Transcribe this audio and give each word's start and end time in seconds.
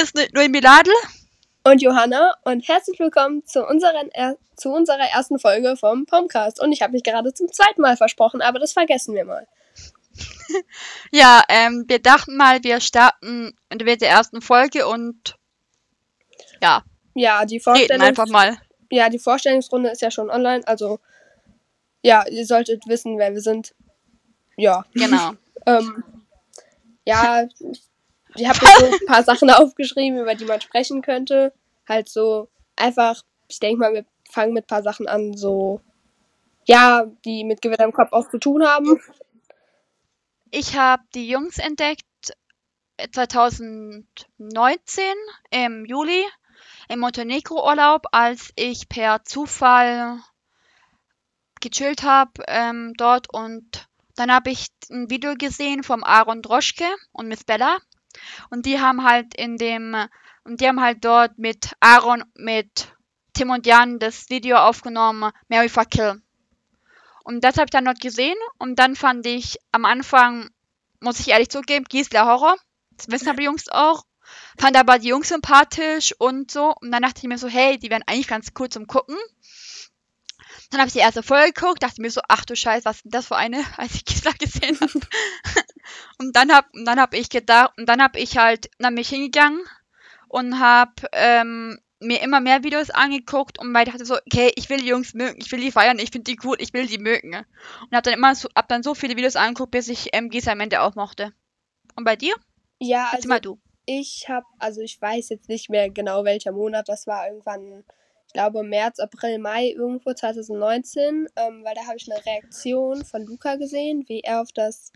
hier 0.00 0.22
ist 0.24 0.34
Noemi 0.34 0.60
Ladl. 0.60 0.90
Und 1.62 1.82
Johanna 1.82 2.34
und 2.44 2.66
herzlich 2.66 2.98
willkommen 2.98 3.44
zu, 3.44 3.66
unseren 3.66 4.08
er 4.12 4.38
zu 4.56 4.70
unserer 4.72 5.10
ersten 5.12 5.38
Folge 5.38 5.76
vom 5.76 6.06
Pomcast. 6.06 6.58
Und 6.58 6.72
ich 6.72 6.80
habe 6.80 6.92
mich 6.92 7.02
gerade 7.02 7.34
zum 7.34 7.52
zweiten 7.52 7.82
Mal 7.82 7.98
versprochen, 7.98 8.40
aber 8.40 8.58
das 8.58 8.72
vergessen 8.72 9.14
wir 9.14 9.26
mal. 9.26 9.46
ja, 11.10 11.42
ähm, 11.50 11.84
wir 11.86 11.98
dachten 11.98 12.36
mal, 12.36 12.64
wir 12.64 12.80
starten 12.80 13.54
in 13.68 13.78
der 13.78 14.00
ersten 14.00 14.40
Folge 14.40 14.86
und 14.86 15.36
ja. 16.62 16.82
Ja, 17.14 17.44
die 17.44 17.60
Vorstellung. 17.60 18.00
einfach 18.00 18.28
mal. 18.28 18.56
Ja, 18.90 19.10
die 19.10 19.18
Vorstellungsrunde 19.18 19.90
ist 19.90 20.00
ja 20.00 20.10
schon 20.10 20.30
online, 20.30 20.66
also 20.66 20.98
ja, 22.02 22.26
ihr 22.26 22.46
solltet 22.46 22.86
wissen, 22.86 23.18
wer 23.18 23.34
wir 23.34 23.42
sind. 23.42 23.74
Ja. 24.56 24.82
Genau. 24.94 25.32
ähm, 25.66 26.04
ja, 27.04 27.46
ich 28.34 28.48
habe 28.48 28.58
so 28.58 28.86
ein 28.86 29.06
paar 29.06 29.22
Sachen 29.22 29.50
aufgeschrieben, 29.50 30.20
über 30.20 30.34
die 30.34 30.44
man 30.44 30.60
sprechen 30.60 31.02
könnte. 31.02 31.52
Halt 31.88 32.08
so 32.08 32.48
einfach, 32.76 33.22
ich 33.48 33.60
denke 33.60 33.80
mal, 33.80 33.92
wir 33.92 34.04
fangen 34.30 34.52
mit 34.52 34.64
ein 34.64 34.68
paar 34.68 34.82
Sachen 34.82 35.08
an, 35.08 35.36
so, 35.36 35.80
ja, 36.66 37.06
die 37.24 37.44
mit 37.44 37.62
Gewitter 37.62 37.84
im 37.84 37.92
Kopf 37.92 38.12
auch 38.12 38.28
zu 38.30 38.38
tun 38.38 38.64
haben. 38.64 39.00
Ich 40.50 40.76
habe 40.76 41.02
die 41.14 41.28
Jungs 41.28 41.58
entdeckt 41.58 42.04
2019 43.12 45.04
im 45.50 45.84
Juli 45.84 46.24
im 46.88 47.00
Montenegro-Urlaub, 47.00 48.06
als 48.12 48.52
ich 48.56 48.88
per 48.88 49.24
Zufall 49.24 50.18
gechillt 51.60 52.02
habe 52.02 52.32
ähm, 52.48 52.94
dort 52.96 53.32
und 53.32 53.88
dann 54.16 54.32
habe 54.32 54.50
ich 54.50 54.66
ein 54.90 55.08
Video 55.08 55.34
gesehen 55.34 55.82
vom 55.82 56.02
Aaron 56.02 56.42
Droschke 56.42 56.84
und 57.12 57.28
Miss 57.28 57.44
Bella 57.44 57.78
und 58.50 58.66
die 58.66 58.80
haben 58.80 59.04
halt 59.04 59.34
in 59.34 59.56
dem, 59.56 59.96
und 60.44 60.60
die 60.60 60.68
haben 60.68 60.80
halt 60.80 61.04
dort 61.04 61.38
mit 61.38 61.72
Aaron, 61.80 62.24
mit 62.34 62.92
Tim 63.34 63.50
und 63.50 63.66
Jan 63.66 63.98
das 63.98 64.28
Video 64.30 64.56
aufgenommen, 64.56 65.32
Mary 65.48 65.68
Fuck 65.68 65.90
Kill. 65.90 66.22
Und 67.24 67.44
das 67.44 67.56
habe 67.56 67.66
ich 67.66 67.70
dann 67.70 67.84
dort 67.84 68.00
gesehen 68.00 68.36
und 68.58 68.78
dann 68.78 68.96
fand 68.96 69.26
ich 69.26 69.56
am 69.72 69.84
Anfang, 69.84 70.50
muss 71.00 71.20
ich 71.20 71.28
ehrlich 71.28 71.48
zugeben, 71.48 71.84
Gisela 71.84 72.26
Horror. 72.26 72.56
Das 72.96 73.08
wissen 73.08 73.28
aber 73.28 73.38
die 73.38 73.44
Jungs 73.44 73.68
auch. 73.68 74.04
Fand 74.58 74.76
aber 74.76 74.98
die 74.98 75.08
Jungs 75.08 75.28
sympathisch 75.28 76.14
und 76.18 76.50
so. 76.50 76.74
Und 76.80 76.90
dann 76.90 77.02
dachte 77.02 77.20
ich 77.22 77.28
mir 77.28 77.38
so, 77.38 77.48
hey, 77.48 77.78
die 77.78 77.90
wären 77.90 78.02
eigentlich 78.06 78.28
ganz 78.28 78.48
cool 78.58 78.68
zum 78.68 78.86
Gucken. 78.86 79.16
Dann 80.70 80.80
habe 80.80 80.88
ich 80.88 80.92
die 80.92 81.00
erste 81.00 81.22
Folge 81.22 81.52
geguckt, 81.52 81.82
dachte 81.82 82.00
mir 82.00 82.10
so, 82.10 82.20
ach 82.28 82.44
du 82.44 82.54
Scheiße, 82.54 82.84
was 82.84 82.96
ist 82.96 83.04
denn 83.04 83.10
das 83.10 83.26
für 83.26 83.36
eine, 83.36 83.64
als 83.76 83.94
ich 83.94 84.04
Gisela 84.04 84.32
gesehen 84.38 84.78
habe. 84.80 84.92
und 86.18 86.36
dann 86.36 86.52
hab, 86.52 86.72
und 86.74 86.84
dann 86.84 87.00
hab 87.00 87.14
ich 87.14 87.30
gedacht, 87.30 87.72
und 87.76 87.88
dann 87.88 88.02
hab 88.02 88.16
ich 88.16 88.36
halt 88.36 88.70
nach 88.78 88.90
mich 88.90 89.08
hingegangen 89.08 89.60
und 90.28 90.60
hab 90.60 91.04
ähm, 91.12 91.78
mir 92.00 92.22
immer 92.22 92.40
mehr 92.40 92.64
Videos 92.64 92.90
angeguckt 92.90 93.58
und 93.58 93.74
weil 93.74 93.86
ich 93.86 93.92
dachte 93.92 94.06
so, 94.06 94.16
okay, 94.16 94.52
ich 94.56 94.70
will 94.70 94.78
die 94.78 94.86
Jungs 94.86 95.14
mögen, 95.14 95.38
ich 95.38 95.52
will 95.52 95.60
die 95.60 95.70
feiern, 95.70 95.98
ich 95.98 96.10
finde 96.10 96.30
die 96.30 96.38
cool, 96.44 96.56
ich 96.58 96.72
will 96.72 96.86
die 96.86 96.98
mögen. 96.98 97.34
Und 97.34 97.96
hab 97.96 98.04
dann 98.04 98.14
immer 98.14 98.34
so, 98.34 98.48
hab 98.54 98.68
dann 98.68 98.82
so 98.82 98.94
viele 98.94 99.16
Videos 99.16 99.36
angeguckt, 99.36 99.72
bis 99.72 99.88
ich 99.88 100.08
ähm, 100.12 100.30
Gisela 100.30 100.52
am 100.52 100.60
Ende 100.60 100.80
auch 100.80 100.94
mochte. 100.94 101.32
Und 101.96 102.04
bei 102.04 102.16
dir? 102.16 102.34
Ja, 102.78 103.10
also 103.12 103.28
mal 103.28 103.40
du. 103.40 103.58
ich 103.84 104.26
hab, 104.28 104.44
also 104.58 104.80
ich 104.80 105.00
weiß 105.00 105.28
jetzt 105.28 105.48
nicht 105.48 105.68
mehr 105.68 105.90
genau 105.90 106.24
welcher 106.24 106.52
Monat, 106.52 106.88
das 106.88 107.06
war 107.06 107.26
irgendwann 107.28 107.84
ich 108.30 108.34
glaube 108.34 108.62
März, 108.62 109.00
April, 109.00 109.40
Mai 109.40 109.70
irgendwo 109.70 110.12
2019, 110.12 111.26
ähm, 111.34 111.64
weil 111.64 111.74
da 111.74 111.80
habe 111.86 111.96
ich 111.96 112.08
eine 112.08 112.24
Reaktion 112.24 113.04
von 113.04 113.26
Luca 113.26 113.56
gesehen, 113.56 114.04
wie 114.06 114.20
er 114.20 114.40
auf 114.40 114.52
das, 114.52 114.92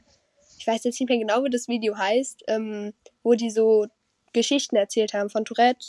ich 0.58 0.66
weiß 0.66 0.84
jetzt 0.84 1.00
nicht 1.00 1.08
mehr 1.08 1.18
genau, 1.18 1.44
wie 1.44 1.50
das 1.50 1.68
Video 1.68 1.96
heißt, 1.96 2.44
ähm, 2.48 2.92
wo 3.22 3.34
die 3.34 3.50
so 3.50 3.86
Geschichten 4.32 4.76
erzählt 4.76 5.14
haben 5.14 5.30
von 5.30 5.44
Tourette. 5.44 5.86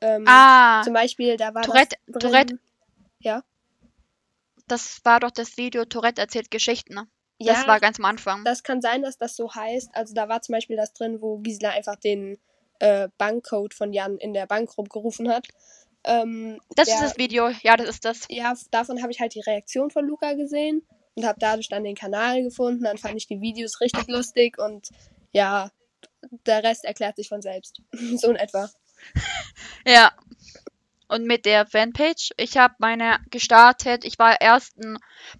Ähm, 0.00 0.24
ah, 0.26 0.82
zum 0.84 0.92
Beispiel, 0.92 1.36
da 1.36 1.54
war 1.54 1.62
Tourette, 1.62 1.96
das 2.06 2.20
drin, 2.20 2.30
Tourette. 2.30 2.58
Ja. 3.20 3.42
Das 4.66 5.00
war 5.04 5.20
doch 5.20 5.30
das 5.30 5.56
Video 5.56 5.84
Tourette 5.84 6.20
erzählt 6.20 6.50
Geschichten. 6.50 6.94
Ne? 6.94 7.08
Ja, 7.38 7.54
das 7.54 7.66
war 7.66 7.80
ganz 7.80 7.98
am 7.98 8.04
Anfang. 8.04 8.44
Das 8.44 8.62
kann 8.62 8.80
sein, 8.80 9.02
dass 9.02 9.16
das 9.16 9.34
so 9.34 9.54
heißt. 9.54 9.90
Also 9.94 10.14
da 10.14 10.28
war 10.28 10.42
zum 10.42 10.52
Beispiel 10.54 10.76
das 10.76 10.92
drin, 10.92 11.20
wo 11.20 11.38
Gisela 11.38 11.70
einfach 11.70 11.96
den 11.96 12.38
äh, 12.80 13.08
Bankcode 13.16 13.74
von 13.74 13.92
Jan 13.92 14.18
in 14.18 14.34
der 14.34 14.46
Bank 14.46 14.76
rumgerufen 14.76 15.28
hat. 15.28 15.48
Ähm, 16.04 16.60
das 16.76 16.86
der, 16.86 16.96
ist 16.96 17.02
das 17.02 17.18
Video, 17.18 17.48
ja, 17.62 17.76
das 17.76 17.88
ist 17.88 18.04
das. 18.04 18.26
Ja, 18.28 18.54
davon 18.70 19.02
habe 19.02 19.10
ich 19.10 19.20
halt 19.20 19.34
die 19.34 19.40
Reaktion 19.40 19.90
von 19.90 20.06
Luca 20.06 20.34
gesehen 20.34 20.86
und 21.18 21.26
habe 21.26 21.40
dadurch 21.40 21.68
dann 21.68 21.84
den 21.84 21.96
Kanal 21.96 22.42
gefunden. 22.42 22.84
Dann 22.84 22.96
fand 22.96 23.16
ich 23.16 23.26
die 23.26 23.40
Videos 23.40 23.80
richtig 23.80 24.06
lustig 24.06 24.58
und 24.58 24.88
ja, 25.32 25.70
der 26.46 26.62
Rest 26.62 26.84
erklärt 26.84 27.16
sich 27.16 27.28
von 27.28 27.42
selbst. 27.42 27.82
so 28.16 28.30
in 28.30 28.36
etwa. 28.36 28.70
ja. 29.86 30.12
Und 31.08 31.26
mit 31.26 31.46
der 31.46 31.66
Fanpage, 31.66 32.32
ich 32.36 32.58
habe 32.58 32.74
meine 32.78 33.18
gestartet. 33.30 34.04
Ich 34.04 34.18
war 34.18 34.40
erst 34.40 34.76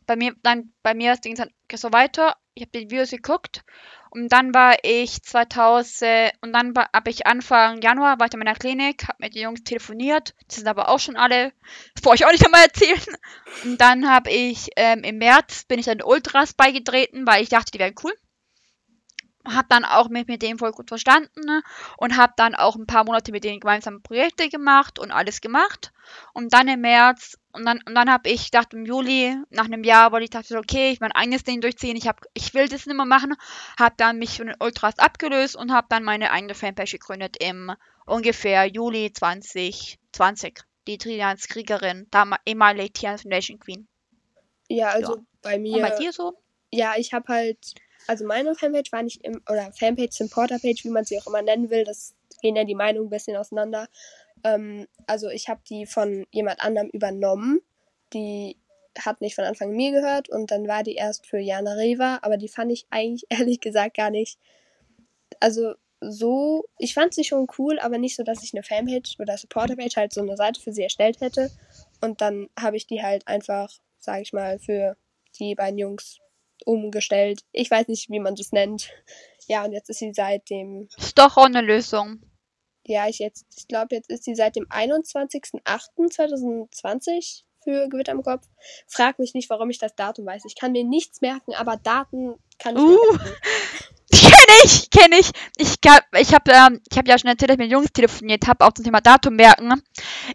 bei 0.06 0.16
mir, 0.16 0.34
dann 0.42 0.72
bei 0.82 0.94
mir 0.94 1.14
ging 1.16 1.38
es 1.38 1.80
so 1.80 1.92
weiter. 1.92 2.36
Ich 2.54 2.62
habe 2.62 2.70
die 2.72 2.90
Videos 2.90 3.10
geguckt 3.10 3.64
und 4.10 4.32
dann 4.32 4.54
war 4.54 4.76
ich 4.82 5.22
2000 5.22 6.32
und 6.40 6.52
dann 6.52 6.74
habe 6.92 7.10
ich 7.10 7.26
Anfang 7.26 7.80
Januar 7.82 8.16
ich 8.20 8.32
in 8.32 8.38
meiner 8.38 8.54
Klinik, 8.54 9.08
habe 9.08 9.18
mit 9.20 9.34
den 9.34 9.42
Jungs 9.42 9.64
telefoniert. 9.64 10.34
Die 10.50 10.56
sind 10.56 10.68
aber 10.68 10.88
auch 10.88 10.98
schon 10.98 11.16
alle, 11.16 11.52
das 11.94 12.02
brauche 12.02 12.16
ich 12.16 12.24
auch 12.24 12.32
nicht 12.32 12.44
einmal 12.44 12.64
erzählen. 12.64 13.16
Und 13.64 13.80
dann 13.80 14.08
habe 14.08 14.30
ich 14.30 14.70
ähm, 14.76 15.02
im 15.04 15.18
März 15.18 15.64
bin 15.64 15.78
ich 15.78 15.86
dann 15.86 16.02
Ultras 16.02 16.54
beigetreten, 16.54 17.26
weil 17.26 17.42
ich 17.42 17.48
dachte, 17.48 17.70
die 17.72 17.78
wären 17.78 17.94
cool. 18.02 18.12
Hab 19.54 19.68
dann 19.68 19.84
auch 19.84 20.08
mit, 20.08 20.28
mit 20.28 20.42
denen 20.42 20.58
voll 20.58 20.72
gut 20.72 20.88
verstanden 20.88 21.40
ne? 21.44 21.62
und 21.96 22.16
habe 22.16 22.32
dann 22.36 22.54
auch 22.54 22.76
ein 22.76 22.86
paar 22.86 23.04
Monate 23.04 23.32
mit 23.32 23.44
denen 23.44 23.60
gemeinsam 23.60 24.02
Projekte 24.02 24.48
gemacht 24.48 24.98
und 24.98 25.10
alles 25.10 25.40
gemacht. 25.40 25.92
Und 26.32 26.52
dann 26.52 26.68
im 26.68 26.80
März 26.80 27.36
und 27.52 27.64
dann, 27.66 27.80
und 27.86 27.94
dann 27.94 28.10
habe 28.10 28.28
ich 28.28 28.50
gedacht, 28.50 28.72
im 28.72 28.86
Juli, 28.86 29.36
nach 29.50 29.64
einem 29.64 29.82
Jahr, 29.82 30.12
weil 30.12 30.22
ich 30.22 30.30
dachte, 30.30 30.56
okay, 30.58 30.90
ich 30.90 31.00
mein 31.00 31.12
eigenes 31.12 31.42
Ding 31.42 31.60
durchziehen, 31.60 31.96
ich, 31.96 32.06
hab, 32.06 32.20
ich 32.34 32.54
will 32.54 32.68
das 32.68 32.86
nicht 32.86 32.96
mehr 32.96 33.04
machen, 33.04 33.34
habe 33.78 33.94
dann 33.98 34.18
mich 34.18 34.36
von 34.36 34.46
den 34.46 34.56
Ultras 34.60 34.98
abgelöst 34.98 35.56
und 35.56 35.72
habe 35.72 35.88
dann 35.90 36.04
meine 36.04 36.30
eigene 36.30 36.54
Fanpage 36.54 36.92
gegründet 36.92 37.36
im 37.40 37.72
ungefähr 38.06 38.66
Juli 38.66 39.12
2020. 39.12 40.60
Die 40.86 40.98
Trianskriegerin, 40.98 42.06
ehemalige 42.46 42.92
Trians 42.92 43.22
Foundation 43.22 43.58
Queen. 43.58 43.88
Ja, 44.68 44.88
also 44.88 45.16
ja. 45.16 45.22
bei 45.42 45.58
mir. 45.58 45.76
Und 45.76 45.82
bei 45.82 45.98
dir 45.98 46.12
so? 46.12 46.38
Ja, 46.70 46.94
ich 46.96 47.12
habe 47.12 47.28
halt, 47.28 47.74
also 48.08 48.24
meine 48.24 48.54
Fanpage 48.54 48.90
war 48.90 49.02
nicht 49.02 49.22
im, 49.22 49.42
oder 49.50 49.70
Fanpage, 49.72 50.16
Supporterpage, 50.16 50.82
wie 50.84 50.90
man 50.90 51.04
sie 51.04 51.20
auch 51.20 51.26
immer 51.26 51.42
nennen 51.42 51.70
will, 51.70 51.84
das 51.84 52.14
gehen 52.40 52.56
ja 52.56 52.64
die 52.64 52.74
Meinungen 52.74 53.08
ein 53.08 53.10
bisschen 53.10 53.36
auseinander. 53.36 53.86
Ähm, 54.44 54.86
also 55.06 55.28
ich 55.28 55.48
habe 55.48 55.60
die 55.68 55.84
von 55.84 56.26
jemand 56.30 56.60
anderem 56.60 56.88
übernommen. 56.88 57.60
Die 58.14 58.56
hat 58.98 59.20
nicht 59.20 59.34
von 59.34 59.44
Anfang 59.44 59.72
mir 59.72 59.92
gehört 59.92 60.30
und 60.30 60.50
dann 60.50 60.66
war 60.66 60.82
die 60.82 60.94
erst 60.94 61.26
für 61.26 61.38
Jana 61.38 61.74
Reva, 61.74 62.20
aber 62.22 62.38
die 62.38 62.48
fand 62.48 62.72
ich 62.72 62.86
eigentlich 62.88 63.26
ehrlich 63.28 63.60
gesagt 63.60 63.96
gar 63.98 64.10
nicht. 64.10 64.38
Also 65.38 65.74
so, 66.00 66.64
ich 66.78 66.94
fand 66.94 67.12
sie 67.12 67.24
schon 67.24 67.46
cool, 67.58 67.78
aber 67.78 67.98
nicht 67.98 68.16
so, 68.16 68.22
dass 68.22 68.42
ich 68.42 68.54
eine 68.54 68.62
Fanpage 68.62 69.16
oder 69.18 69.36
Supporterpage 69.36 69.96
halt 69.96 70.14
so 70.14 70.22
eine 70.22 70.36
Seite 70.38 70.62
für 70.62 70.72
sie 70.72 70.84
erstellt 70.84 71.20
hätte. 71.20 71.50
Und 72.00 72.22
dann 72.22 72.48
habe 72.58 72.78
ich 72.78 72.86
die 72.86 73.02
halt 73.02 73.28
einfach, 73.28 73.70
sage 73.98 74.22
ich 74.22 74.32
mal, 74.32 74.58
für 74.58 74.96
die 75.38 75.54
beiden 75.54 75.78
Jungs 75.78 76.20
umgestellt. 76.66 77.40
Ich 77.52 77.70
weiß 77.70 77.88
nicht, 77.88 78.10
wie 78.10 78.20
man 78.20 78.34
das 78.34 78.52
nennt. 78.52 78.90
Ja, 79.46 79.64
und 79.64 79.72
jetzt 79.72 79.88
ist 79.90 79.98
sie 79.98 80.12
seit 80.12 80.48
dem. 80.50 80.88
Ist 80.96 81.18
doch 81.18 81.36
auch 81.36 81.46
eine 81.46 81.62
Lösung. 81.62 82.22
Ja, 82.86 83.08
ich 83.08 83.18
jetzt, 83.18 83.44
ich 83.56 83.66
glaube, 83.68 83.94
jetzt 83.94 84.10
ist 84.10 84.24
sie 84.24 84.34
seit 84.34 84.56
dem 84.56 84.66
21.08.2020 84.66 87.44
für 87.62 87.88
Gewitter 87.88 88.12
im 88.12 88.22
Kopf. 88.22 88.46
Frag 88.86 89.18
mich 89.18 89.34
nicht, 89.34 89.50
warum 89.50 89.68
ich 89.68 89.76
das 89.78 89.94
Datum 89.94 90.24
weiß. 90.24 90.44
Ich 90.46 90.56
kann 90.56 90.72
mir 90.72 90.84
nichts 90.84 91.20
merken, 91.20 91.54
aber 91.54 91.76
Daten 91.76 92.36
kann 92.58 92.76
ich 92.76 92.82
uh. 92.82 92.96
Kenne 94.48 94.60
ich, 94.64 94.90
kenne 94.90 95.18
ich. 95.18 95.30
Ich, 95.58 95.74
ich 96.20 96.34
habe 96.34 96.50
ähm, 96.52 96.80
hab 96.96 97.08
ja 97.08 97.18
schon 97.18 97.28
erzählt, 97.28 97.50
dass 97.50 97.56
ich 97.56 97.58
mit 97.58 97.70
Jungs 97.70 97.92
telefoniert 97.92 98.46
habe, 98.46 98.64
auch 98.64 98.72
zum 98.72 98.84
Thema 98.84 99.02
Datum 99.02 99.36
merken. 99.36 99.82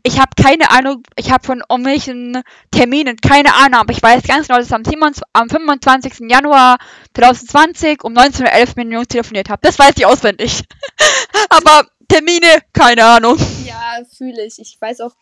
Ich 0.03 0.19
habe 0.19 0.29
keine 0.39 0.69
Ahnung, 0.69 1.01
ich 1.15 1.31
habe 1.31 1.43
von 1.43 1.63
irgendwelchen 1.67 2.43
Terminen 2.69 3.17
keine 3.17 3.55
Ahnung, 3.55 3.79
aber 3.79 3.91
ich 3.91 4.03
weiß 4.03 4.21
ganz 4.23 4.47
genau, 4.47 4.59
dass 4.59 4.67
ich 4.67 4.73
am, 4.73 4.85
27, 4.85 5.23
am 5.33 5.49
25. 5.49 6.29
Januar 6.29 6.77
2020 7.15 8.03
um 8.03 8.13
19.11 8.13 8.77
Uhr 8.77 8.83
mit 8.83 8.93
Jungs 8.93 9.07
telefoniert 9.07 9.49
habe. 9.49 9.61
Das 9.63 9.79
weiß 9.79 9.93
ich 9.97 10.05
auswendig. 10.05 10.63
aber 11.49 11.87
Termine, 12.07 12.59
keine 12.71 13.05
Ahnung. 13.05 13.37
Ja, 13.65 13.97
fühle 14.15 14.45
ich. 14.45 14.59
Ich 14.59 14.77
weiß 14.79 15.01
auch 15.01 15.15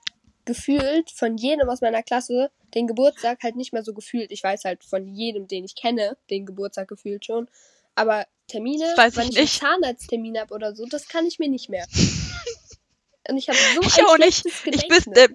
gefühlt 0.43 1.11
von 1.11 1.37
jedem 1.37 1.69
aus 1.69 1.79
meiner 1.79 2.03
Klasse 2.03 2.51
den 2.75 2.87
Geburtstag 2.87 3.39
halt 3.43 3.55
nicht 3.55 3.71
mehr 3.71 3.83
so 3.83 3.93
gefühlt. 3.93 4.31
Ich 4.31 4.43
weiß 4.43 4.65
halt 4.65 4.83
von 4.83 5.07
jedem, 5.07 5.47
den 5.47 5.63
ich 5.63 5.75
kenne, 5.75 6.17
den 6.29 6.45
Geburtstag 6.45 6.89
gefühlt 6.89 7.25
schon. 7.25 7.47
Aber 7.95 8.25
Termine, 8.47 8.85
weiß 8.95 9.15
wenn 9.17 9.29
ich, 9.29 9.37
ich 9.37 9.63
einen 9.63 9.81
Zahnarzttermin 9.81 10.37
habe 10.39 10.53
oder 10.53 10.75
so, 10.75 10.85
das 10.85 11.07
kann 11.07 11.25
ich 11.25 11.39
mir 11.39 11.49
nicht 11.49 11.69
mehr. 11.69 11.85
Und 13.29 13.37
ich 13.37 13.47
habe 13.49 13.57
so 13.75 13.81
ich 13.81 13.99
ein 13.99 14.05
auch 14.05 14.17
nicht. 14.17 14.43
Gedächtnis. 14.43 14.83
Ich 14.83 14.89
wüsste. 14.89 15.29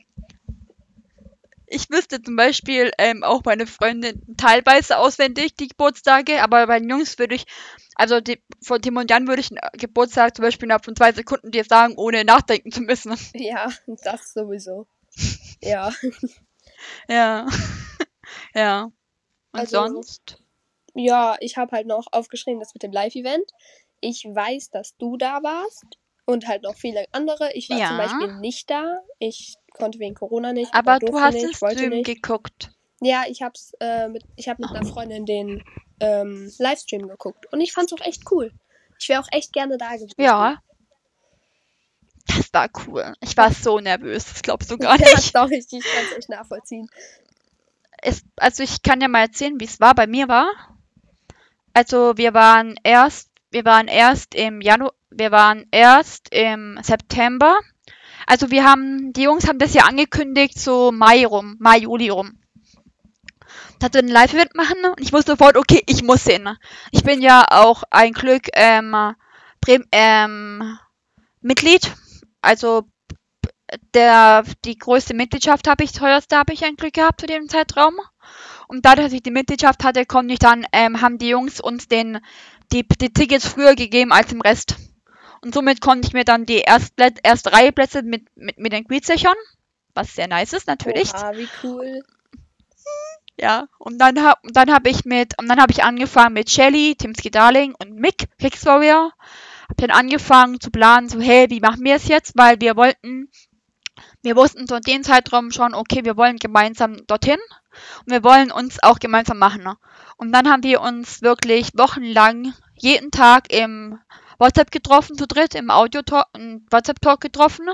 ich 1.66 1.90
wüsste 1.90 2.22
zum 2.22 2.36
Beispiel 2.36 2.90
ähm, 2.98 3.22
auch 3.22 3.42
meine 3.44 3.66
Freundin 3.66 4.22
teilweise 4.36 4.98
auswendig 4.98 5.54
die 5.54 5.68
Geburtstage, 5.68 6.42
aber 6.42 6.66
bei 6.66 6.78
den 6.78 6.90
Jungs 6.90 7.18
würde 7.18 7.34
ich, 7.36 7.46
also 7.94 8.20
die, 8.20 8.42
von 8.62 8.82
Tim 8.82 8.96
und 8.96 9.10
Jan 9.10 9.26
würde 9.28 9.40
ich 9.40 9.50
einen 9.50 9.60
Geburtstag 9.78 10.36
zum 10.36 10.42
Beispiel 10.44 10.66
innerhalb 10.66 10.84
von 10.84 10.96
zwei 10.96 11.12
Sekunden 11.12 11.50
dir 11.50 11.64
sagen, 11.64 11.94
ohne 11.96 12.24
nachdenken 12.24 12.70
zu 12.72 12.80
müssen. 12.82 13.16
Ja, 13.34 13.70
das 14.04 14.32
sowieso. 14.32 14.86
Ja. 15.62 15.92
Ja. 17.08 17.46
ja. 18.54 18.82
Und 18.84 18.92
Also- 19.60 19.76
sonst? 19.86 20.42
Ja, 20.98 21.36
ich 21.40 21.56
habe 21.58 21.76
halt 21.76 21.86
noch 21.86 22.06
aufgeschrieben, 22.10 22.58
das 22.58 22.72
mit 22.74 22.82
dem 22.82 22.90
Live-Event. 22.90 23.50
Ich 24.00 24.24
weiß, 24.24 24.70
dass 24.70 24.96
du 24.96 25.16
da 25.18 25.42
warst 25.42 25.84
und 26.24 26.48
halt 26.48 26.62
noch 26.62 26.74
viele 26.74 27.04
andere. 27.12 27.52
Ich 27.52 27.68
war 27.68 27.78
Ja. 27.78 27.88
zum 27.88 27.96
Beispiel 27.98 28.40
nicht 28.40 28.70
da. 28.70 29.00
Ich 29.18 29.56
konnte 29.74 29.98
wegen 29.98 30.14
Corona 30.14 30.52
nicht. 30.54 30.72
Aber 30.74 30.98
du 30.98 31.18
hast 31.20 31.34
nicht, 31.34 31.60
den 31.60 31.70
Stream 31.70 31.90
nicht. 31.90 32.06
geguckt. 32.06 32.70
Ja, 33.02 33.24
ich 33.28 33.42
hab's 33.42 33.72
äh, 33.80 34.08
mit, 34.08 34.22
ich 34.36 34.48
hab 34.48 34.58
mit 34.58 34.70
einer 34.70 34.86
Freundin 34.86 35.26
den 35.26 35.62
ähm, 36.00 36.50
Livestream 36.58 37.06
geguckt 37.08 37.44
und 37.52 37.60
ich 37.60 37.72
fand's 37.72 37.92
auch 37.92 38.00
echt 38.00 38.22
cool. 38.30 38.52
Ich 38.98 39.08
wäre 39.10 39.20
auch 39.20 39.28
echt 39.32 39.52
gerne 39.52 39.76
da 39.76 39.92
gewesen. 39.96 40.14
Ja. 40.18 40.62
Das 42.26 42.52
war 42.54 42.68
cool. 42.86 43.12
Ich 43.20 43.36
war 43.36 43.52
so 43.52 43.80
nervös, 43.80 44.24
das 44.24 44.42
glaubst 44.42 44.70
du 44.70 44.78
gar 44.78 44.98
ja, 44.98 45.06
nicht. 45.14 45.34
doch, 45.34 45.50
ich, 45.50 45.66
ich 45.70 45.84
kann's 45.84 46.12
echt 46.16 46.28
nachvollziehen. 46.30 46.88
Es, 48.02 48.22
also 48.36 48.62
ich 48.62 48.82
kann 48.82 49.00
ja 49.02 49.08
mal 49.08 49.20
erzählen, 49.20 49.60
wie 49.60 49.64
es 49.66 49.78
war 49.80 49.94
bei 49.94 50.06
mir 50.06 50.26
war. 50.28 50.48
Also 51.76 52.16
wir 52.16 52.32
waren 52.32 52.76
erst, 52.84 53.28
wir 53.50 53.66
waren 53.66 53.86
erst 53.86 54.34
im 54.34 54.62
Januar, 54.62 54.94
wir 55.10 55.30
waren 55.30 55.66
erst 55.70 56.32
im 56.32 56.78
September. 56.82 57.54
Also 58.26 58.50
wir 58.50 58.64
haben, 58.64 59.12
die 59.12 59.24
Jungs 59.24 59.46
haben 59.46 59.58
das 59.58 59.74
ja 59.74 59.82
angekündigt, 59.82 60.58
so 60.58 60.90
Mai 60.90 61.26
rum, 61.26 61.56
Mai, 61.58 61.80
Juli 61.80 62.08
rum. 62.08 62.40
Dass 63.78 63.92
wir 63.92 64.00
Live-Event 64.00 64.54
machen 64.54 64.78
und 64.86 65.02
ich 65.02 65.12
wusste 65.12 65.32
sofort, 65.32 65.58
okay, 65.58 65.82
ich 65.86 66.02
muss 66.02 66.24
hin. 66.24 66.48
Ich 66.92 67.04
bin 67.04 67.20
ja 67.20 67.44
auch 67.50 67.82
ein 67.90 68.12
Glück 68.14 68.48
ähm, 68.54 69.14
Brem 69.60 69.84
ähm, 69.92 70.78
Mitglied. 71.42 71.92
Also 72.40 72.88
der, 73.92 74.44
die 74.64 74.78
größte 74.78 75.12
Mitgliedschaft 75.12 75.68
habe 75.68 75.84
ich, 75.84 75.92
teuerste 75.92 76.38
habe 76.38 76.54
ich 76.54 76.64
ein 76.64 76.76
Glück 76.76 76.94
gehabt 76.94 77.20
zu 77.20 77.26
dem 77.26 77.50
Zeitraum. 77.50 77.98
Und 78.68 78.84
dadurch, 78.84 79.06
dass 79.06 79.14
ich 79.14 79.22
die 79.22 79.30
Mitgliedschaft 79.30 79.84
hatte, 79.84 80.06
konnte 80.06 80.34
ich 80.34 80.38
dann, 80.38 80.66
ähm, 80.72 81.00
haben 81.00 81.18
die 81.18 81.28
Jungs 81.28 81.60
uns 81.60 81.88
den, 81.88 82.18
die, 82.72 82.86
die 82.86 83.12
Tickets 83.12 83.46
früher 83.46 83.74
gegeben 83.74 84.12
als 84.12 84.32
im 84.32 84.40
Rest. 84.40 84.76
Und 85.42 85.54
somit 85.54 85.80
konnte 85.80 86.08
ich 86.08 86.14
mir 86.14 86.24
dann 86.24 86.46
die 86.46 86.58
Erstplätze, 86.58 87.20
erst 87.22 87.46
drei 87.46 87.70
Plätze 87.70 88.02
mit, 88.02 88.24
mit, 88.36 88.58
mit 88.58 88.72
den 88.72 88.84
Greets 88.84 89.06
sichern. 89.06 89.36
Was 89.94 90.14
sehr 90.14 90.28
nice 90.28 90.52
ist, 90.52 90.66
natürlich. 90.66 91.14
Oha, 91.14 91.32
wie 91.34 91.48
cool. 91.62 92.02
Ja. 93.38 93.68
Und 93.78 93.98
dann 93.98 94.22
hab, 94.22 94.40
dann 94.44 94.72
habe 94.72 94.88
ich 94.90 95.04
mit, 95.04 95.38
und 95.38 95.48
dann 95.48 95.60
habe 95.60 95.72
ich 95.72 95.84
angefangen 95.84 96.34
mit 96.34 96.50
Shelly, 96.50 96.96
Timski 96.96 97.30
Darling 97.30 97.74
und 97.78 97.94
Mick, 97.94 98.28
Kicks 98.38 98.64
Warrior. 98.66 99.12
Hab 99.68 99.76
dann 99.78 99.90
angefangen 99.90 100.60
zu 100.60 100.70
planen, 100.70 101.08
so, 101.08 101.20
hey, 101.20 101.50
wie 101.50 101.60
machen 101.60 101.84
wir 101.84 101.96
es 101.96 102.08
jetzt? 102.08 102.32
Weil 102.36 102.60
wir 102.60 102.76
wollten, 102.76 103.30
wir 104.22 104.36
wussten 104.36 104.66
in 104.66 104.80
dem 104.86 105.02
Zeitraum 105.02 105.50
schon, 105.50 105.74
okay, 105.74 106.04
wir 106.04 106.16
wollen 106.16 106.36
gemeinsam 106.36 106.96
dorthin. 107.06 107.38
Und 108.04 108.12
wir 108.12 108.24
wollen 108.24 108.50
uns 108.50 108.82
auch 108.82 108.98
gemeinsam 108.98 109.38
machen. 109.38 109.68
Und 110.16 110.32
dann 110.32 110.48
haben 110.48 110.62
wir 110.62 110.80
uns 110.80 111.22
wirklich 111.22 111.70
wochenlang 111.74 112.54
jeden 112.74 113.10
Tag 113.10 113.52
im 113.52 113.98
WhatsApp 114.38 114.70
getroffen, 114.70 115.16
zu 115.16 115.26
dritt, 115.26 115.54
im 115.54 115.70
Audio-Talk, 115.70 116.26
WhatsApp-Talk 116.70 117.20
getroffen 117.20 117.68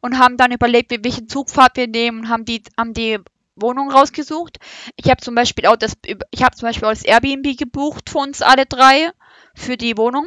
und 0.00 0.18
haben 0.18 0.36
dann 0.36 0.52
überlegt, 0.52 0.90
welche 0.90 1.26
Zugfahrt 1.26 1.76
wir 1.76 1.86
nehmen 1.86 2.20
und 2.20 2.28
haben 2.28 2.44
die, 2.44 2.62
haben 2.76 2.92
die 2.92 3.18
Wohnung 3.54 3.90
rausgesucht. 3.90 4.58
Ich 4.96 5.10
habe 5.10 5.20
zum 5.20 5.34
Beispiel 5.34 5.66
auch 5.66 5.76
das, 5.76 5.94
ich 6.30 6.42
habe 6.42 6.56
zum 6.56 6.68
Beispiel 6.68 6.86
auch 6.86 6.92
das 6.92 7.04
Airbnb 7.04 7.56
gebucht 7.56 8.10
für 8.10 8.18
uns 8.18 8.42
alle 8.42 8.66
drei 8.66 9.10
für 9.54 9.76
die 9.76 9.96
Wohnung, 9.96 10.26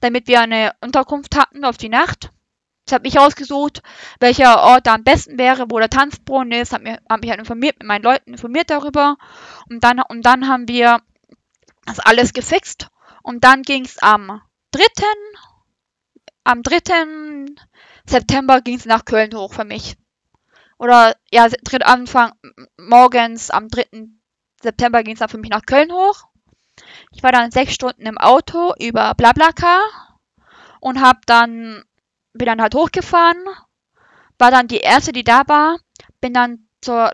damit 0.00 0.28
wir 0.28 0.40
eine 0.40 0.72
Unterkunft 0.80 1.36
hatten 1.36 1.64
auf 1.64 1.76
die 1.76 1.88
Nacht. 1.88 2.30
Das 2.86 2.94
habe 2.94 3.08
ich 3.08 3.18
ausgesucht, 3.18 3.82
welcher 4.20 4.62
Ort 4.62 4.86
da 4.86 4.94
am 4.94 5.02
besten 5.02 5.38
wäre, 5.38 5.66
wo 5.70 5.78
der 5.80 5.90
Tanzbrunnen 5.90 6.52
ist, 6.52 6.72
habe 6.72 6.84
mich, 6.84 6.98
hab 7.08 7.20
mich 7.20 7.30
halt 7.30 7.40
informiert, 7.40 7.76
mit 7.80 7.88
meinen 7.88 8.04
Leuten 8.04 8.30
informiert 8.30 8.70
darüber. 8.70 9.16
Und 9.68 9.82
dann, 9.82 10.00
und 10.00 10.22
dann 10.24 10.46
haben 10.48 10.68
wir 10.68 11.00
das 11.84 11.98
alles 11.98 12.32
gefixt. 12.32 12.88
Und 13.24 13.42
dann 13.42 13.62
ging 13.62 13.84
es 13.84 13.98
am 13.98 14.40
3. 14.70 14.82
Am 16.44 16.62
3. 16.62 17.46
September 18.08 18.60
ging 18.60 18.76
es 18.76 18.86
nach 18.86 19.04
Köln 19.04 19.34
hoch 19.34 19.52
für 19.52 19.64
mich. 19.64 19.96
Oder 20.78 21.16
ja, 21.32 21.48
Anfang 21.82 22.34
morgens 22.76 23.50
am 23.50 23.68
3. 23.68 23.84
September 24.62 25.02
ging 25.02 25.14
es 25.14 25.18
dann 25.18 25.28
für 25.28 25.38
mich 25.38 25.50
nach 25.50 25.66
Köln 25.66 25.90
hoch. 25.90 26.28
Ich 27.10 27.24
war 27.24 27.32
dann 27.32 27.50
sechs 27.50 27.74
Stunden 27.74 28.06
im 28.06 28.18
Auto 28.18 28.74
über 28.78 29.14
Blablacar 29.14 29.80
und 30.80 31.00
hab 31.00 31.26
dann 31.26 31.82
bin 32.36 32.46
dann 32.46 32.62
halt 32.62 32.74
hochgefahren, 32.74 33.42
war 34.38 34.50
dann 34.50 34.68
die 34.68 34.78
erste, 34.78 35.12
die 35.12 35.24
da 35.24 35.42
war, 35.46 35.78
bin 36.20 36.32
dann 36.32 36.68
zur 36.80 37.12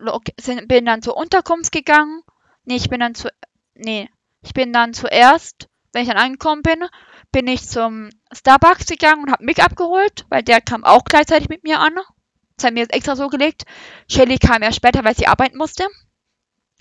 bin 0.67 0.85
dann 0.85 1.03
zur 1.03 1.17
Unterkunft 1.17 1.73
gegangen. 1.73 2.23
Nee, 2.65 2.77
ich 2.77 2.91
bin 2.91 3.01
dann 3.01 3.15
zu 3.15 3.29
nee, 3.75 4.09
ich 4.43 4.55
bin 4.55 4.73
dann 4.73 4.95
zuerst, 4.95 5.69
wenn 5.93 6.03
ich 6.03 6.09
dann 6.09 6.19
angekommen 6.19 6.63
bin, 6.63 6.85
bin 7.31 7.47
ich 7.47 7.69
zum 7.69 8.11
Starbucks 8.33 8.87
gegangen 8.87 9.25
und 9.25 9.31
hab 9.31 9.41
Mick 9.41 9.63
abgeholt, 9.63 10.27
weil 10.29 10.43
der 10.43 10.61
kam 10.61 10.85
auch 10.85 11.05
gleichzeitig 11.05 11.49
mit 11.49 11.65
mir 11.65 11.81
an. 11.81 11.95
Das 12.57 12.67
haben 12.67 12.77
wir 12.77 12.83
jetzt 12.83 12.95
extra 12.95 13.17
so 13.17 13.29
gelegt. 13.29 13.65
Shelly 14.11 14.39
kam 14.39 14.63
ja 14.63 14.73
später, 14.73 15.05
weil 15.05 15.17
sie 15.17 15.27
arbeiten 15.27 15.57
musste 15.57 15.87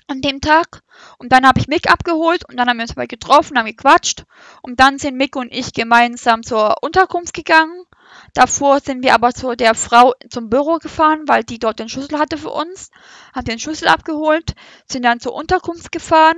an 0.08 0.22
dem 0.22 0.42
Tag. 0.42 0.82
Und 1.18 1.32
dann 1.32 1.48
habe 1.48 1.60
ich 1.60 1.68
Mick 1.68 1.90
abgeholt 1.90 2.48
und 2.48 2.58
dann 2.58 2.68
haben 2.68 2.78
wir 2.78 2.84
uns 2.84 2.96
mal 2.96 3.08
getroffen, 3.08 3.58
haben 3.58 3.66
gequatscht. 3.66 4.26
Und 4.62 4.80
dann 4.80 5.00
sind 5.00 5.18
Mick 5.18 5.36
und 5.36 5.52
ich 5.52 5.74
gemeinsam 5.74 6.44
zur 6.44 6.84
Unterkunft 6.84 7.34
gegangen. 7.34 7.86
Davor 8.34 8.80
sind 8.80 9.04
wir 9.04 9.14
aber 9.14 9.34
zu 9.34 9.56
der 9.56 9.76
Frau 9.76 10.14
zum 10.30 10.50
Büro 10.50 10.78
gefahren, 10.78 11.28
weil 11.28 11.44
die 11.44 11.60
dort 11.60 11.80
den 11.80 11.90
Schlüssel 11.90 12.20
hatte 12.20 12.38
für 12.38 12.50
uns. 12.50 12.90
Haben 13.34 13.46
den 13.46 13.60
Schlüssel 13.60 13.88
abgeholt, 13.88 14.56
sind 14.90 15.04
dann 15.04 15.20
zur 15.20 15.34
Unterkunft 15.34 15.92
gefahren. 15.92 16.38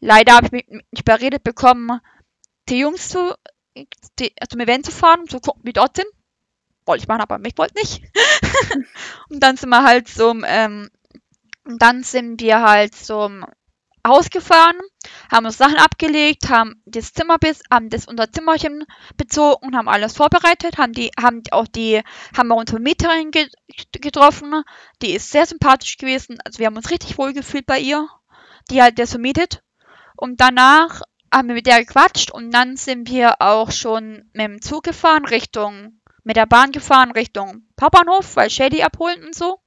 Leider 0.00 0.34
habe 0.34 0.46
ich 0.46 0.52
mich 0.52 0.66
nicht 0.68 1.00
überredet 1.00 1.42
bekommen, 1.42 2.00
die 2.68 2.78
Jungs 2.78 3.08
zu, 3.08 3.34
die, 4.18 4.34
zum 4.48 4.60
Event 4.60 4.86
zu 4.86 4.92
fahren, 4.92 5.20
um 5.20 5.28
zu 5.28 5.40
gucken, 5.40 5.62
wie 5.64 5.72
dort 5.72 5.96
sind. 5.96 6.08
Wollte 6.86 7.02
ich 7.02 7.08
machen, 7.08 7.22
aber 7.22 7.38
Mick 7.38 7.56
wollte 7.56 7.78
nicht. 7.78 8.02
und 9.30 9.40
dann 9.40 9.56
sind 9.56 9.70
wir 9.70 9.84
halt 9.84 10.08
zum, 10.08 10.44
ähm, 10.46 10.90
und 11.64 11.80
dann 11.80 12.02
sind 12.02 12.40
wir 12.40 12.60
halt 12.60 12.94
zum 12.94 13.46
Haus 14.06 14.30
gefahren, 14.30 14.78
haben 15.30 15.46
uns 15.46 15.56
Sachen 15.56 15.76
abgelegt, 15.76 16.50
haben 16.50 16.82
das 16.84 17.12
Zimmer 17.12 17.38
bis, 17.38 17.62
haben 17.70 17.88
das 17.88 18.06
unser 18.06 18.30
Zimmerchen 18.30 18.84
bezogen 19.16 19.76
haben 19.76 19.88
alles 19.88 20.16
vorbereitet, 20.16 20.78
haben 20.78 20.92
die, 20.92 21.10
haben 21.20 21.42
auch 21.50 21.66
die, 21.66 22.02
haben 22.36 22.48
wir 22.48 22.56
unsere 22.56 22.80
Mieterin 22.80 23.30
ge 23.30 23.48
getroffen. 23.92 24.62
Die 25.02 25.12
ist 25.12 25.30
sehr 25.30 25.46
sympathisch 25.46 25.96
gewesen. 25.96 26.38
Also 26.44 26.58
wir 26.58 26.66
haben 26.66 26.76
uns 26.76 26.90
richtig 26.90 27.16
wohl 27.18 27.32
gefühlt 27.32 27.66
bei 27.66 27.78
ihr, 27.78 28.08
die 28.70 28.82
halt 28.82 28.98
das 28.98 29.10
vermietet. 29.10 29.62
Und 30.16 30.40
danach 30.40 31.00
haben 31.32 31.48
wir 31.48 31.54
mit 31.54 31.66
der 31.66 31.84
gequatscht 31.84 32.30
und 32.30 32.52
dann 32.52 32.76
sind 32.76 33.08
wir 33.08 33.40
auch 33.40 33.72
schon 33.72 34.28
mit 34.32 34.46
dem 34.46 34.62
Zug 34.62 34.84
gefahren, 34.84 35.24
Richtung, 35.24 36.00
mit 36.22 36.36
der 36.36 36.46
Bahn 36.46 36.72
gefahren, 36.72 37.10
Richtung 37.10 37.66
Hauptbahnhof, 37.80 38.36
weil 38.36 38.50
Shady 38.50 38.82
abholen 38.82 39.24
und 39.24 39.34
so. 39.34 39.63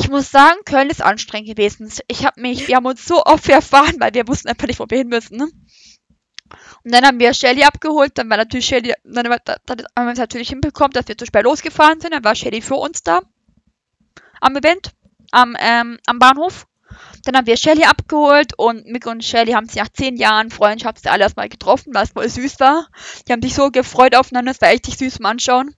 Ich 0.00 0.08
muss 0.08 0.30
sagen, 0.30 0.58
Köln 0.64 0.88
ist 0.88 1.02
anstrengend 1.02 1.50
gewesen. 1.50 1.92
Ich 2.08 2.24
habe 2.24 2.40
mich, 2.40 2.68
wir 2.68 2.76
haben 2.76 2.86
uns 2.86 3.04
so 3.04 3.22
oft 3.22 3.44
verfahren, 3.44 3.96
weil 3.98 4.14
wir 4.14 4.26
wussten 4.26 4.48
einfach 4.48 4.66
nicht, 4.66 4.80
wo 4.80 4.86
wir 4.88 4.96
hin 4.96 5.08
müssen. 5.08 5.36
Ne? 5.36 5.44
Und 6.84 6.94
dann 6.94 7.04
haben 7.04 7.20
wir 7.20 7.34
Shelly 7.34 7.64
abgeholt, 7.64 8.16
dann 8.16 8.30
war 8.30 8.38
natürlich 8.38 8.64
Shelly, 8.64 8.94
dann, 9.04 9.26
haben 9.26 10.06
wir 10.06 10.12
es 10.12 10.18
natürlich 10.18 10.48
hinbekommen, 10.48 10.92
dass 10.92 11.06
wir 11.06 11.18
zu 11.18 11.26
spät 11.26 11.44
losgefahren 11.44 12.00
sind, 12.00 12.14
dann 12.14 12.24
war 12.24 12.34
Shelly 12.34 12.62
für 12.62 12.76
uns 12.76 13.02
da. 13.02 13.20
Am 14.40 14.56
Event, 14.56 14.92
am, 15.32 15.54
ähm, 15.60 15.98
am 16.06 16.18
Bahnhof. 16.18 16.66
Dann 17.24 17.36
haben 17.36 17.46
wir 17.46 17.58
Shelly 17.58 17.84
abgeholt 17.84 18.54
und 18.56 18.86
Mick 18.86 19.06
und 19.06 19.22
Shelly 19.22 19.52
haben 19.52 19.66
sich 19.66 19.82
nach 19.82 19.90
zehn 19.90 20.16
Jahren 20.16 20.50
Freundschaft 20.50 21.06
alle 21.08 21.24
erstmal 21.24 21.50
getroffen, 21.50 21.92
was 21.92 22.12
voll 22.12 22.26
süß 22.26 22.58
war. 22.58 22.86
Die 23.28 23.32
haben 23.32 23.42
sich 23.42 23.54
so 23.54 23.70
gefreut 23.70 24.16
aufeinander, 24.16 24.52
es 24.52 24.62
war 24.62 24.70
echt 24.70 24.86
süß 24.86 25.16
zum 25.16 25.26
Anschauen. 25.26 25.76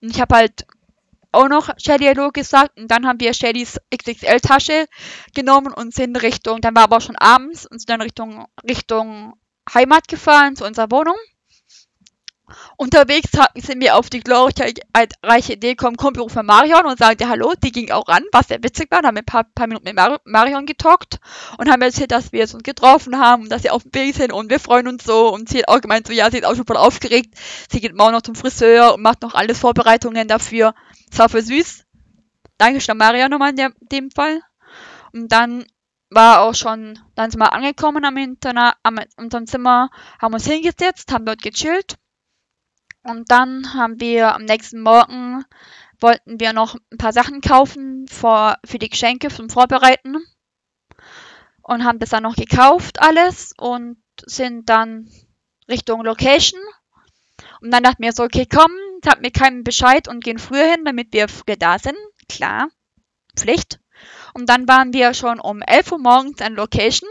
Und 0.00 0.10
ich 0.10 0.20
habe 0.20 0.36
halt 0.36 0.64
auch 1.32 1.48
noch 1.48 1.70
Shelly 1.78 2.06
Hallo 2.06 2.30
gesagt 2.30 2.78
und 2.78 2.90
dann 2.90 3.06
haben 3.06 3.20
wir 3.20 3.34
Shellys 3.34 3.78
XXL-Tasche 3.94 4.86
genommen 5.34 5.72
und 5.72 5.94
sind 5.94 6.20
Richtung, 6.22 6.60
dann 6.60 6.74
war 6.74 6.84
aber 6.84 6.98
auch 6.98 7.02
schon 7.02 7.16
abends 7.16 7.66
und 7.66 7.78
sind 7.78 7.90
dann 7.90 8.02
Richtung, 8.02 8.46
Richtung 8.68 9.34
Heimat 9.72 10.08
gefahren, 10.08 10.56
zu 10.56 10.64
unserer 10.64 10.90
Wohnung. 10.90 11.16
Unterwegs 12.76 13.30
sind 13.56 13.80
wir 13.80 13.96
auf 13.96 14.10
die 14.10 14.20
glorreiche 14.20 15.52
Idee 15.52 15.74
gekommen, 15.74 15.96
komm, 15.96 16.14
wir 16.14 16.22
rufen 16.22 16.46
Marion 16.46 16.86
und 16.86 17.00
dir 17.00 17.28
Hallo. 17.28 17.54
Die 17.62 17.72
ging 17.72 17.90
auch 17.90 18.08
ran, 18.08 18.24
was 18.32 18.48
sehr 18.48 18.62
witzig 18.62 18.90
war. 18.90 19.02
Da 19.02 19.08
haben 19.08 19.16
wir 19.16 19.22
ein 19.22 19.26
paar, 19.26 19.44
paar 19.44 19.66
Minuten 19.66 19.84
mit 19.84 19.96
Mar 19.96 20.20
Marion 20.24 20.66
getalkt 20.66 21.18
und 21.58 21.70
haben 21.70 21.82
erzählt, 21.82 22.10
dass 22.10 22.32
wir 22.32 22.42
uns 22.42 22.62
getroffen 22.62 23.18
haben 23.18 23.44
und 23.44 23.52
dass 23.52 23.62
sie 23.62 23.70
auf 23.70 23.82
dem 23.82 23.94
Weg 23.94 24.14
sind 24.14 24.32
und 24.32 24.50
wir 24.50 24.60
freuen 24.60 24.88
uns 24.88 25.04
so. 25.04 25.32
Und 25.32 25.48
sie 25.48 25.58
hat 25.58 25.68
auch 25.68 25.80
gemeint, 25.80 26.06
so 26.06 26.12
ja, 26.12 26.30
sie 26.30 26.38
ist 26.38 26.44
auch 26.44 26.54
schon 26.54 26.66
voll 26.66 26.76
aufgeregt. 26.76 27.34
Sie 27.70 27.80
geht 27.80 27.96
morgen 27.96 28.12
noch 28.12 28.22
zum 28.22 28.34
Friseur 28.34 28.94
und 28.94 29.02
macht 29.02 29.22
noch 29.22 29.34
alles 29.34 29.58
Vorbereitungen 29.58 30.28
dafür. 30.28 30.74
Das 31.10 31.18
war 31.18 31.28
voll 31.28 31.42
süß. 31.42 31.84
Dankeschön 32.58 32.96
Maria 32.96 33.28
nochmal 33.28 33.50
in 33.50 33.56
der, 33.56 33.72
dem 33.80 34.10
Fall. 34.10 34.40
Und 35.12 35.32
dann 35.32 35.64
war 36.10 36.40
auch 36.40 36.54
schon, 36.54 36.98
dann 37.14 37.30
sind 37.30 37.40
wir 37.40 37.52
angekommen 37.52 38.04
am 38.04 38.16
Internat, 38.16 38.76
am 38.82 38.98
unserem 39.16 39.46
Zimmer, 39.46 39.90
haben 40.20 40.34
uns 40.34 40.46
hingesetzt, 40.46 41.12
haben 41.12 41.26
dort 41.26 41.42
gechillt. 41.42 41.96
Und 43.08 43.30
dann 43.30 43.72
haben 43.72 44.00
wir 44.00 44.34
am 44.34 44.44
nächsten 44.44 44.82
Morgen 44.82 45.42
wollten 45.98 46.38
wir 46.38 46.52
noch 46.52 46.76
ein 46.92 46.98
paar 46.98 47.14
Sachen 47.14 47.40
kaufen 47.40 48.06
für, 48.06 48.56
für 48.66 48.78
die 48.78 48.90
Geschenke 48.90 49.28
zum 49.28 49.48
Vorbereiten. 49.48 50.18
Und 51.62 51.84
haben 51.84 52.00
das 52.00 52.10
dann 52.10 52.22
noch 52.22 52.36
gekauft, 52.36 53.00
alles, 53.00 53.54
und 53.56 53.96
sind 54.26 54.68
dann 54.68 55.10
Richtung 55.68 56.04
Location. 56.04 56.60
Und 57.62 57.72
dann 57.72 57.82
dachten 57.82 58.02
wir 58.02 58.12
so, 58.12 58.24
okay, 58.24 58.46
komm, 58.46 58.70
sagt 59.02 59.22
mir 59.22 59.30
keinen 59.30 59.64
Bescheid 59.64 60.06
und 60.06 60.22
gehen 60.22 60.38
früher 60.38 60.70
hin, 60.70 60.84
damit 60.84 61.12
wir 61.12 61.28
früher 61.28 61.56
da 61.56 61.78
sind. 61.78 61.96
Klar, 62.28 62.68
Pflicht. 63.36 63.80
Und 64.34 64.50
dann 64.50 64.68
waren 64.68 64.92
wir 64.92 65.14
schon 65.14 65.40
um 65.40 65.62
11 65.62 65.92
Uhr 65.92 65.98
morgens 65.98 66.42
an 66.42 66.54
Location 66.54 67.08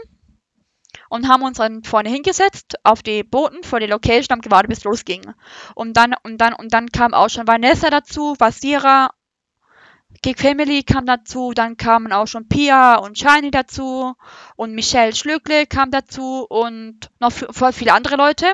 und 1.08 1.28
haben 1.28 1.42
uns 1.42 1.58
dann 1.58 1.84
vorne 1.84 2.10
hingesetzt 2.10 2.76
auf 2.84 3.02
die 3.02 3.22
Booten 3.22 3.62
vor 3.62 3.80
die 3.80 3.86
Location, 3.86 4.34
haben 4.34 4.40
gewartet, 4.40 4.70
bis 4.70 4.78
es 4.78 4.84
losging. 4.84 5.32
Und 5.74 5.96
dann, 5.96 6.14
und 6.22 6.38
dann, 6.38 6.54
und 6.54 6.72
dann 6.72 6.90
kam 6.90 7.14
auch 7.14 7.28
schon 7.28 7.46
Vanessa 7.46 7.90
dazu, 7.90 8.34
Vasira, 8.38 9.10
Gig 10.22 10.38
Family 10.38 10.82
kam 10.82 11.06
dazu, 11.06 11.52
dann 11.54 11.76
kamen 11.76 12.12
auch 12.12 12.26
schon 12.26 12.48
Pia 12.48 12.96
und 12.96 13.18
Shiny 13.18 13.50
dazu 13.50 14.14
und 14.56 14.74
Michelle 14.74 15.14
Schlögle 15.14 15.66
kam 15.66 15.90
dazu 15.90 16.46
und 16.48 17.10
noch 17.20 17.32
voll 17.32 17.72
viele 17.72 17.92
andere 17.92 18.16
Leute. 18.16 18.46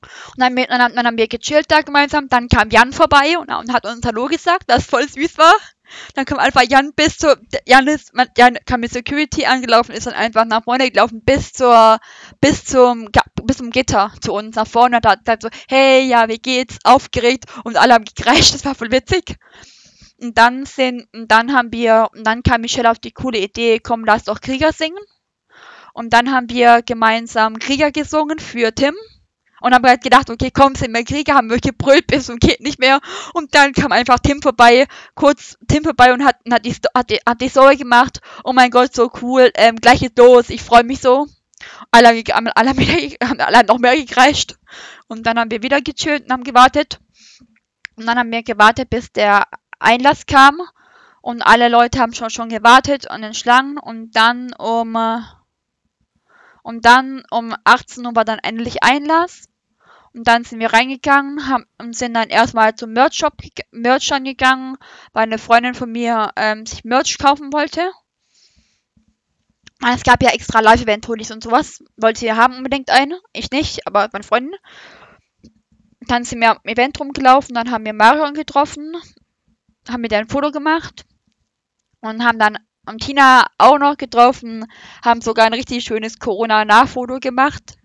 Und 0.00 0.38
dann, 0.40 0.54
dann, 0.54 0.94
dann, 0.94 1.06
haben 1.06 1.18
wir 1.18 1.26
gechillt 1.26 1.70
da 1.70 1.80
gemeinsam. 1.80 2.28
Dann 2.28 2.48
kam 2.48 2.70
Jan 2.70 2.92
vorbei 2.92 3.36
und, 3.38 3.50
und 3.50 3.72
hat 3.72 3.84
uns 3.84 4.06
Hallo 4.06 4.26
gesagt, 4.26 4.64
was 4.68 4.86
voll 4.86 5.08
süß 5.08 5.38
war. 5.38 5.54
Dann 6.14 6.24
kam 6.24 6.38
einfach 6.38 6.62
Jan 6.68 6.92
bis 6.94 7.18
zur, 7.18 7.36
Jan 7.66 7.86
ist, 7.86 8.12
Jan 8.36 8.58
kam 8.66 8.80
mit 8.80 8.92
Security 8.92 9.46
angelaufen, 9.46 9.92
ist 9.92 10.06
dann 10.06 10.14
einfach 10.14 10.44
nach 10.44 10.64
vorne 10.64 10.90
gelaufen 10.90 11.22
bis 11.24 11.52
zur, 11.52 11.98
bis 12.40 12.64
zum, 12.64 13.08
bis 13.44 13.58
zum 13.58 13.70
Gitter 13.70 14.12
zu 14.20 14.32
uns 14.32 14.56
nach 14.56 14.66
vorne 14.66 14.98
und 14.98 15.06
hat 15.06 15.24
gesagt 15.24 15.42
so, 15.42 15.48
hey, 15.68 16.06
ja, 16.06 16.28
wie 16.28 16.38
geht's? 16.38 16.78
Aufgeregt 16.84 17.44
und 17.64 17.76
alle 17.76 17.94
haben 17.94 18.04
gekreischt, 18.04 18.54
das 18.54 18.64
war 18.64 18.74
voll 18.74 18.90
witzig. 18.90 19.36
Und 20.20 20.36
dann 20.36 20.66
sind, 20.66 21.06
und 21.14 21.30
dann 21.30 21.52
haben 21.54 21.72
wir, 21.72 22.08
und 22.12 22.26
dann 22.26 22.42
kam 22.42 22.62
Michelle 22.62 22.90
auf 22.90 22.98
die 22.98 23.12
coole 23.12 23.38
Idee, 23.38 23.78
komm, 23.78 24.04
lass 24.04 24.24
doch 24.24 24.40
Krieger 24.40 24.72
singen. 24.72 24.98
Und 25.94 26.12
dann 26.12 26.32
haben 26.32 26.50
wir 26.50 26.82
gemeinsam 26.82 27.58
Krieger 27.58 27.90
gesungen 27.92 28.38
für 28.38 28.74
Tim 28.74 28.94
und 29.60 29.74
haben 29.74 29.86
halt 29.86 30.02
gedacht, 30.02 30.30
okay, 30.30 30.50
komm, 30.52 30.74
sind 30.74 30.94
wir 30.94 31.04
Krieger, 31.04 31.34
haben 31.34 31.50
wir 31.50 31.58
gebrüllt 31.58 32.06
bis 32.06 32.30
und 32.30 32.40
geht 32.40 32.60
nicht 32.60 32.78
mehr. 32.78 33.00
Und 33.34 33.54
dann 33.54 33.72
kam 33.72 33.92
einfach 33.92 34.18
Tim 34.18 34.42
vorbei, 34.42 34.86
kurz 35.14 35.56
Tim 35.68 35.84
vorbei 35.84 36.12
und 36.12 36.24
hat, 36.24 36.36
hat, 36.50 36.64
die, 36.64 36.74
hat, 36.94 37.10
die, 37.10 37.18
hat 37.26 37.40
die 37.40 37.48
Story 37.48 37.76
gemacht. 37.76 38.20
Oh 38.44 38.52
mein 38.52 38.70
Gott, 38.70 38.94
so 38.94 39.10
cool, 39.22 39.50
ähm, 39.54 39.76
gleich 39.76 40.02
ist 40.02 40.18
los, 40.18 40.50
ich 40.50 40.62
freue 40.62 40.84
mich 40.84 41.00
so. 41.00 41.26
Alle 41.90 42.08
haben, 42.08 42.48
alle, 42.54 42.70
haben 42.70 42.78
wieder, 42.78 43.16
alle 43.46 43.58
haben 43.58 43.66
noch 43.66 43.78
mehr 43.78 43.96
gekreischt. 43.96 44.56
Und 45.06 45.26
dann 45.26 45.38
haben 45.38 45.50
wir 45.50 45.62
wieder 45.62 45.80
gechillt 45.80 46.24
und 46.24 46.32
haben 46.32 46.44
gewartet. 46.44 47.00
Und 47.96 48.06
dann 48.06 48.18
haben 48.18 48.30
wir 48.30 48.42
gewartet, 48.42 48.90
bis 48.90 49.12
der 49.12 49.44
Einlass 49.78 50.26
kam. 50.26 50.60
Und 51.20 51.42
alle 51.42 51.68
Leute 51.68 51.98
haben 51.98 52.14
schon, 52.14 52.30
schon 52.30 52.48
gewartet 52.48 53.10
an 53.10 53.22
den 53.22 53.34
Schlangen. 53.34 53.78
Und 53.78 54.14
dann 54.14 54.52
um 54.54 54.96
und 56.68 56.84
dann 56.84 57.22
um 57.30 57.54
18 57.64 58.04
Uhr 58.04 58.14
war 58.14 58.26
dann 58.26 58.40
endlich 58.40 58.82
Einlass. 58.82 59.48
Und 60.12 60.28
dann 60.28 60.44
sind 60.44 60.60
wir 60.60 60.70
reingegangen 60.70 61.40
und 61.78 61.96
sind 61.96 62.12
dann 62.12 62.28
erstmal 62.28 62.74
zum 62.74 62.92
Merch-Shop, 62.92 63.32
Merch 63.70 64.12
angegangen, 64.12 64.76
weil 65.14 65.22
eine 65.22 65.38
Freundin 65.38 65.72
von 65.72 65.90
mir 65.90 66.30
ähm, 66.36 66.66
sich 66.66 66.84
Merch 66.84 67.16
kaufen 67.16 67.54
wollte. 67.54 67.90
Es 69.82 70.02
gab 70.02 70.22
ja 70.22 70.28
extra 70.28 70.60
Live-Event-Hoodies 70.60 71.30
und 71.30 71.42
sowas. 71.42 71.82
Wollte 71.96 72.20
sie 72.20 72.32
haben 72.34 72.58
unbedingt 72.58 72.90
eine. 72.90 73.18
Ich 73.32 73.50
nicht, 73.50 73.86
aber 73.86 74.10
meine 74.12 74.24
Freundin. 74.24 74.54
Dann 76.00 76.24
sind 76.24 76.42
wir 76.42 76.50
am 76.50 76.60
Event 76.64 77.00
rumgelaufen, 77.00 77.54
dann 77.54 77.70
haben 77.70 77.86
wir 77.86 77.94
Marion 77.94 78.34
getroffen, 78.34 78.94
haben 79.88 80.02
mit 80.02 80.12
ihr 80.12 80.18
ein 80.18 80.28
Foto 80.28 80.50
gemacht 80.50 81.06
und 82.00 82.22
haben 82.26 82.38
dann 82.38 82.58
und 82.88 83.02
Tina 83.02 83.46
auch 83.58 83.78
noch 83.78 83.96
getroffen, 83.96 84.66
haben 85.04 85.20
sogar 85.20 85.46
ein 85.46 85.54
richtig 85.54 85.84
schönes 85.84 86.18
Corona-Nachfoto 86.18 87.18
gemacht 87.20 87.76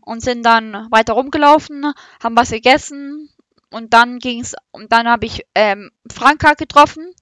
und 0.00 0.22
sind 0.22 0.44
dann 0.44 0.86
weiter 0.90 1.14
rumgelaufen, 1.14 1.92
haben 2.22 2.36
was 2.36 2.50
gegessen 2.50 3.28
und 3.70 3.92
dann 3.92 4.18
ging's 4.18 4.54
und 4.70 4.92
dann 4.92 5.08
habe 5.08 5.26
ich 5.26 5.44
ähm, 5.54 5.90
Franka 6.10 6.54
getroffen, 6.54 7.12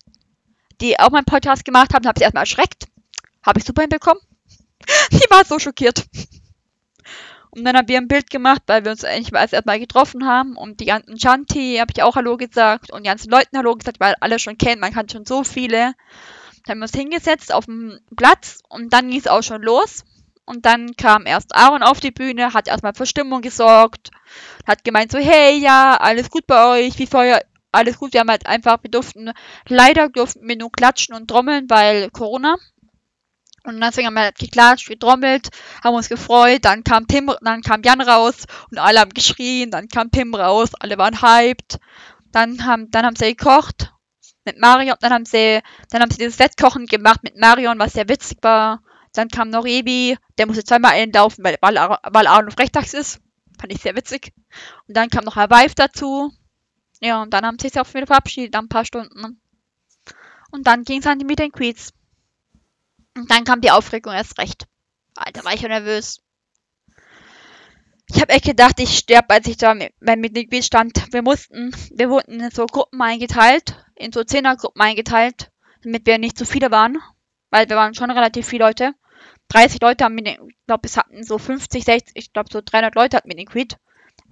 die 0.80 0.98
auch 0.98 1.10
meinen 1.10 1.24
Podcast 1.24 1.64
gemacht 1.64 1.94
haben, 1.94 2.06
habe 2.06 2.18
sie 2.18 2.24
erstmal 2.24 2.42
erschreckt, 2.42 2.86
habe 3.44 3.58
ich 3.58 3.64
super 3.64 3.82
hinbekommen. 3.82 4.22
die 5.12 5.30
war 5.30 5.44
so 5.44 5.58
schockiert. 5.58 6.06
Und 7.52 7.64
dann 7.64 7.76
haben 7.76 7.88
wir 7.88 7.98
ein 7.98 8.06
Bild 8.06 8.30
gemacht, 8.30 8.62
weil 8.66 8.84
wir 8.84 8.92
uns 8.92 9.04
eigentlich 9.04 9.32
erstmal 9.32 9.80
getroffen 9.80 10.24
haben. 10.24 10.56
Und 10.56 10.78
die 10.78 10.84
ganzen 10.84 11.18
Chanti 11.18 11.78
habe 11.80 11.92
ich 11.92 12.02
auch 12.02 12.14
Hallo 12.14 12.36
gesagt 12.36 12.92
und 12.92 13.02
die 13.02 13.08
ganzen 13.08 13.28
Leuten 13.28 13.58
Hallo 13.58 13.74
gesagt, 13.74 13.98
weil 13.98 14.14
alle 14.20 14.38
schon 14.38 14.56
kennen. 14.56 14.80
Man 14.80 14.92
kann 14.92 15.08
schon 15.08 15.26
so 15.26 15.42
viele. 15.42 15.94
Dann 16.64 16.74
haben 16.74 16.78
wir 16.80 16.84
uns 16.84 16.94
hingesetzt 16.94 17.52
auf 17.52 17.66
dem 17.66 17.98
Platz 18.16 18.60
und 18.68 18.92
dann 18.92 19.08
ging 19.08 19.18
es 19.18 19.26
auch 19.26 19.42
schon 19.42 19.62
los. 19.62 20.04
Und 20.44 20.66
dann 20.66 20.96
kam 20.96 21.26
erst 21.26 21.54
Aaron 21.54 21.82
auf 21.82 22.00
die 22.00 22.10
Bühne, 22.10 22.52
hat 22.52 22.66
erstmal 22.66 22.94
für 22.94 23.06
Stimmung 23.06 23.40
gesorgt, 23.40 24.10
hat 24.66 24.82
gemeint 24.82 25.12
so, 25.12 25.18
hey, 25.18 25.56
ja, 25.58 25.96
alles 25.96 26.28
gut 26.28 26.46
bei 26.46 26.66
euch, 26.66 26.98
wie 26.98 27.06
vorher, 27.06 27.44
alles 27.70 27.98
gut. 27.98 28.12
Wir 28.12 28.20
haben 28.20 28.30
halt 28.30 28.46
einfach, 28.46 28.82
wir 28.82 28.90
durften, 28.90 29.30
leider 29.68 30.08
durften 30.08 30.48
wir 30.48 30.56
nur 30.56 30.72
klatschen 30.72 31.14
und 31.14 31.28
trommeln, 31.28 31.70
weil 31.70 32.10
Corona. 32.10 32.56
Und 33.62 33.80
deswegen 33.80 34.08
haben 34.08 34.14
wir 34.14 34.22
halt 34.22 34.38
geklatscht, 34.38 34.88
getrommelt, 34.88 35.50
haben 35.84 35.94
uns 35.94 36.08
gefreut, 36.08 36.64
dann 36.64 36.82
kam 36.82 37.06
Tim, 37.06 37.30
dann 37.42 37.62
kam 37.62 37.82
Jan 37.84 38.00
raus 38.00 38.46
und 38.70 38.78
alle 38.78 39.00
haben 39.00 39.14
geschrien, 39.14 39.70
dann 39.70 39.86
kam 39.86 40.10
Tim 40.10 40.34
raus, 40.34 40.70
alle 40.80 40.98
waren 40.98 41.22
hyped. 41.22 41.78
Dann 42.32 42.64
haben, 42.64 42.90
dann 42.90 43.06
haben 43.06 43.16
sie 43.16 43.36
gekocht 43.36 43.92
mit 44.44 44.58
Marion. 44.58 44.96
Dann 45.00 45.12
haben 45.12 45.24
sie, 45.24 45.60
dann 45.90 46.02
haben 46.02 46.10
sie 46.10 46.18
dieses 46.18 46.38
Wettkochen 46.38 46.86
gemacht 46.86 47.22
mit 47.22 47.36
Marion, 47.36 47.78
was 47.78 47.92
sehr 47.92 48.08
witzig 48.08 48.38
war. 48.42 48.82
Dann 49.12 49.28
kam 49.28 49.50
noch 49.50 49.64
Rebi, 49.64 50.16
der 50.38 50.46
musste 50.46 50.64
zweimal 50.64 50.92
einlaufen, 50.92 51.44
weil, 51.44 51.56
weil, 51.60 51.74
weil 51.74 52.26
Aaron 52.26 52.48
auf 52.48 52.58
Rechtags 52.58 52.94
ist. 52.94 53.20
Fand 53.58 53.72
ich 53.72 53.80
sehr 53.80 53.96
witzig. 53.96 54.32
Und 54.86 54.96
dann 54.96 55.10
kam 55.10 55.24
noch 55.24 55.36
Herr 55.36 55.50
Weif 55.50 55.74
dazu. 55.74 56.32
Ja, 57.00 57.22
und 57.22 57.32
dann 57.32 57.44
haben 57.44 57.58
sie 57.58 57.68
sich 57.68 57.80
auch 57.80 57.92
wieder 57.94 58.06
verabschiedet, 58.06 58.54
ein 58.54 58.68
paar 58.68 58.84
Stunden. 58.84 59.40
Und 60.50 60.66
dann 60.66 60.84
ging 60.84 61.00
es 61.00 61.06
an 61.06 61.18
die 61.18 61.24
Meet 61.24 61.52
Greets. 61.52 61.92
Und 63.16 63.30
dann 63.30 63.44
kam 63.44 63.60
die 63.60 63.70
Aufregung 63.70 64.12
erst 64.12 64.38
recht. 64.38 64.66
Alter, 65.16 65.44
war 65.44 65.54
ich 65.54 65.62
nervös. 65.62 66.20
Ich 68.12 68.20
habe 68.20 68.32
echt 68.32 68.44
gedacht, 68.44 68.80
ich 68.80 68.98
sterbe, 68.98 69.34
als 69.34 69.46
ich 69.46 69.56
da 69.56 69.74
mit, 69.74 69.92
mit 70.00 70.32
Nick 70.32 70.64
stand. 70.64 71.12
Wir 71.12 71.22
mussten, 71.22 71.72
wir 71.92 72.10
wurden 72.10 72.40
in 72.40 72.50
so 72.50 72.66
Gruppen 72.66 73.00
eingeteilt, 73.00 73.76
in 74.00 74.12
so 74.12 74.24
Zehnergruppen 74.24 74.80
eingeteilt, 74.80 75.50
damit 75.82 76.06
wir 76.06 76.18
nicht 76.18 76.38
zu 76.38 76.46
viele 76.46 76.70
waren, 76.70 76.98
weil 77.50 77.68
wir 77.68 77.76
waren 77.76 77.94
schon 77.94 78.10
relativ 78.10 78.46
viele 78.46 78.64
Leute. 78.64 78.94
30 79.48 79.80
Leute 79.82 80.04
haben 80.04 80.14
mit 80.14 80.26
den, 80.26 80.48
ich 80.48 80.66
glaube, 80.66 80.86
es 80.86 80.96
hatten 80.96 81.24
so 81.24 81.38
50, 81.38 81.84
60, 81.84 82.12
ich 82.14 82.32
glaube 82.32 82.48
so 82.52 82.60
300 82.64 82.94
Leute 82.94 83.16
hatten 83.16 83.28
mit 83.28 83.38
den 83.38 83.46
Quid. 83.46 83.76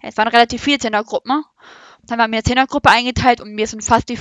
Es 0.03 0.17
waren 0.17 0.29
relativ 0.29 0.63
viele 0.63 0.79
Zehnergruppen. 0.79 1.45
Dann 2.05 2.19
waren 2.19 2.31
wir 2.31 2.39
in 2.39 2.45
eine 2.45 2.45
Zehnergruppe 2.45 2.89
eingeteilt 2.89 3.41
und 3.41 3.55
mir 3.55 3.67
sind 3.67 3.85
fast 3.85 4.09
die, 4.09 4.19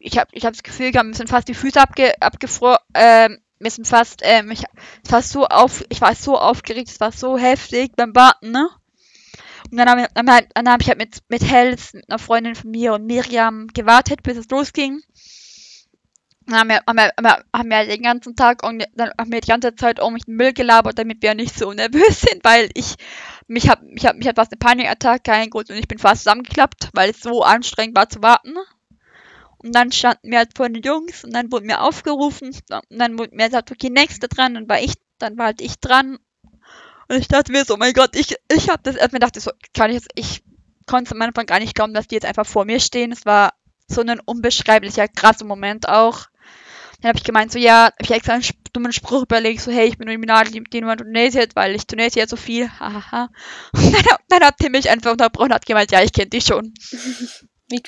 ich 0.00 0.18
habe 0.18 0.28
ich 0.32 0.44
hab 0.44 0.52
das 0.52 0.62
Gefühl 0.62 0.90
gehabt, 0.90 1.08
mir 1.08 1.14
sind 1.14 1.30
fast 1.30 1.48
die 1.48 1.54
Füße 1.54 1.80
abge, 1.80 2.20
abgefroren, 2.20 2.78
äh, 2.92 3.30
mir 3.60 3.70
sind 3.70 3.86
fast, 3.86 4.20
ähm, 4.24 4.50
ich, 4.50 4.64
fast 5.08 5.30
so 5.30 5.46
auf, 5.46 5.84
ich 5.88 6.00
war 6.00 6.14
so 6.14 6.36
aufgeregt, 6.36 6.90
es 6.90 7.00
war 7.00 7.12
so 7.12 7.38
heftig 7.38 7.92
beim 7.96 8.14
Warten, 8.14 8.50
ne? 8.50 8.68
Und 9.72 9.78
dann 9.78 9.88
habe 9.88 10.02
hab, 10.02 10.54
dann 10.54 10.68
hab 10.68 10.82
ich 10.82 10.88
halt 10.88 10.98
mit, 10.98 11.20
mit 11.30 11.42
Hels, 11.42 11.94
mit 11.94 12.06
einer 12.10 12.18
Freundin 12.18 12.54
von 12.54 12.70
mir 12.70 12.92
und 12.92 13.06
Miriam 13.06 13.68
gewartet, 13.68 14.22
bis 14.22 14.36
es 14.36 14.50
losging. 14.50 15.00
Dann 16.46 16.58
haben 16.58 16.68
wir, 16.68 16.82
haben 16.86 17.24
wir, 17.24 17.44
haben 17.56 17.70
wir 17.70 17.86
den 17.86 18.02
ganzen 18.02 18.36
Tag 18.36 18.66
und 18.66 18.84
dann 18.94 19.12
haben 19.18 19.32
wir 19.32 19.40
die 19.40 19.48
ganze 19.48 19.74
Zeit 19.74 19.98
um 19.98 20.12
mich 20.12 20.26
den 20.26 20.36
Müll 20.36 20.52
gelabert, 20.52 20.98
damit 20.98 21.22
wir 21.22 21.34
nicht 21.34 21.58
so 21.58 21.72
nervös 21.72 22.20
sind, 22.20 22.44
weil 22.44 22.68
ich 22.74 22.96
mich 23.46 23.70
hab, 23.70 23.82
mich 23.82 24.04
hab, 24.04 24.16
mich 24.16 24.28
hat 24.28 24.36
fast 24.36 24.52
eine 24.52 24.58
Panikattacke 24.58 25.32
eingeholt 25.32 25.70
und 25.70 25.76
ich 25.76 25.88
bin 25.88 25.98
fast 25.98 26.24
zusammengeklappt, 26.24 26.90
weil 26.92 27.08
es 27.08 27.20
so 27.20 27.42
anstrengend 27.42 27.96
war 27.96 28.10
zu 28.10 28.22
warten. 28.22 28.54
Und 29.56 29.74
dann 29.74 29.90
standen 29.90 30.30
wir 30.30 30.38
halt 30.38 30.50
vor 30.54 30.68
den 30.68 30.82
Jungs 30.82 31.24
und 31.24 31.32
dann 31.34 31.50
wurden 31.50 31.68
wir 31.68 31.80
aufgerufen 31.80 32.48
und 32.48 32.98
dann 32.98 33.18
wurde 33.18 33.34
mir 33.34 33.46
gesagt, 33.46 33.70
okay, 33.72 33.88
nächste 33.88 34.28
dran, 34.28 34.52
dann 34.52 34.68
war 34.68 34.80
ich, 34.80 34.94
dann 35.16 35.38
war 35.38 35.46
halt 35.46 35.62
ich 35.62 35.80
dran. 35.80 36.18
Und 37.08 37.16
ich 37.16 37.28
dachte 37.28 37.52
mir 37.52 37.64
so, 37.64 37.74
oh 37.74 37.76
mein 37.78 37.92
Gott, 37.92 38.16
ich, 38.16 38.34
ich 38.50 38.68
hab 38.68 38.82
das 38.84 38.96
erstmal 38.96 39.20
gedacht, 39.20 39.40
so, 39.40 39.50
kann 39.74 39.90
ich 39.90 39.96
jetzt, 39.96 40.10
ich 40.14 40.42
konnte 40.86 41.14
am 41.14 41.22
Anfang 41.22 41.46
gar 41.46 41.58
nicht 41.58 41.74
glauben, 41.74 41.94
dass 41.94 42.08
die 42.08 42.14
jetzt 42.14 42.26
einfach 42.26 42.46
vor 42.46 42.64
mir 42.64 42.80
stehen. 42.80 43.12
Es 43.12 43.26
war 43.26 43.52
so 43.88 44.00
ein 44.00 44.20
unbeschreiblicher, 44.20 45.08
krasser 45.08 45.44
Moment 45.44 45.88
auch. 45.88 46.26
Dann 47.00 47.10
habe 47.10 47.18
ich 47.18 47.24
gemeint, 47.24 47.50
so, 47.50 47.58
ja, 47.58 47.86
hab 47.86 47.94
ich 48.00 48.10
extra 48.10 48.34
einen 48.34 48.44
dummen 48.72 48.92
Spruch 48.92 49.22
überlegt, 49.22 49.60
so, 49.60 49.72
hey, 49.72 49.88
ich 49.88 49.98
bin 49.98 50.08
Illuminati, 50.08 50.62
den 50.62 50.84
man 50.84 50.98
donatiert, 50.98 51.56
weil 51.56 51.74
ich 51.74 51.86
donate 51.86 52.20
ja 52.20 52.28
so 52.28 52.36
viel, 52.36 52.68
hahaha. 52.70 53.28
Und 53.72 53.92
dann, 54.08 54.16
dann 54.28 54.42
hat 54.42 54.58
Tim 54.58 54.72
mich 54.72 54.88
einfach 54.88 55.12
unterbrochen 55.12 55.46
und 55.46 55.54
hat 55.54 55.66
gemeint, 55.66 55.90
ja, 55.90 56.02
ich 56.02 56.12
kenne 56.12 56.30
dich 56.30 56.44
schon. 56.44 56.72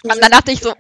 Und 0.03 0.23
dann 0.23 0.31
dachte 0.31 0.51
ich 0.51 0.61
so, 0.61 0.73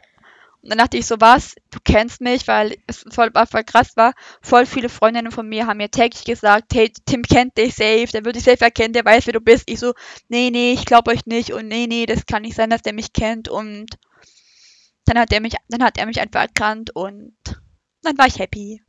Und 0.65 0.71
dann 0.71 0.79
dachte 0.79 0.97
ich 0.97 1.05
so, 1.05 1.17
was? 1.19 1.57
Du 1.71 1.79
kennst 1.85 2.23
mich, 2.23 2.49
weil 2.49 2.79
es 2.87 3.05
voll, 3.11 3.29
war 3.35 3.47
voll 3.47 3.65
krass 3.65 3.99
war. 3.99 4.15
Voll 4.41 4.65
viele 4.65 4.89
Freundinnen 4.89 5.31
von 5.31 5.47
mir 5.47 5.67
haben 5.67 5.77
mir 5.77 5.91
täglich 5.91 6.25
gesagt, 6.25 6.73
hey, 6.73 6.91
Tim 7.05 7.21
kennt 7.23 7.59
dich 7.59 7.75
safe, 7.75 8.07
der 8.07 8.25
wird 8.25 8.37
dich 8.37 8.45
safe 8.45 8.63
erkennen, 8.65 8.95
der 8.95 9.05
weiß, 9.05 9.27
wer 9.27 9.35
du 9.35 9.43
bist. 9.43 9.65
Ich 9.71 9.79
so, 9.79 9.93
nee, 10.29 10.49
nee, 10.51 10.73
ich 10.73 10.87
glaube 10.87 11.11
euch 11.11 11.27
nicht 11.27 11.53
und 11.53 11.69
nee, 11.69 11.87
nee, 11.87 12.07
das 12.07 12.25
kann 12.25 12.43
nicht 12.43 12.57
sein, 12.57 12.71
dass 12.71 12.81
der 12.81 12.95
mich 12.95 13.13
kennt 13.13 13.51
und 13.51 13.99
dann 15.05 15.19
hat 15.19 15.35
er 15.35 15.41
mich, 15.41 15.53
dann 15.69 15.85
hat 15.85 15.99
er 15.99 16.07
mich 16.07 16.19
einfach 16.19 16.41
erkannt 16.41 16.97
und 16.97 17.37
dann 18.01 18.17
war 18.17 18.27
ich 18.27 18.39
happy. 18.39 18.83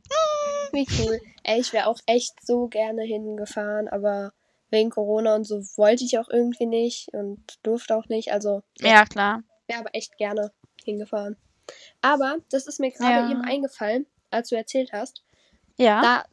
Wie 0.72 0.86
cool. 0.98 1.20
Ey, 1.44 1.60
ich 1.60 1.74
wäre 1.74 1.88
auch 1.88 2.00
echt 2.06 2.34
so 2.42 2.68
gerne 2.68 3.02
hingefahren, 3.02 3.88
aber 3.88 4.32
wegen 4.70 4.88
Corona 4.88 5.34
und 5.34 5.44
so 5.44 5.56
wollte 5.76 6.04
ich 6.04 6.18
auch 6.18 6.30
irgendwie 6.30 6.66
nicht 6.66 7.12
und 7.12 7.38
durfte 7.62 7.94
auch 7.94 8.06
nicht. 8.08 8.32
Also 8.32 8.62
Ja, 8.80 9.04
klar. 9.04 9.42
wäre 9.66 9.80
aber 9.80 9.90
echt 9.92 10.16
gerne 10.16 10.52
hingefahren. 10.82 11.36
Aber 12.00 12.38
das 12.50 12.66
ist 12.66 12.80
mir 12.80 12.90
gerade 12.90 13.26
Ja. 13.26 13.30
eben 13.30 13.42
eingefallen, 13.42 14.06
als 14.30 14.48
du 14.50 14.56
erzählt 14.56 14.92
hast. 14.92 15.22
Ja. 15.76 16.00
Da 16.02 16.24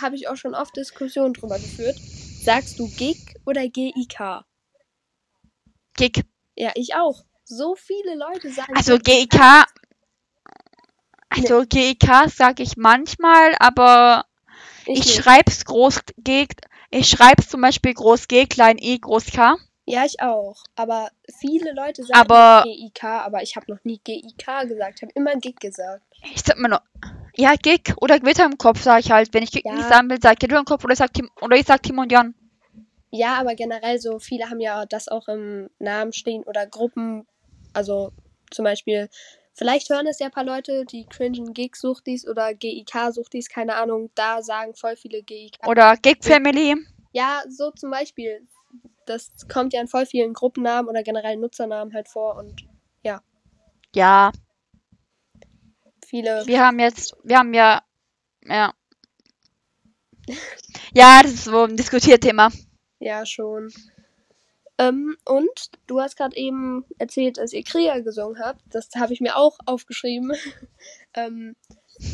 habe 0.00 0.16
ich 0.16 0.28
auch 0.28 0.36
schon 0.36 0.54
oft 0.54 0.76
Diskussionen 0.76 1.34
drüber 1.34 1.58
geführt. 1.58 1.96
Sagst 1.98 2.78
du 2.78 2.88
GIG 2.88 3.36
oder 3.44 3.68
GIK? 3.68 4.44
Gig. 5.96 6.22
Ja, 6.54 6.72
ich 6.74 6.94
auch. 6.94 7.24
So 7.44 7.74
viele 7.76 8.14
Leute 8.16 8.50
sagen. 8.50 8.74
Also 8.76 8.98
GIK. 8.98 9.40
Also 11.28 11.64
GEK 11.68 12.28
sage 12.28 12.62
ich 12.62 12.76
manchmal, 12.76 13.54
aber 13.58 14.24
ich, 14.86 15.00
nicht. 15.00 15.14
schreib's 15.14 15.64
groß 15.64 16.00
G. 16.18 16.46
Ich 16.90 17.08
schreib's 17.08 17.48
zum 17.48 17.60
Beispiel 17.60 17.94
groß 17.94 18.28
G, 18.28 18.46
klein 18.46 18.78
i, 18.78 18.98
groß 18.98 19.26
K. 19.26 19.56
Ja, 19.88 20.04
ich 20.04 20.20
auch. 20.20 20.56
Aber 20.74 21.08
viele 21.38 21.72
Leute 21.72 22.02
sagen 22.02 22.18
Aber- 22.20 22.64
GIK, 22.64 23.04
aber 23.04 23.42
ich 23.42 23.54
habe 23.54 23.70
noch 23.72 23.82
nie 23.84 23.98
GIK 24.02 24.36
gesagt. 24.68 24.94
Ich 24.96 25.02
habe 25.02 25.12
immer 25.14 25.34
GIG 25.36 25.60
gesagt. 25.60 26.02
Ich 26.34 26.42
sag 26.42 26.58
mal 26.58 26.68
noch. 26.68 26.80
Ja, 27.36 27.54
Gig 27.54 27.94
oder 28.00 28.18
Gewitter 28.18 28.44
im 28.46 28.58
Kopf, 28.58 28.82
sage 28.82 29.00
ich 29.00 29.10
halt. 29.12 29.32
Wenn 29.32 29.44
ich 29.44 29.52
Gig 29.52 29.62
Ja. 29.64 29.74
nicht 29.74 29.88
sagen 29.88 30.10
will, 30.10 30.18
sag 30.20 30.32
ich 30.32 30.38
Gewitter 30.40 30.58
im 30.58 30.64
Kopf 30.64 30.82
oder 30.84 30.92
ich 30.94 30.98
sag 30.98 31.12
Tim, 31.14 31.30
oder 31.40 31.56
ich 31.56 31.66
sag 31.66 31.82
Tim 31.82 31.98
und 31.98 32.10
Jan. 32.10 32.34
Ja, 33.10 33.34
aber 33.36 33.54
generell 33.54 34.00
so, 34.00 34.18
viele 34.18 34.50
haben 34.50 34.58
ja 34.60 34.84
das 34.86 35.06
auch 35.08 35.28
im 35.28 35.70
Namen 35.78 36.12
stehen 36.12 36.42
oder 36.42 36.66
Gruppen. 36.66 37.24
Also 37.72 38.10
zum 38.50 38.64
Beispiel, 38.64 39.08
vielleicht 39.54 39.88
hören 39.90 40.06
es 40.08 40.18
ja 40.18 40.26
ein 40.26 40.32
paar 40.32 40.44
Leute, 40.44 40.84
die 40.84 41.06
cringen 41.06 41.52
Gig 41.52 41.76
sucht 41.76 42.06
dies 42.06 42.26
oder 42.26 42.54
GIK 42.54 43.12
sucht 43.12 43.34
dies, 43.34 43.48
keine 43.48 43.76
Ahnung. 43.76 44.10
Da 44.16 44.42
sagen 44.42 44.74
voll 44.74 44.96
viele 44.96 45.22
GIK. 45.22 45.58
Oder 45.68 45.96
Gig 45.96 46.18
Family. 46.22 46.74
Ja, 47.12 47.42
so 47.48 47.70
zum 47.70 47.90
Beispiel. 47.90 48.46
Das 49.06 49.30
kommt 49.48 49.72
ja 49.72 49.80
in 49.80 49.88
voll 49.88 50.06
vielen 50.06 50.34
Gruppennamen 50.34 50.88
oder 50.88 51.02
generell 51.02 51.36
Nutzernamen 51.36 51.94
halt 51.94 52.08
vor 52.08 52.36
und 52.36 52.66
Ja, 53.94 54.32
viele. 56.04 56.46
wir 56.46 56.64
haben 56.64 56.78
jetzt, 56.78 57.16
wir 57.22 57.38
haben 57.38 57.54
ja, 57.54 57.82
ja. 58.44 58.74
Ja, 60.92 61.20
das 61.22 61.32
ist 61.32 61.44
so 61.44 61.64
ein 61.64 61.76
Diskutierthema. 61.76 62.50
Ja, 62.98 63.26
schon. 63.26 63.72
Ähm, 64.78 65.16
und 65.24 65.70
du 65.86 66.00
hast 66.00 66.16
gerade 66.16 66.36
eben 66.36 66.84
erzählt, 66.98 67.38
dass 67.38 67.52
ihr 67.52 67.64
Krieger 67.64 68.00
gesungen 68.02 68.38
habt. 68.38 68.60
Das 68.70 68.88
habe 68.96 69.12
ich 69.12 69.20
mir 69.20 69.36
auch 69.36 69.58
aufgeschrieben. 69.64 70.32
ähm, 71.14 71.56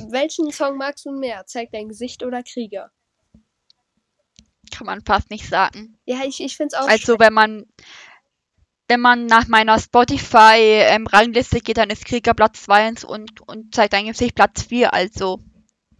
welchen 0.09 0.51
Song 0.53 0.77
magst 0.77 1.05
du 1.05 1.11
mehr? 1.13 1.45
Zeig 1.47 1.71
dein 1.73 1.89
Gesicht 1.89 2.23
oder 2.23 2.43
Krieger? 2.43 2.93
Kann 4.83 4.97
man 4.97 5.05
fast 5.05 5.31
nicht 5.31 5.49
sagen. 5.49 5.97
Ja, 6.07 6.25
ich, 6.27 6.43
ich 6.43 6.57
finde 6.57 6.75
es 6.75 6.83
auch. 6.83 6.89
Also 6.89 7.21
wenn 7.21 7.33
man 7.33 7.67
wenn 8.89 9.01
man 9.01 9.27
nach 9.27 9.47
meiner 9.47 9.79
Spotify 9.79 10.57
ähm, 10.59 11.07
Rangliste 11.07 11.61
geht, 11.61 11.77
dann 11.77 11.89
ist 11.89 12.05
Krieger 12.05 12.35
Platz 12.35 12.65
2 12.65 13.07
und, 13.07 13.41
und 13.43 13.73
zeigt 13.73 13.95
eigentlich 13.95 14.17
sich 14.17 14.35
Platz 14.35 14.65
4, 14.65 14.93
also 14.93 15.39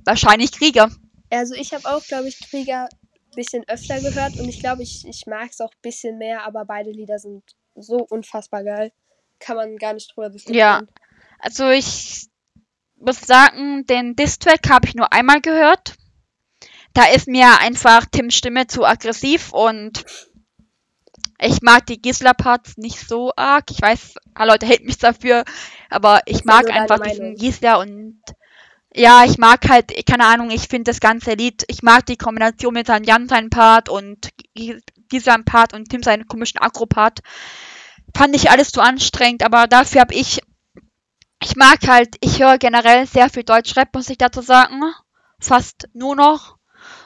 wahrscheinlich 0.05 0.51
Krieger. 0.51 0.91
Also 1.31 1.55
ich 1.55 1.73
habe 1.73 1.89
auch, 1.89 2.05
glaube 2.05 2.27
ich, 2.27 2.41
Krieger 2.41 2.89
ein 2.91 3.37
bisschen 3.37 3.63
öfter 3.69 4.01
gehört 4.01 4.37
und 4.41 4.49
ich 4.49 4.59
glaube, 4.59 4.83
ich, 4.83 5.07
ich 5.07 5.27
mag 5.27 5.51
es 5.51 5.61
auch 5.61 5.71
ein 5.71 5.83
bisschen 5.83 6.19
mehr, 6.19 6.45
aber 6.45 6.65
beide 6.65 6.91
Lieder 6.91 7.21
sind 7.21 7.45
so 7.77 7.99
unfassbar 8.11 8.65
geil. 8.65 8.93
Kann 9.39 9.57
man 9.57 9.77
gar 9.77 9.95
nicht 9.95 10.13
drüber 10.13 10.29
diskutieren. 10.29 10.89
Also 11.39 11.71
ich 11.71 12.27
muss 12.97 13.21
sagen, 13.21 13.87
den 13.87 14.17
Distrack 14.17 14.69
habe 14.69 14.89
ich 14.89 14.97
nur 14.97 15.13
einmal 15.13 15.41
gehört. 15.41 15.95
Da 16.95 17.05
ist 17.07 17.29
mir 17.29 17.59
einfach 17.61 18.05
Tims 18.07 18.35
Stimme 18.35 18.67
zu 18.67 18.85
aggressiv 18.85 19.53
und 19.53 20.05
ich 21.41 21.63
mag 21.63 21.87
die 21.87 22.01
Gisela-Parts 22.01 22.77
nicht 22.77 22.99
so 23.09 23.33
arg. 23.37 23.71
Ich 23.71 23.83
weiß, 23.83 24.15
Leute 24.39 24.67
haten 24.67 24.87
mich 24.87 24.99
dafür, 24.99 25.45
aber 25.91 26.21
ich 26.27 26.45
mag 26.45 26.71
einfach 26.71 27.01
diesen 27.01 27.35
Gisela 27.35 27.77
und 27.77 28.21
ja, 28.95 29.25
ich 29.25 29.39
mag 29.39 29.69
halt, 29.69 29.93
keine 30.07 30.27
Ahnung, 30.27 30.51
ich 30.51 30.69
finde 30.69 30.91
das 30.91 31.01
ganze 31.01 31.33
Lied, 31.33 31.65
ich 31.69 31.83
mag 31.83 32.05
die 32.05 32.19
Kombination 32.19 32.75
mit 32.75 32.87
seinem 32.87 33.05
Jan 33.05 33.27
seinen 33.27 33.49
Part 33.49 33.89
und 33.89 34.29
Gisela 35.09 35.39
Part 35.45 35.73
und 35.73 35.89
Tim 35.89 36.03
seinen 36.03 36.29
komischen 36.29 36.61
Agro-Part. 36.61 37.21
Fand 38.15 38.37
ich 38.37 38.51
alles 38.51 38.71
zu 38.71 38.83
anstrengend, 38.83 39.43
aber 39.43 39.67
dafür 39.67 40.03
habe 40.03 40.15
ich 40.15 40.41
ich 41.43 41.57
mag 41.57 41.79
halt, 41.89 42.17
ich 42.21 42.41
höre 42.41 42.59
generell 42.59 43.07
sehr 43.07 43.29
viel 43.29 43.43
Deutschrap, 43.43 43.93
muss 43.95 44.11
ich 44.11 44.19
dazu 44.19 44.43
sagen. 44.43 44.81
Fast 45.41 45.89
nur 45.93 46.15
noch. 46.15 46.57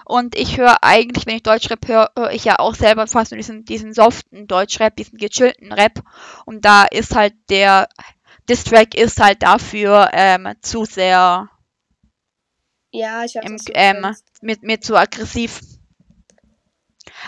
Und 0.08 0.38
ich 0.38 0.56
höre 0.56 0.84
eigentlich, 0.84 1.26
wenn 1.26 1.34
ich 1.34 1.42
Deutschrap 1.42 1.88
höre, 1.88 2.12
höre 2.16 2.30
ich 2.30 2.44
ja 2.44 2.60
auch 2.60 2.76
selber 2.76 3.08
fast 3.08 3.32
nur 3.32 3.38
diesen, 3.38 3.64
diesen 3.64 3.92
soften 3.92 4.46
Deutschrap, 4.46 4.94
diesen 4.94 5.18
gechillten 5.18 5.72
Rap. 5.72 6.00
Und 6.44 6.64
da 6.64 6.84
ist 6.84 7.16
halt 7.16 7.34
der 7.50 7.88
Distrack 8.48 8.94
ist 8.94 9.18
halt 9.18 9.42
dafür 9.42 10.10
ähm, 10.12 10.48
zu 10.62 10.84
sehr 10.84 11.50
Ja, 12.92 13.24
ich 13.24 13.34
im, 13.34 13.58
ähm, 13.74 14.00
meinst. 14.00 14.24
mir, 14.42 14.80
zu 14.80 14.94
aggressiv. 14.94 15.60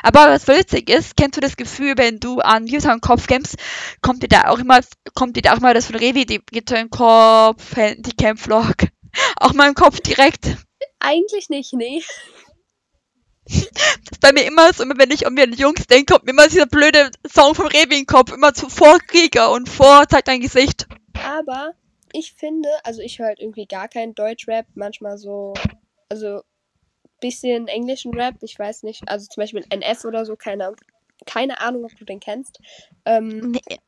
Aber 0.04 0.28
was 0.28 0.46
witzig 0.46 0.88
ist, 0.88 1.16
kennst 1.16 1.36
du 1.36 1.40
das 1.40 1.56
Gefühl, 1.56 1.94
wenn 1.96 2.20
du 2.20 2.38
an 2.38 2.62
User 2.62 2.92
im 2.92 3.00
Kopf 3.00 3.26
kämpfst, 3.26 3.56
kommt 4.02 4.22
dir 4.22 4.28
da 4.28 4.50
auch 4.50 4.60
immer, 4.60 4.78
kommt 5.14 5.36
dir 5.36 5.42
da 5.42 5.54
auch 5.54 5.60
mal 5.60 5.74
das 5.74 5.86
von 5.86 5.96
Revi, 5.96 6.26
die 6.26 6.40
Gitter 6.52 6.78
im 6.78 6.90
Kopf, 6.90 7.74
die 7.74 8.16
Campvlog, 8.16 8.74
auch 9.40 9.52
mal 9.54 9.66
im 9.68 9.74
Kopf 9.74 9.98
direkt. 9.98 10.56
Eigentlich 11.00 11.48
nicht, 11.48 11.72
nee. 11.72 12.04
Das 13.48 14.12
ist 14.12 14.20
bei 14.20 14.32
mir 14.32 14.44
immer 14.46 14.72
so, 14.72 14.82
immer 14.82 14.98
wenn 14.98 15.10
ich 15.10 15.26
an 15.26 15.34
mir 15.34 15.48
Jungs 15.48 15.86
denke, 15.86 16.12
kommt 16.12 16.24
mir 16.24 16.32
immer 16.32 16.48
dieser 16.48 16.66
blöde 16.66 17.10
Song 17.26 17.54
vom 17.54 17.66
Revi 17.66 17.98
im 17.98 18.06
Kopf, 18.06 18.32
immer 18.32 18.54
zu 18.54 18.68
vor 18.68 18.98
Krieger 18.98 19.50
und 19.50 19.68
vor 19.68 20.06
zeigt 20.08 20.28
dein 20.28 20.40
Gesicht. 20.40 20.86
Aber 21.26 21.72
ich 22.12 22.32
finde, 22.32 22.68
also 22.84 23.00
ich 23.00 23.18
höre 23.18 23.28
halt 23.28 23.40
irgendwie 23.40 23.66
gar 23.66 23.88
keinen 23.88 24.14
Deutschrap, 24.14 24.66
manchmal 24.74 25.18
so, 25.18 25.54
also 26.08 26.42
bisschen 27.20 27.68
englischen 27.68 28.14
Rap, 28.14 28.36
ich 28.42 28.58
weiß 28.58 28.84
nicht, 28.84 29.08
also 29.08 29.26
zum 29.26 29.42
Beispiel 29.42 29.64
NF 29.70 30.04
oder 30.04 30.24
so, 30.24 30.36
keine, 30.36 30.74
keine 31.26 31.60
Ahnung, 31.60 31.84
ob 31.84 31.96
du 31.96 32.04
den 32.04 32.20
kennst. 32.20 32.60
Ähm, 33.04 33.52
Nee, 33.52 33.78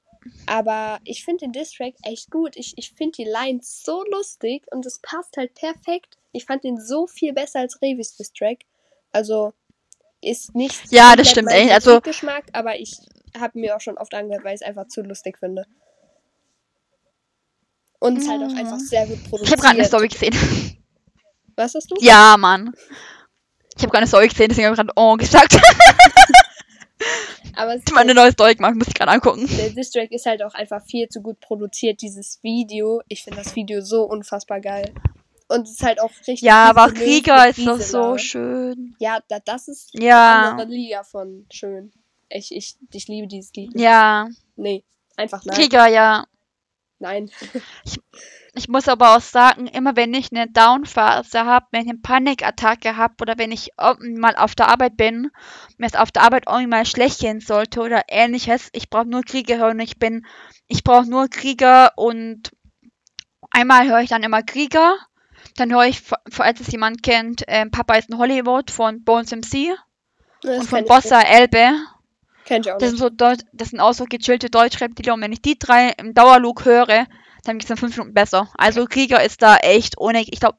aber 0.46 1.01
ich 1.05 1.25
finde 1.25 1.46
den 1.46 1.53
Distrack 1.53 1.94
echt 2.03 2.31
gut. 2.31 2.57
Ich, 2.57 2.75
ich 2.77 2.92
finde 2.92 3.16
die 3.16 3.25
Lines 3.25 3.83
so 3.83 4.05
lustig 4.05 4.66
und 4.70 4.85
es 4.85 4.99
passt 5.01 5.37
halt 5.37 5.55
perfekt. 5.55 6.18
Ich 6.33 6.44
fand 6.44 6.64
den 6.64 6.79
so 6.81 7.07
viel 7.07 7.33
besser 7.33 7.61
als 7.61 7.81
Revis 7.81 8.16
Distrack. 8.16 8.59
Also 9.12 9.53
ist 10.20 10.55
nicht 10.55 10.92
Ja, 10.92 11.16
das 11.16 11.31
stimmt, 11.31 11.49
mein 11.49 11.70
also- 11.70 11.90
Musikgeschmack, 11.92 12.44
aber 12.53 12.79
ich 12.79 12.96
habe 13.38 13.59
mir 13.59 13.77
auch 13.77 13.81
schon 13.81 13.96
oft 13.99 14.12
angehört, 14.14 14.44
weil 14.44 14.55
ich 14.55 14.61
es 14.61 14.66
einfach 14.66 14.87
zu 14.88 15.03
lustig 15.03 15.38
finde. 15.38 15.64
Und 17.99 18.16
es 18.18 18.29
halt 18.29 18.42
auch 18.42 18.49
Mhm. 18.51 18.57
einfach 18.59 18.79
sehr 18.79 19.07
gut 19.07 19.23
produziert. 19.25 19.46
ich 19.46 19.53
habe 19.53 19.62
gerade 19.62 19.79
eine 19.79 19.87
Story 19.87 20.09
gesehen. 20.09 20.35
Was 21.57 21.75
hast 21.75 21.90
du? 21.90 21.96
Ja, 22.01 22.37
Mann. 22.38 22.73
Ich 23.77 23.83
habe 23.83 23.88
gerade 23.90 23.99
eine 23.99 24.07
Story 24.07 24.29
gesehen, 24.29 24.49
deswegen 24.49 24.66
habe 24.66 24.75
ich 24.75 24.79
gerade 24.81 24.92
oh 24.96 25.16
gesagt. 25.16 25.61
Aber 27.57 27.75
es 27.75 27.83
Ich 27.85 27.90
habe 27.90 28.01
eine 28.01 28.14
neue 28.14 28.33
Story 28.33 28.55
gemacht, 28.55 28.75
muss 28.75 28.88
ich 28.88 28.94
gerade 28.94 29.11
angucken. 29.11 29.46
der 29.57 29.70
Distrack 29.70 30.11
ist 30.12 30.25
halt 30.27 30.42
auch 30.42 30.55
einfach 30.55 30.83
viel 30.85 31.09
zu 31.09 31.20
gut 31.20 31.40
produziert. 31.40 32.01
Dieses 32.01 32.42
Video, 32.42 33.03
ich 33.09 33.23
finde 33.25 33.42
das 33.42 33.55
Video 33.57 33.81
so 33.83 34.05
unfassbar 34.05 34.61
geil. 34.61 34.94
Und 35.50 35.62
es 35.66 35.72
ist 35.72 35.82
halt 35.82 36.00
auch 36.00 36.10
richtig. 36.10 36.42
Ja, 36.42 36.64
aber 36.70 36.88
mit 36.88 36.98
ist 36.98 37.26
doch 37.28 37.76
Gisela. 37.76 37.80
so 37.82 38.18
schön. 38.18 38.94
Ja, 39.00 39.20
da, 39.28 39.40
das 39.40 39.68
ist 39.68 39.90
Ja. 39.94 40.38
eine 40.38 40.50
andere 40.52 40.68
Liga 40.68 41.02
von 41.02 41.46
schön. 41.52 41.92
Ich, 42.28 42.54
ich, 42.54 42.76
ich 42.92 43.08
liebe 43.08 43.26
dieses 43.26 43.52
Lied. 43.54 43.72
Ja, 43.74 44.28
Nee, 44.56 44.84
einfach 45.16 45.44
nein. 45.44 45.56
Krieger, 45.56 45.88
ja. 45.88 46.24
Nein. 46.98 47.30
Ich 48.52 48.68
muss 48.68 48.88
aber 48.88 49.16
auch 49.16 49.20
sagen, 49.20 49.68
immer 49.68 49.94
wenn 49.94 50.12
ich 50.12 50.32
eine 50.32 50.48
Downphase 50.50 51.44
habe, 51.44 51.66
wenn 51.70 51.82
ich 51.84 51.88
eine 51.90 51.98
Panikattacke 52.00 52.96
habe 52.96 53.14
oder 53.20 53.38
wenn 53.38 53.52
ich 53.52 53.68
mal 53.76 54.34
auf 54.34 54.56
der 54.56 54.66
Arbeit 54.68 54.96
bin, 54.96 55.30
mir 55.78 55.86
es 55.86 55.94
auf 55.94 56.10
der 56.10 56.22
Arbeit 56.22 56.44
irgendwie 56.48 56.66
mal 56.66 56.84
schlecht 56.84 57.20
gehen 57.20 57.40
sollte 57.40 57.80
oder 57.80 58.02
ähnliches, 58.08 58.68
ich 58.72 58.90
brauche 58.90 59.08
nur 59.08 59.22
Krieger 59.22 59.58
hören. 59.58 59.78
Ich 59.78 59.98
bin, 60.00 60.26
ich 60.66 60.82
brauche 60.82 61.08
nur 61.08 61.28
Krieger 61.28 61.92
und 61.96 62.50
einmal 63.52 63.88
höre 63.88 64.00
ich 64.00 64.10
dann 64.10 64.24
immer 64.24 64.42
Krieger. 64.42 64.96
Dann 65.56 65.72
höre 65.72 65.84
ich, 65.86 66.02
falls 66.30 66.60
es 66.60 66.70
jemand 66.72 67.02
kennt, 67.02 67.42
ähm, 67.48 67.70
Papa 67.70 67.94
ist 67.94 68.10
in 68.10 68.18
Hollywood 68.18 68.70
von 68.70 69.02
Bones 69.04 69.32
MC 69.32 69.70
Das 70.42 70.60
und 70.60 70.66
von 70.68 70.84
Bossa 70.84 71.20
Elbe. 71.20 71.72
Kenn 72.44 72.62
ich 72.62 72.72
auch 72.72 72.78
Das 72.78 72.90
sind 72.90 72.98
so 72.98 73.10
Deu 73.10 73.36
das 73.52 73.68
sind 73.68 73.80
auch 73.80 73.92
so 73.92 74.04
gechillte 74.04 74.50
Deutschrap-Lieder 74.50 75.14
und 75.14 75.20
wenn 75.22 75.32
ich 75.32 75.42
die 75.42 75.58
drei 75.58 75.90
im 75.98 76.14
Dauerlook 76.14 76.64
höre, 76.64 77.06
dann 77.44 77.58
geht 77.58 77.64
es 77.64 77.70
in 77.70 77.76
fünf 77.76 77.96
Minuten 77.96 78.14
besser. 78.14 78.50
Also 78.58 78.84
Krieger 78.86 79.22
ist 79.22 79.42
da 79.42 79.56
echt 79.56 79.98
ohne, 79.98 80.22
ich 80.22 80.40
glaube, 80.40 80.58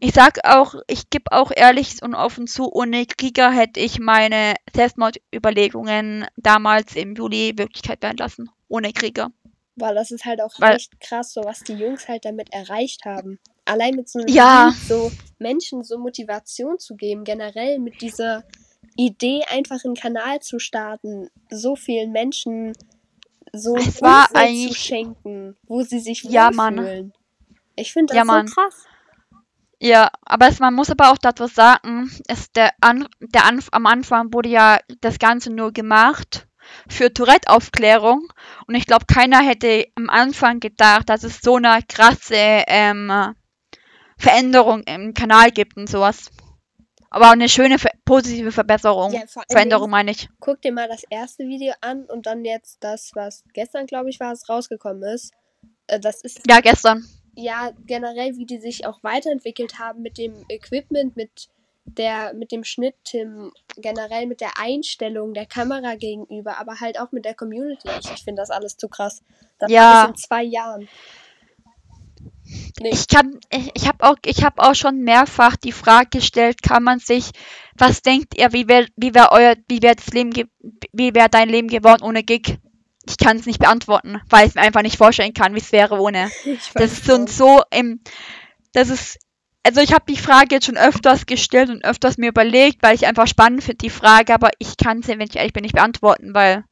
ich 0.00 0.12
sag 0.12 0.38
auch, 0.44 0.74
ich 0.86 1.10
gebe 1.10 1.32
auch 1.32 1.50
ehrlich 1.54 2.02
und 2.02 2.14
offen 2.14 2.46
zu, 2.46 2.70
ohne 2.72 3.06
Krieger 3.06 3.50
hätte 3.50 3.80
ich 3.80 3.98
meine 3.98 4.54
Selbstmordüberlegungen 4.74 6.26
damals 6.36 6.96
im 6.96 7.14
Juli 7.14 7.52
Wirklichkeit 7.56 8.02
werden 8.02 8.18
lassen. 8.18 8.50
Ohne 8.68 8.92
Krieger. 8.92 9.30
Weil 9.76 9.94
das 9.94 10.10
ist 10.10 10.24
halt 10.24 10.40
auch 10.40 10.52
Weil- 10.58 10.76
echt 10.76 11.00
krass, 11.00 11.32
so 11.32 11.42
was 11.44 11.60
die 11.60 11.74
Jungs 11.74 12.08
halt 12.08 12.24
damit 12.24 12.52
erreicht 12.52 13.04
haben. 13.04 13.38
Allein 13.64 13.94
mit 13.94 14.08
so 14.08 14.18
einem 14.18 14.28
Ja. 14.28 14.68
Lied 14.68 14.76
so 14.88 15.10
Menschen 15.38 15.82
so 15.84 15.98
Motivation 15.98 16.78
zu 16.78 16.96
geben, 16.96 17.24
generell 17.24 17.78
mit 17.78 18.00
dieser 18.00 18.44
Idee, 18.96 19.42
einfach 19.50 19.84
einen 19.84 19.94
Kanal 19.94 20.40
zu 20.40 20.58
starten, 20.58 21.28
so 21.50 21.76
vielen 21.76 22.12
Menschen 22.12 22.72
so 23.52 23.74
ein 23.74 23.80
Es 23.88 24.02
war 24.02 24.28
zu 24.28 24.74
schenken, 24.74 25.56
wo 25.66 25.82
sie 25.82 25.98
sich 26.00 26.22
Ja, 26.24 26.50
Mann. 26.50 26.78
wohlfühlen. 26.78 27.12
Ich 27.76 27.92
finde 27.92 28.12
das 28.12 28.16
Ja, 28.18 28.24
Mann. 28.24 28.46
so 28.46 28.54
krass. 28.54 28.84
Ja, 29.82 30.10
aber 30.26 30.48
es, 30.48 30.58
man 30.58 30.74
muss 30.74 30.90
aber 30.90 31.10
auch 31.10 31.16
dazu 31.18 31.46
sagen, 31.46 32.10
es 32.28 32.52
der 32.52 32.70
An, 32.82 33.08
der 33.20 33.46
Anf 33.46 33.68
am 33.72 33.86
Anfang 33.86 34.32
wurde 34.32 34.50
ja 34.50 34.78
das 35.00 35.18
Ganze 35.18 35.50
nur 35.50 35.72
gemacht 35.72 36.46
für 36.86 37.12
Tourette-Aufklärung 37.12 38.30
und 38.66 38.74
ich 38.74 38.84
glaube, 38.86 39.06
keiner 39.06 39.40
hätte 39.40 39.86
am 39.96 40.10
Anfang 40.10 40.60
gedacht, 40.60 41.08
dass 41.08 41.24
es 41.24 41.40
so 41.40 41.56
eine 41.56 41.80
krasse 41.88 42.34
ähm, 42.36 43.10
Veränderung 44.20 44.82
im 44.84 45.14
Kanal 45.14 45.50
gibt 45.50 45.76
und 45.76 45.88
sowas. 45.88 46.30
Aber 47.10 47.30
eine 47.30 47.48
schöne, 47.48 47.76
positive 48.04 48.52
Verbesserung. 48.52 49.12
Ja, 49.12 49.22
Veränderung 49.50 49.90
meine 49.90 50.12
ich. 50.12 50.28
Guck 50.38 50.62
dir 50.62 50.72
mal 50.72 50.86
das 50.88 51.02
erste 51.10 51.44
Video 51.44 51.72
an 51.80 52.04
und 52.04 52.26
dann 52.26 52.44
jetzt 52.44 52.78
das, 52.84 53.10
was 53.14 53.42
gestern, 53.52 53.86
glaube 53.86 54.10
ich, 54.10 54.20
war, 54.20 54.32
es 54.32 54.48
rausgekommen 54.48 55.02
ist. 55.02 55.32
Äh, 55.88 55.98
Das 55.98 56.20
ist 56.20 56.42
Ja, 56.48 56.60
gestern. 56.60 57.04
ja 57.34 57.72
generell, 57.86 58.36
wie 58.36 58.46
die 58.46 58.58
sich 58.60 58.86
auch 58.86 59.02
weiterentwickelt 59.02 59.80
haben 59.80 60.02
mit 60.02 60.18
dem 60.18 60.44
Equipment, 60.48 61.16
mit 61.16 61.48
der, 61.84 62.32
mit 62.34 62.52
dem 62.52 62.62
Schnitt, 62.62 62.94
Tim, 63.02 63.50
generell 63.76 64.26
mit 64.26 64.40
der 64.40 64.58
Einstellung 64.58 65.34
der 65.34 65.46
Kamera 65.46 65.96
gegenüber, 65.96 66.58
aber 66.58 66.78
halt 66.78 67.00
auch 67.00 67.10
mit 67.10 67.24
der 67.24 67.34
Community. 67.34 67.88
Ich, 68.00 68.22
finde 68.22 68.42
das 68.42 68.50
alles 68.50 68.76
zu 68.76 68.88
krass. 68.88 69.22
Das 69.58 69.72
Ja. 69.72 70.02
alles 70.02 70.10
in 70.10 70.16
zwei 70.16 70.42
Jahren. 70.44 70.88
Nee, 72.80 72.90
Ich 72.92 73.06
kann, 73.08 73.38
ich, 73.50 73.70
ich 73.74 73.86
habe 73.86 74.04
auch, 74.04 74.16
ich 74.24 74.44
habe 74.44 74.62
auch 74.62 74.74
schon 74.74 75.00
mehrfach 75.02 75.56
die 75.56 75.72
Frage 75.72 76.18
gestellt, 76.18 76.62
kann 76.62 76.82
man 76.82 76.98
sich, 76.98 77.30
was 77.76 78.02
denkt 78.02 78.36
ihr, 78.36 78.52
wie 78.52 78.68
wäre, 78.68 78.86
wie 78.96 79.14
wäre 79.14 79.32
euer, 79.32 79.54
wie 79.68 79.82
wäre 79.82 79.96
das 79.96 80.08
Leben, 80.08 80.32
wie 80.92 81.14
wäre 81.14 81.28
dein 81.28 81.48
Leben 81.48 81.68
geworden 81.68 82.02
ohne 82.02 82.22
Gig? 82.22 82.58
Ich 83.08 83.16
kann 83.16 83.38
es 83.38 83.46
nicht 83.46 83.58
beantworten, 83.58 84.20
weil 84.28 84.46
ich 84.46 84.54
mir 84.54 84.62
einfach 84.62 84.82
nicht 84.82 84.98
vorstellen 84.98 85.34
kann, 85.34 85.54
wie 85.54 85.60
es 85.60 85.72
wäre 85.72 85.98
ohne. 85.98 86.30
Das 86.74 86.92
ist 86.92 87.04
so 87.04 87.12
schon. 87.12 87.20
und 87.22 87.30
so 87.30 87.62
im, 87.70 88.00
das 88.72 88.88
ist, 88.88 89.18
also 89.62 89.80
ich 89.80 89.92
habe 89.92 90.04
die 90.08 90.18
Frage 90.18 90.56
jetzt 90.56 90.66
schon 90.66 90.76
öfters 90.76 91.26
gestellt 91.26 91.70
und 91.70 91.84
öfters 91.84 92.18
mir 92.18 92.28
überlegt, 92.28 92.82
weil 92.82 92.94
ich 92.94 93.06
einfach 93.06 93.26
spannend 93.26 93.62
finde 93.62 93.78
die 93.78 93.90
Frage, 93.90 94.32
aber 94.34 94.50
ich 94.58 94.76
kann 94.76 95.02
sie, 95.02 95.10
wenn 95.10 95.28
ich 95.28 95.36
ehrlich 95.36 95.52
bin, 95.52 95.62
nicht 95.62 95.74
beantworten, 95.74 96.34
weil 96.34 96.64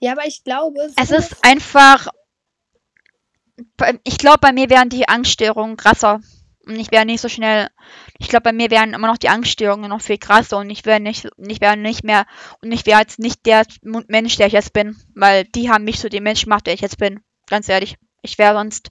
Ja, 0.00 0.12
aber 0.12 0.26
ich 0.26 0.44
glaube, 0.44 0.88
so 0.88 0.94
es 0.96 1.10
ist 1.10 1.44
einfach. 1.44 2.08
Ich 4.04 4.18
glaube, 4.18 4.38
bei 4.40 4.52
mir 4.52 4.70
wären 4.70 4.88
die 4.88 5.08
Angststörungen 5.08 5.76
krasser. 5.76 6.20
Und 6.66 6.76
ich 6.76 6.90
wäre 6.92 7.06
nicht 7.06 7.20
so 7.20 7.28
schnell. 7.28 7.68
Ich 8.18 8.28
glaube, 8.28 8.44
bei 8.44 8.52
mir 8.52 8.70
wären 8.70 8.92
immer 8.94 9.06
noch 9.08 9.16
die 9.18 9.30
Angststörungen 9.30 9.88
noch 9.88 10.02
viel 10.02 10.18
krasser 10.18 10.58
und 10.58 10.68
ich 10.70 10.84
wäre 10.84 11.00
nicht, 11.00 11.26
ich 11.38 11.60
nicht 11.60 12.04
mehr, 12.04 12.26
und 12.62 12.70
ich 12.70 12.84
wäre 12.86 13.00
jetzt 13.00 13.18
nicht 13.18 13.46
der 13.46 13.64
Mensch, 13.82 14.36
der 14.36 14.46
ich 14.46 14.52
jetzt 14.52 14.72
bin. 14.72 14.96
Weil 15.14 15.44
die 15.44 15.70
haben 15.70 15.84
mich 15.84 15.98
zu 15.98 16.10
dem 16.10 16.22
Mensch 16.22 16.44
gemacht, 16.44 16.66
der 16.66 16.74
ich 16.74 16.80
jetzt 16.82 16.98
bin. 16.98 17.20
Ganz 17.48 17.68
ehrlich. 17.68 17.96
Ich 18.22 18.38
wäre 18.38 18.54
sonst. 18.54 18.90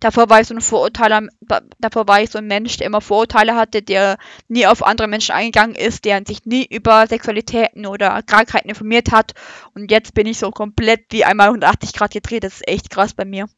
Davor 0.00 0.28
war 0.28 0.40
ich 0.40 0.48
so 0.48 0.54
ein 0.54 0.60
Vorurteiler, 0.60 1.22
da- 1.40 1.62
davor 1.78 2.06
war 2.06 2.20
ich 2.22 2.30
so 2.30 2.38
ein 2.38 2.46
Mensch, 2.46 2.76
der 2.76 2.86
immer 2.86 3.00
Vorurteile 3.00 3.54
hatte, 3.54 3.80
der 3.82 4.18
nie 4.48 4.66
auf 4.66 4.84
andere 4.84 5.08
Menschen 5.08 5.32
eingegangen 5.34 5.74
ist, 5.74 6.04
der 6.04 6.22
sich 6.26 6.44
nie 6.44 6.66
über 6.66 7.06
Sexualitäten 7.06 7.86
oder 7.86 8.22
Krankheiten 8.22 8.68
informiert 8.68 9.10
hat. 9.10 9.32
Und 9.74 9.90
jetzt 9.90 10.12
bin 10.12 10.26
ich 10.26 10.38
so 10.38 10.50
komplett 10.50 11.04
wie 11.10 11.24
einmal 11.24 11.48
180 11.48 11.92
Grad 11.94 12.10
gedreht. 12.12 12.44
Das 12.44 12.54
ist 12.56 12.68
echt 12.68 12.90
krass 12.90 13.14
bei 13.14 13.24
mir. 13.24 13.48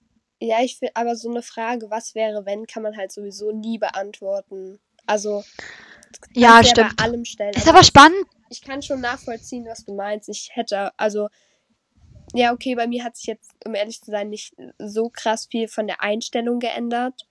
Ja, 0.41 0.61
ich 0.63 0.79
finde, 0.79 0.95
aber 0.95 1.17
so 1.17 1.31
eine 1.31 1.43
Frage, 1.43 1.91
was 1.91 2.15
wäre, 2.15 2.47
wenn, 2.47 2.67
kann 2.67 2.83
man 2.83 2.97
halt 2.97 3.11
sowieso 3.13 3.51
nie 3.51 3.79
beantworten. 3.79 4.79
Also, 5.07 5.43
Ja, 6.35 6.63
stimmt. 6.63 6.97
bei 6.97 7.05
allem 7.05 7.25
stellen. 7.25 7.55
Ist 7.55 7.67
aber 7.69 7.79
aber 7.79 7.85
spannend. 7.85 8.25
ich 8.51 8.63
kann 8.63 8.83
schon 8.83 9.01
nachvollziehen, 9.01 9.67
was 9.67 9.85
du 9.85 9.95
meinst. 9.95 10.29
Ich 10.29 10.51
hätte, 10.53 10.93
also, 10.97 11.29
ja, 12.35 12.53
okay, 12.53 12.75
bei 12.75 12.87
mir 12.87 13.03
hat 13.05 13.17
sich 13.17 13.27
jetzt, 13.27 13.51
um 13.67 13.75
ehrlich 13.75 14.01
zu 14.01 14.11
sein, 14.11 14.29
nicht 14.29 14.55
so 14.79 15.09
krass 15.09 15.47
viel 15.51 15.67
von 15.67 15.87
der 15.87 16.03
Einstellung 16.03 16.61
geändert. 16.61 17.27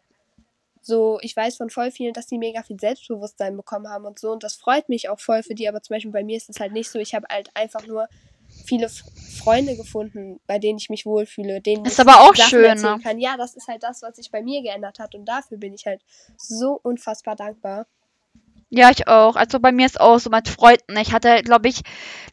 So, 0.82 1.20
ich 1.22 1.36
weiß 1.36 1.58
von 1.58 1.70
voll 1.70 1.92
vielen, 1.92 2.14
dass 2.14 2.28
die 2.28 2.38
mega 2.38 2.64
viel 2.64 2.80
Selbstbewusstsein 2.80 3.56
bekommen 3.58 3.90
haben 3.90 4.06
und 4.06 4.20
so. 4.20 4.32
Und 4.32 4.44
das 4.44 4.56
freut 4.56 4.90
mich 4.90 5.10
auch 5.10 5.20
voll 5.20 5.44
für 5.44 5.54
die, 5.54 5.68
aber 5.68 5.82
zum 5.82 5.96
Beispiel 5.96 6.12
bei 6.12 6.24
mir 6.24 6.38
ist 6.38 6.50
es 6.50 6.60
halt 6.60 6.72
nicht 6.72 6.90
so. 6.90 6.98
Ich 7.00 7.14
habe 7.14 7.28
halt 7.30 7.50
einfach 7.56 7.86
nur 7.86 8.08
viele 8.68 8.90
Freunde 8.90 9.76
gefunden, 9.76 10.40
bei 10.46 10.60
denen 10.60 10.78
ich 10.78 10.90
mich 10.90 11.06
wohlfühle, 11.06 11.62
denen 11.62 11.86
Ist 11.86 11.94
ich 11.94 12.00
aber 12.00 12.22
auch 12.22 12.36
Sachen 12.36 12.50
schön, 12.50 12.66
erzählen 12.66 13.02
kann. 13.02 13.20
Ja, 13.20 13.38
das 13.38 13.56
ist 13.56 13.68
halt 13.68 13.84
das, 13.84 14.02
was 14.02 14.18
sich 14.18 14.32
bei 14.32 14.42
mir 14.42 14.62
geändert 14.62 15.00
hat 15.00 15.16
und 15.16 15.26
dafür 15.26 15.58
bin 15.58 15.74
ich 15.74 15.86
halt 15.86 16.02
so 16.38 16.80
unfassbar 16.84 17.36
dankbar. 17.36 17.88
Ja, 18.70 18.92
ich 18.92 19.08
auch. 19.08 19.38
Also 19.38 19.60
bei 19.62 19.72
mir 19.72 19.86
ist 19.86 20.02
auch 20.02 20.20
so 20.20 20.30
mit 20.30 20.50
Freunden. 20.50 20.98
Ich 20.98 21.14
hatte, 21.14 21.42
glaube 21.42 21.70
ich, 21.70 21.84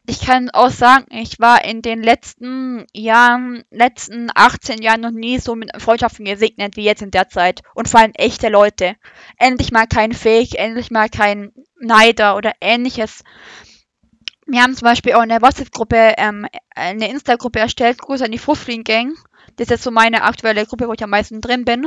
ich 0.08 0.20
kann 0.20 0.50
auch 0.50 0.70
sagen, 0.70 1.06
ich 1.10 1.38
war 1.38 1.64
in 1.64 1.80
den 1.80 2.02
letzten 2.02 2.86
Jahren, 2.92 3.62
letzten 3.70 4.30
18 4.34 4.82
Jahren 4.82 5.00
noch 5.00 5.12
nie 5.12 5.38
so 5.38 5.54
mit 5.54 5.70
Freundschaften 5.80 6.24
gesegnet 6.24 6.76
wie 6.76 6.84
jetzt 6.84 7.02
in 7.02 7.12
der 7.12 7.28
Zeit. 7.28 7.62
Und 7.76 7.88
vor 7.88 8.00
allem 8.00 8.12
echte 8.16 8.48
Leute. 8.48 8.96
Endlich 9.38 9.70
mal 9.70 9.86
kein 9.86 10.12
Fake, 10.12 10.56
endlich 10.56 10.90
mal 10.90 11.08
kein 11.08 11.52
Neider 11.78 12.36
oder 12.36 12.52
ähnliches. 12.60 13.22
Wir 14.46 14.62
haben 14.62 14.76
zum 14.76 14.86
Beispiel 14.86 15.14
auch 15.14 15.20
eine 15.20 15.40
WhatsApp-Gruppe, 15.40 16.14
ähm, 16.18 16.46
eine 16.74 17.08
Insta-Gruppe 17.08 17.60
erstellt. 17.60 17.98
Grüße 17.98 18.24
an 18.24 18.32
die 18.32 18.38
Fruchtfliegen 18.38 18.84
Gang. 18.84 19.14
Das 19.56 19.66
ist 19.66 19.70
jetzt 19.70 19.84
so 19.84 19.90
meine 19.90 20.22
aktuelle 20.22 20.66
Gruppe, 20.66 20.88
wo 20.88 20.92
ich 20.92 21.02
am 21.02 21.10
meisten 21.10 21.40
drin 21.40 21.64
bin. 21.64 21.86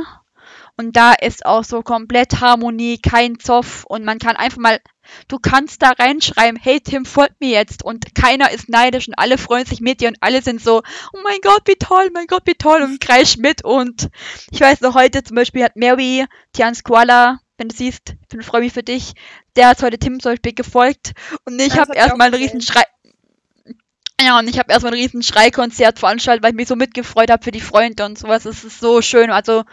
Und 0.76 0.96
da 0.96 1.12
ist 1.12 1.44
auch 1.44 1.64
so 1.64 1.82
komplett 1.82 2.40
Harmonie, 2.40 2.98
kein 2.98 3.38
Zoff 3.38 3.84
und 3.84 4.04
man 4.04 4.18
kann 4.18 4.36
einfach 4.36 4.58
mal, 4.58 4.80
du 5.26 5.38
kannst 5.38 5.82
da 5.82 5.90
reinschreiben, 5.90 6.58
hey 6.58 6.80
Tim, 6.80 7.04
folgt 7.04 7.40
mir 7.40 7.50
jetzt 7.50 7.84
und 7.84 8.14
keiner 8.14 8.50
ist 8.52 8.68
neidisch 8.68 9.08
und 9.08 9.14
alle 9.18 9.38
freuen 9.38 9.66
sich 9.66 9.80
mit 9.80 10.00
dir 10.00 10.08
und 10.08 10.16
alle 10.20 10.40
sind 10.40 10.62
so, 10.62 10.82
oh 11.12 11.18
mein 11.24 11.40
Gott, 11.42 11.62
wie 11.66 11.74
toll, 11.74 12.10
mein 12.14 12.28
Gott, 12.28 12.42
wie 12.46 12.54
toll 12.54 12.82
und 12.82 13.00
kreischen 13.00 13.42
mit 13.42 13.64
und 13.64 14.08
ich 14.50 14.60
weiß 14.60 14.80
noch 14.80 14.94
heute 14.94 15.22
zum 15.24 15.34
Beispiel 15.34 15.64
hat 15.64 15.76
Mary, 15.76 16.24
Tian 16.52 16.74
Squala, 16.74 17.40
wenn 17.58 17.68
du 17.68 17.76
siehst, 17.76 18.14
ich 18.32 18.46
freue 18.46 18.62
mich 18.62 18.72
für 18.72 18.82
dich, 18.82 19.14
der 19.56 19.68
hat 19.68 19.82
heute 19.82 19.98
Tim 19.98 20.20
zum 20.20 20.32
Beispiel 20.32 20.54
gefolgt 20.54 21.12
und 21.44 21.60
ich 21.60 21.78
habe 21.78 21.94
erstmal 21.94 22.28
einen 22.28 22.42
riesen 22.42 22.62
Schrei, 22.62 22.84
ja, 24.20 24.38
und 24.38 24.48
ich 24.48 24.58
habe 24.58 24.72
erstmal 24.72 24.92
ein 24.92 24.98
riesen 24.98 25.22
Schreikonzert 25.22 25.98
veranstaltet, 25.98 26.42
weil 26.42 26.50
ich 26.50 26.56
mich 26.56 26.68
so 26.68 26.74
mitgefreut 26.74 27.30
habe 27.30 27.44
für 27.44 27.52
die 27.52 27.60
Freunde 27.60 28.04
und 28.04 28.18
sowas. 28.18 28.46
Es 28.46 28.64
ist 28.64 28.80
so 28.80 29.00
schön. 29.00 29.30
Also 29.30 29.64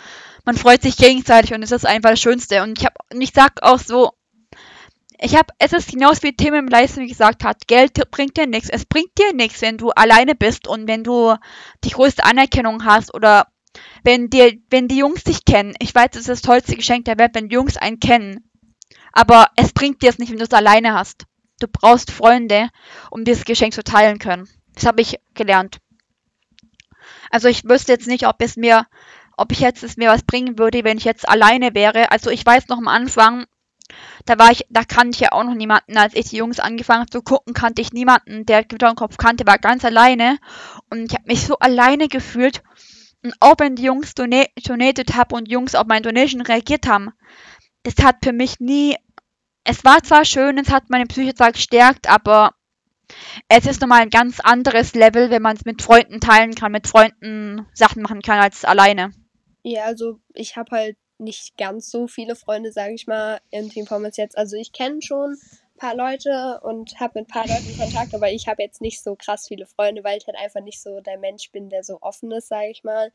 man 0.46 0.56
freut 0.56 0.84
sich 0.84 0.98
gegenseitig 0.98 1.54
und 1.54 1.64
es 1.64 1.72
ist 1.72 1.86
einfach 1.86 2.12
das 2.12 2.22
Schönste. 2.22 2.62
Und 2.62 2.78
ich 2.78 2.86
habe, 2.86 2.96
und 3.12 3.22
ich 3.22 3.32
sag 3.34 3.64
auch 3.64 3.80
so, 3.80 4.12
ich 5.20 5.36
habe, 5.36 5.48
es 5.58 5.74
ist 5.74 5.90
hinaus 5.90 6.22
wie 6.22 6.36
Tim 6.36 6.54
im 6.54 6.68
Livestream 6.68 7.08
gesagt 7.08 7.44
hat, 7.44 7.68
Geld 7.68 7.94
bringt 8.12 8.38
dir 8.38 8.46
nichts. 8.46 8.70
Es 8.70 8.86
bringt 8.86 9.18
dir 9.18 9.34
nichts, 9.34 9.62
wenn 9.62 9.78
du 9.78 9.90
alleine 9.90 10.36
bist 10.36 10.68
und 10.68 10.88
wenn 10.88 11.04
du 11.04 11.36
die 11.84 11.90
größte 11.92 12.24
Anerkennung 12.24 12.86
hast 12.86 13.14
oder 13.16 13.48
wenn 14.04 14.30
dir, 14.30 14.54
wenn 14.70 14.88
die 14.88 14.98
Jungs 14.98 15.24
dich 15.24 15.46
kennen. 15.46 15.74
Ich 15.80 15.94
weiß, 15.94 16.10
es 16.12 16.22
ist 16.22 16.30
das 16.30 16.42
tollste 16.42 16.76
Geschenk 16.76 17.06
der 17.06 17.18
Welt, 17.18 17.32
wenn 17.34 17.50
Jungs 17.50 17.78
einen 17.78 18.00
kennen. 18.00 18.50
Aber 19.12 19.48
es 19.56 19.74
bringt 19.74 20.02
dir 20.02 20.10
es 20.10 20.20
nicht, 20.20 20.32
wenn 20.32 20.38
du 20.38 20.44
es 20.44 20.54
alleine 20.54 20.94
hast. 20.94 21.26
Du 21.60 21.68
brauchst 21.68 22.12
Freunde, 22.12 22.70
um 23.12 23.24
dieses 23.24 23.46
Geschenk 23.46 23.74
zu 23.74 23.84
teilen 23.84 24.20
können. 24.20 24.48
Das 24.74 24.86
habe 24.86 25.02
ich 25.02 25.20
gelernt. 25.34 25.80
Also 27.32 27.48
ich 27.48 27.64
wüsste 27.64 27.94
jetzt 27.94 28.08
nicht, 28.08 28.28
ob 28.28 28.42
es 28.42 28.58
mir, 28.58 28.86
ob 29.38 29.52
ich 29.52 29.60
jetzt 29.60 29.84
es 29.84 29.98
mir 29.98 30.10
was 30.10 30.24
bringen 30.24 30.60
würde, 30.60 30.84
wenn 30.84 30.98
ich 30.98 31.06
jetzt 31.06 31.28
alleine 31.28 31.74
wäre. 31.74 32.12
Also 32.12 32.30
ich 32.30 32.46
weiß 32.46 32.68
noch 32.68 32.78
am 32.78 32.88
Anfang, 32.88 33.46
da 34.26 34.40
war 34.40 34.52
ich, 34.52 34.66
da 34.70 34.84
kannte 34.84 35.16
ich 35.16 35.20
ja 35.22 35.32
auch 35.32 35.44
noch 35.44 35.54
niemanden. 35.54 35.98
Als 35.98 36.16
ich 36.16 36.30
die 36.30 36.38
Jungs 36.38 36.60
angefangen 36.60 37.02
habe 37.02 37.10
zu 37.10 37.22
gucken, 37.22 37.54
kannte 37.54 37.82
ich 37.82 37.94
niemanden, 37.94 38.46
der 38.46 38.64
Gewitter 38.64 38.90
im 38.90 38.96
Kopf 38.96 39.18
kannte, 39.18 39.46
war 39.46 39.60
ganz 39.60 39.86
alleine. 39.86 40.40
Und 40.90 41.12
ich 41.12 41.14
habe 41.14 41.28
mich 41.28 41.46
so 41.46 41.58
alleine 41.60 42.08
gefühlt. 42.08 42.64
Wenn 43.58 43.76
die 43.76 43.84
Jungs 43.84 44.14
dona 44.14 44.44
donated 44.64 45.16
haben 45.16 45.36
und 45.36 45.50
Jungs 45.50 45.76
auf 45.76 45.88
mein 45.88 46.04
Donation 46.04 46.42
reagiert 46.42 46.88
haben, 46.88 47.12
das 47.84 48.04
hat 48.04 48.18
für 48.24 48.34
mich 48.34 48.60
nie 48.60 48.96
es 49.66 49.84
war 49.84 50.02
zwar 50.04 50.24
schön, 50.24 50.58
es 50.58 50.70
hat 50.70 50.90
meine 50.90 51.08
Psyche 51.08 51.34
zwar 51.34 51.52
gestärkt, 51.52 52.08
aber 52.08 52.54
es 53.50 53.66
ist 53.66 53.82
nochmal 53.82 54.02
ein 54.02 54.10
ganz 54.10 54.40
anderes 54.40 54.94
Level, 54.94 55.30
wenn 55.32 55.42
man 55.42 55.58
es 55.58 55.66
mit 55.66 55.82
Freunden 55.82 56.22
teilen 56.22 56.56
kann, 56.56 56.72
mit 56.72 56.88
Freunden 56.88 57.68
Sachen 57.74 58.04
machen 58.04 58.22
kann 58.22 58.40
als 58.40 58.64
alleine. 58.64 59.12
Ja, 59.64 59.86
also 59.86 60.20
ich 60.34 60.56
habe 60.56 60.72
halt 60.72 60.98
nicht 61.18 61.58
ganz 61.58 61.90
so 61.90 62.08
viele 62.08 62.36
Freunde, 62.36 62.72
sage 62.72 62.94
ich 62.94 63.08
mal, 63.08 63.40
im 63.50 63.70
Team 63.70 63.86
Performance 63.86 64.22
jetzt. 64.22 64.38
Also 64.38 64.56
ich 64.56 64.72
kenne 64.72 65.02
schon 65.02 65.36
paar 65.78 65.96
Leute 65.96 66.60
und 66.64 67.00
habe 67.00 67.20
mit 67.20 67.28
ein 67.30 67.34
paar 67.34 67.48
Leuten 67.48 67.78
Kontakt, 67.78 68.14
aber 68.16 68.32
ich 68.32 68.48
habe 68.48 68.62
jetzt 68.64 68.82
nicht 68.82 69.02
so 69.02 69.16
krass 69.16 69.48
viele 69.48 69.66
Freunde, 69.66 70.04
weil 70.04 70.18
ich 70.18 70.28
halt 70.28 70.38
einfach 70.38 70.62
nicht 70.62 70.82
so 70.82 71.02
der 71.02 71.18
Mensch 71.18 71.52
bin, 71.52 71.70
der 71.70 71.84
so 71.84 71.98
offen 72.02 72.32
ist, 72.32 72.48
sage 72.48 72.70
ich 72.72 72.84
mal. 72.84 73.12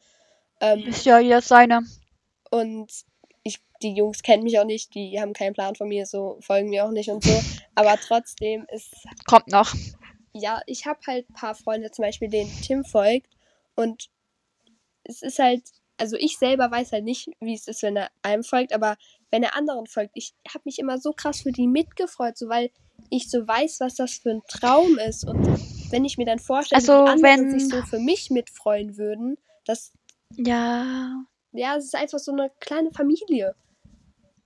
Ähm, 0.60 0.80
Ist 0.80 1.06
ja 1.06 1.18
jeder 1.18 1.40
seine. 1.40 1.80
und 2.50 2.92
ich, 3.42 3.58
die 3.82 3.94
Jungs 3.94 4.22
kennen 4.22 4.42
mich 4.42 4.58
auch 4.58 4.64
nicht, 4.66 4.94
die 4.94 5.18
haben 5.20 5.32
keinen 5.32 5.54
Plan 5.54 5.74
von 5.74 5.88
mir, 5.88 6.04
so 6.04 6.38
folgen 6.42 6.68
mir 6.68 6.84
auch 6.84 6.90
nicht 6.90 7.08
und 7.10 7.24
so. 7.24 7.40
Aber 7.74 7.96
trotzdem 7.96 8.66
ist, 8.70 8.92
Kommt 9.26 9.48
noch. 9.48 9.74
ja, 10.34 10.60
ich 10.66 10.84
habe 10.86 11.00
halt 11.06 11.30
ein 11.30 11.34
paar 11.34 11.54
Freunde, 11.54 11.90
zum 11.90 12.02
Beispiel 12.04 12.28
den 12.28 12.50
Tim 12.62 12.84
folgt. 12.84 13.28
Und 13.76 14.10
es 15.04 15.22
ist 15.22 15.38
halt, 15.38 15.62
also 15.96 16.16
ich 16.16 16.36
selber 16.38 16.70
weiß 16.70 16.92
halt 16.92 17.04
nicht, 17.04 17.30
wie 17.40 17.54
es 17.54 17.66
ist, 17.66 17.82
wenn 17.82 17.96
er 17.96 18.10
einem 18.22 18.44
folgt, 18.44 18.74
aber 18.74 18.98
wenn 19.30 19.42
er 19.42 19.56
anderen 19.56 19.86
folgt, 19.86 20.12
ich 20.14 20.34
habe 20.48 20.62
mich 20.64 20.78
immer 20.78 20.98
so 20.98 21.12
krass 21.12 21.40
für 21.42 21.52
die 21.52 21.66
mitgefreut, 21.68 22.36
so 22.36 22.48
weil 22.48 22.70
ich 23.10 23.30
so 23.30 23.46
weiß, 23.46 23.78
was 23.80 23.94
das 23.96 24.14
für 24.14 24.30
ein 24.30 24.42
Traum 24.48 24.98
ist. 24.98 25.24
Und 25.24 25.46
wenn 25.90 26.04
ich 26.04 26.18
mir 26.18 26.26
dann 26.26 26.38
vorstelle, 26.38 26.78
Also, 26.80 26.92
wie 27.04 27.08
andere 27.10 27.22
wenn- 27.22 27.50
sich 27.58 27.68
so 27.68 27.82
für 27.82 27.98
mich 27.98 28.30
mitfreuen 28.30 28.96
würden, 28.96 29.36
das, 29.64 29.92
Ja. 30.36 31.24
ja, 31.52 31.76
es 31.76 31.86
ist 31.86 31.94
einfach 31.96 32.18
so 32.18 32.32
eine 32.32 32.50
kleine 32.60 32.90
Familie. 32.92 33.54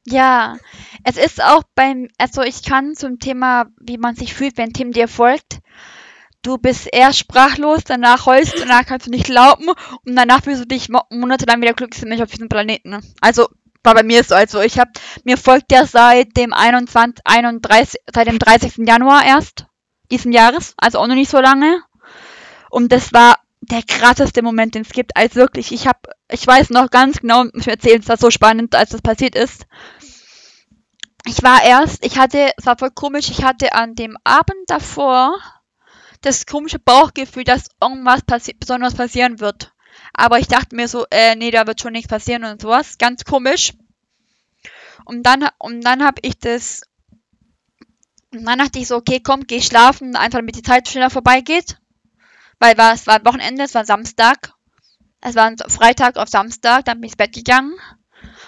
Ja. 0.06 0.58
Es 1.02 1.16
ist 1.16 1.42
auch 1.42 1.62
beim, 1.74 2.08
also 2.18 2.42
ich 2.42 2.62
kann 2.62 2.94
zum 2.94 3.18
Thema, 3.18 3.66
wie 3.80 3.98
man 3.98 4.14
sich 4.16 4.34
fühlt, 4.34 4.58
wenn 4.58 4.72
Tim 4.72 4.92
dir 4.92 5.08
folgt. 5.08 5.60
Du 6.42 6.58
bist 6.58 6.88
erst 6.92 7.18
sprachlos, 7.18 7.84
danach 7.84 8.26
heulst, 8.26 8.54
danach 8.58 8.84
kannst 8.84 9.06
du 9.06 9.10
nicht 9.10 9.24
glauben 9.24 9.66
und 9.68 10.14
danach 10.14 10.44
fühlst 10.44 10.60
du 10.62 10.66
dich 10.66 10.90
mo- 10.90 11.04
monatelang 11.10 11.60
wieder 11.62 11.72
glücklichste 11.72 12.06
Mensch 12.06 12.20
auf 12.20 12.30
diesem 12.30 12.50
Planeten. 12.50 12.90
ne? 12.90 13.00
Also 13.22 13.48
war 13.84 13.94
bei 13.94 14.02
mir 14.02 14.24
so. 14.24 14.34
Also 14.34 14.60
ich 14.60 14.78
habe 14.78 14.90
mir 15.24 15.36
folgt 15.36 15.70
der 15.70 15.86
seit 15.86 16.36
dem 16.36 16.52
21, 16.52 17.24
31, 17.24 18.00
seit 18.12 18.26
dem 18.26 18.38
30. 18.38 18.86
Januar 18.86 19.24
erst 19.24 19.66
diesen 20.10 20.32
Jahres, 20.32 20.74
also 20.76 20.98
auch 20.98 21.06
noch 21.06 21.14
nicht 21.14 21.30
so 21.30 21.40
lange. 21.40 21.82
Und 22.70 22.90
das 22.92 23.12
war 23.12 23.36
der 23.60 23.82
krasseste 23.82 24.42
Moment, 24.42 24.74
den 24.74 24.82
es 24.82 24.90
gibt. 24.90 25.16
Also 25.16 25.36
wirklich, 25.36 25.72
ich 25.72 25.86
habe, 25.86 26.00
ich 26.30 26.46
weiß 26.46 26.70
noch 26.70 26.90
ganz 26.90 27.20
genau, 27.20 27.44
ich 27.54 27.66
erzählen, 27.66 28.00
es 28.00 28.08
war 28.08 28.16
so 28.16 28.30
spannend, 28.30 28.74
als 28.74 28.90
das 28.90 29.02
passiert 29.02 29.34
ist. 29.34 29.66
Ich 31.26 31.42
war 31.42 31.62
erst, 31.62 32.04
ich 32.04 32.18
hatte, 32.18 32.50
es 32.56 32.66
war 32.66 32.76
voll 32.76 32.90
komisch, 32.90 33.30
ich 33.30 33.44
hatte 33.44 33.72
an 33.72 33.94
dem 33.94 34.16
Abend 34.24 34.58
davor 34.66 35.34
das 36.20 36.46
komische 36.46 36.78
Bauchgefühl, 36.78 37.44
dass 37.44 37.68
irgendwas 37.80 38.22
passi 38.22 38.54
Besonderes 38.54 38.94
passieren 38.94 39.40
wird. 39.40 39.73
Aber 40.14 40.38
ich 40.38 40.46
dachte 40.46 40.76
mir 40.76 40.88
so, 40.88 41.06
äh, 41.10 41.34
nee, 41.34 41.50
da 41.50 41.66
wird 41.66 41.80
schon 41.80 41.92
nichts 41.92 42.08
passieren 42.08 42.44
und 42.44 42.62
sowas. 42.62 42.98
Ganz 42.98 43.24
komisch. 43.24 43.72
Und 45.04 45.24
dann, 45.24 45.48
und 45.58 45.82
dann 45.82 46.04
habe 46.04 46.20
ich 46.22 46.38
das, 46.38 46.82
und 48.32 48.44
dann 48.44 48.58
dachte 48.58 48.78
ich 48.78 48.88
so, 48.88 48.96
okay, 48.96 49.20
komm, 49.20 49.46
geh 49.46 49.60
schlafen, 49.60 50.16
einfach 50.16 50.38
damit 50.38 50.56
die 50.56 50.62
Zeit 50.62 50.88
schneller 50.88 51.10
vorbeigeht. 51.10 51.78
Weil 52.58 52.78
war, 52.78 52.94
es 52.94 53.06
war 53.06 53.24
Wochenende, 53.24 53.64
es 53.64 53.74
war 53.74 53.84
Samstag. 53.84 54.54
Es 55.20 55.34
war 55.34 55.52
Freitag 55.68 56.16
auf 56.16 56.28
Samstag, 56.28 56.84
dann 56.84 57.00
bin 57.00 57.06
ich 57.06 57.12
ins 57.12 57.16
Bett 57.16 57.34
gegangen. 57.34 57.74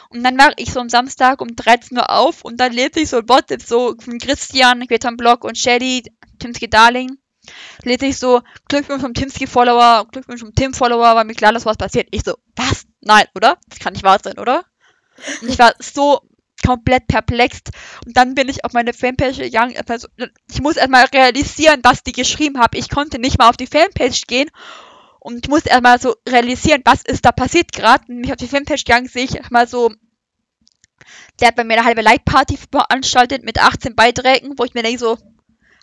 Und 0.09 0.22
dann 0.22 0.38
war 0.38 0.52
ich 0.57 0.72
so 0.72 0.81
am 0.81 0.88
Samstag 0.88 1.40
um 1.40 1.57
13 1.57 1.98
Uhr 1.98 2.11
auf 2.11 2.44
und 2.44 2.59
dann 2.61 2.72
lese 2.72 3.00
ich 3.00 3.09
so 3.09 3.18
WhatsApp 3.29 3.62
so 3.62 3.94
von 3.98 4.18
Christian, 4.18 4.87
Quetan 4.87 5.16
Block 5.16 5.44
und 5.44 5.59
Shelly, 5.59 6.05
Timski 6.38 6.68
Darling. 6.70 7.18
Lese 7.82 8.06
ich 8.06 8.18
so, 8.18 8.42
Glückwunsch 8.68 9.02
vom 9.02 9.14
Timski-Follower, 9.14 10.06
Glückwunsch 10.11 10.40
vom 10.40 10.54
Tim-Follower, 10.54 11.14
weil 11.16 11.24
mir 11.24 11.35
klar 11.35 11.54
ist, 11.54 11.66
was 11.66 11.76
passiert. 11.76 12.09
Ich 12.11 12.22
so, 12.24 12.35
was? 12.56 12.85
Nein, 13.00 13.24
oder? 13.35 13.59
Das 13.68 13.78
kann 13.78 13.92
nicht 13.92 14.02
wahr 14.04 14.18
sein, 14.22 14.38
oder? 14.38 14.64
Und 15.42 15.48
ich 15.48 15.59
war 15.59 15.74
so 15.78 16.20
komplett 16.64 17.06
perplex. 17.06 17.61
Und 18.04 18.16
dann 18.16 18.35
bin 18.35 18.48
ich 18.48 18.64
auf 18.64 18.72
meine 18.72 18.92
Fanpage 18.92 19.38
gegangen. 19.38 19.72
erstmal 19.72 20.00
so- 20.00 20.09
Ich 20.50 20.61
muss 20.61 20.76
erstmal 20.76 21.04
realisieren, 21.06 21.80
was 21.82 22.02
die 22.02 22.12
geschrieben 22.12 22.59
haben. 22.59 22.76
Ich 22.76 22.88
konnte 22.90 23.18
nicht 23.18 23.38
mal 23.38 23.48
auf 23.50 23.56
die 23.56 23.66
Fanpage 23.68 24.26
gehen. 24.26 24.50
Und 25.20 25.44
ich 25.44 25.50
musste 25.50 25.70
erstmal 25.70 26.00
so 26.00 26.16
realisieren, 26.28 26.82
was 26.85 27.02
ist 27.02 27.24
da 27.24 27.32
passiert 27.32 27.72
gerade. 27.72 28.04
Und 28.09 28.18
mich 28.20 28.30
auf 28.30 28.37
die 28.37 28.48
Fanpage 28.48 28.85
gegangen, 28.85 29.09
sehe 29.09 29.24
ich 29.24 29.37
erstmal 29.37 29.68
so, 29.68 29.90
der 31.40 31.48
hat 31.48 31.56
bei 31.56 31.64
mir 31.64 31.74
eine 31.74 31.85
halbe 31.85 32.02
Like-Party 32.02 32.59
veranstaltet 32.70 33.44
mit 33.44 33.59
18 33.62 33.94
Beiträgen, 33.94 34.54
wo 34.56 34.64
ich 34.64 34.74
mir 34.74 34.82
denke 34.82 34.98
so, 34.98 35.18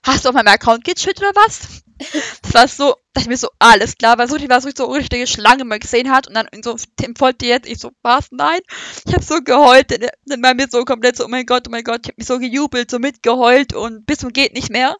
hast 0.03 0.25
du 0.25 0.29
auf 0.29 0.35
meinem 0.35 0.47
Account 0.47 0.83
gechillt 0.83 1.19
oder 1.19 1.31
was? 1.35 1.81
Das 2.41 2.53
war 2.53 2.67
so, 2.67 2.95
dachte 3.13 3.21
ich 3.21 3.27
mir 3.27 3.37
so, 3.37 3.49
alles 3.59 3.95
klar, 3.97 4.17
weil 4.17 4.27
so 4.27 4.37
die 4.37 4.49
war 4.49 4.59
so, 4.59 4.69
so 4.75 4.89
eine 4.89 4.99
richtige 4.99 5.27
Schlange 5.27 5.63
mal 5.63 5.79
gesehen 5.79 6.11
hat 6.11 6.27
und 6.27 6.33
dann 6.33 6.47
so, 6.61 6.75
Tim 6.97 7.15
folgte 7.15 7.45
jetzt, 7.45 7.67
ich 7.69 7.79
so, 7.79 7.91
was, 8.01 8.27
nein? 8.31 8.59
Ich 9.05 9.13
habe 9.13 9.23
so 9.23 9.39
geheult, 9.41 9.91
dann- 9.91 10.41
war 10.43 10.53
mir 10.53 10.67
so 10.69 10.83
komplett 10.83 11.15
so, 11.15 11.25
oh 11.25 11.29
mein 11.29 11.45
Gott, 11.45 11.65
oh 11.67 11.71
mein 11.71 11.83
Gott, 11.83 12.01
ich 12.03 12.07
habe 12.09 12.15
mich 12.17 12.27
so 12.27 12.39
gejubelt, 12.39 12.91
so 12.91 12.99
mitgeheult 12.99 13.73
und 13.73 14.05
bis 14.05 14.19
zum 14.19 14.33
geht 14.33 14.53
nicht 14.53 14.69
mehr. 14.69 14.97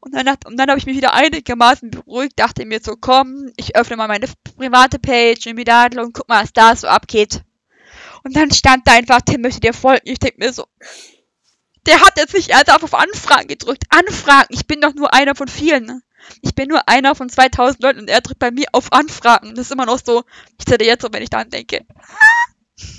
Und 0.00 0.14
dann, 0.14 0.26
und 0.46 0.56
dann 0.58 0.68
habe 0.68 0.78
ich 0.78 0.86
mich 0.86 0.96
wieder 0.96 1.14
einigermaßen 1.14 1.90
beruhigt, 1.90 2.38
dachte 2.38 2.66
mir 2.66 2.80
so, 2.82 2.94
komm, 3.00 3.50
ich 3.56 3.76
öffne 3.76 3.96
mal 3.96 4.08
meine 4.08 4.26
private 4.56 4.98
Page, 4.98 5.46
in 5.46 5.56
Midadlo 5.56 6.02
und 6.02 6.12
guck 6.14 6.28
mal, 6.28 6.42
was 6.42 6.52
da 6.52 6.74
so 6.74 6.88
abgeht. 6.88 7.42
Und 8.22 8.36
dann 8.36 8.50
stand 8.50 8.86
da 8.86 8.92
einfach, 8.92 9.20
Tim 9.20 9.42
möchte 9.42 9.60
dir 9.60 9.72
folgen. 9.72 10.02
Ich 10.04 10.18
denke 10.18 10.44
mir 10.44 10.52
so, 10.52 10.66
der 11.86 12.00
hat 12.00 12.16
jetzt 12.16 12.34
nicht 12.34 12.50
ernsthaft 12.50 12.82
auf 12.84 12.94
Anfragen 12.94 13.48
gedrückt. 13.48 13.84
Anfragen, 13.90 14.48
ich 14.50 14.66
bin 14.66 14.80
doch 14.80 14.94
nur 14.94 15.12
einer 15.14 15.34
von 15.34 15.48
vielen. 15.48 16.02
Ich 16.42 16.54
bin 16.54 16.68
nur 16.68 16.88
einer 16.88 17.14
von 17.14 17.28
2000 17.28 17.82
Leuten 17.82 18.00
und 18.00 18.08
er 18.08 18.20
drückt 18.22 18.38
bei 18.38 18.50
mir 18.50 18.66
auf 18.72 18.92
Anfragen. 18.92 19.54
Das 19.54 19.66
ist 19.66 19.72
immer 19.72 19.84
noch 19.86 19.98
so, 20.04 20.24
ich 20.58 20.64
zähle 20.66 20.84
jetzt 20.86 21.02
so, 21.02 21.08
wenn 21.12 21.22
ich 21.22 21.30
daran 21.30 21.50
denke. 21.50 21.84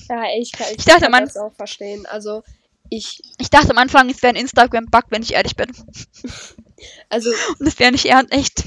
Ja, 0.10 0.24
ich 0.38 0.52
kann, 0.52 0.67
ich 0.71 0.78
Ich 0.80 0.86
dachte, 0.86 1.02
kann 1.02 1.12
man- 1.12 1.26
das 1.26 1.38
auch 1.38 1.54
verstehen. 1.56 2.06
Also, 2.06 2.43
ich, 2.89 3.21
Ich 3.39 3.50
dachte 3.50 3.71
am 3.71 3.78
Anfang, 3.80 4.10
es 4.12 4.21
wäre 4.21 4.34
ein 4.34 4.39
Instagram-Bug, 4.39 5.06
wenn 5.10 5.24
ich 5.24 5.34
ehrlich 5.34 5.56
bin. 5.56 5.71
also, 7.10 7.32
Und 7.60 7.67
es 7.67 7.80
wäre 7.80 7.91
nicht 7.91 8.06
ernst, 8.06 8.32
echt. 8.32 8.63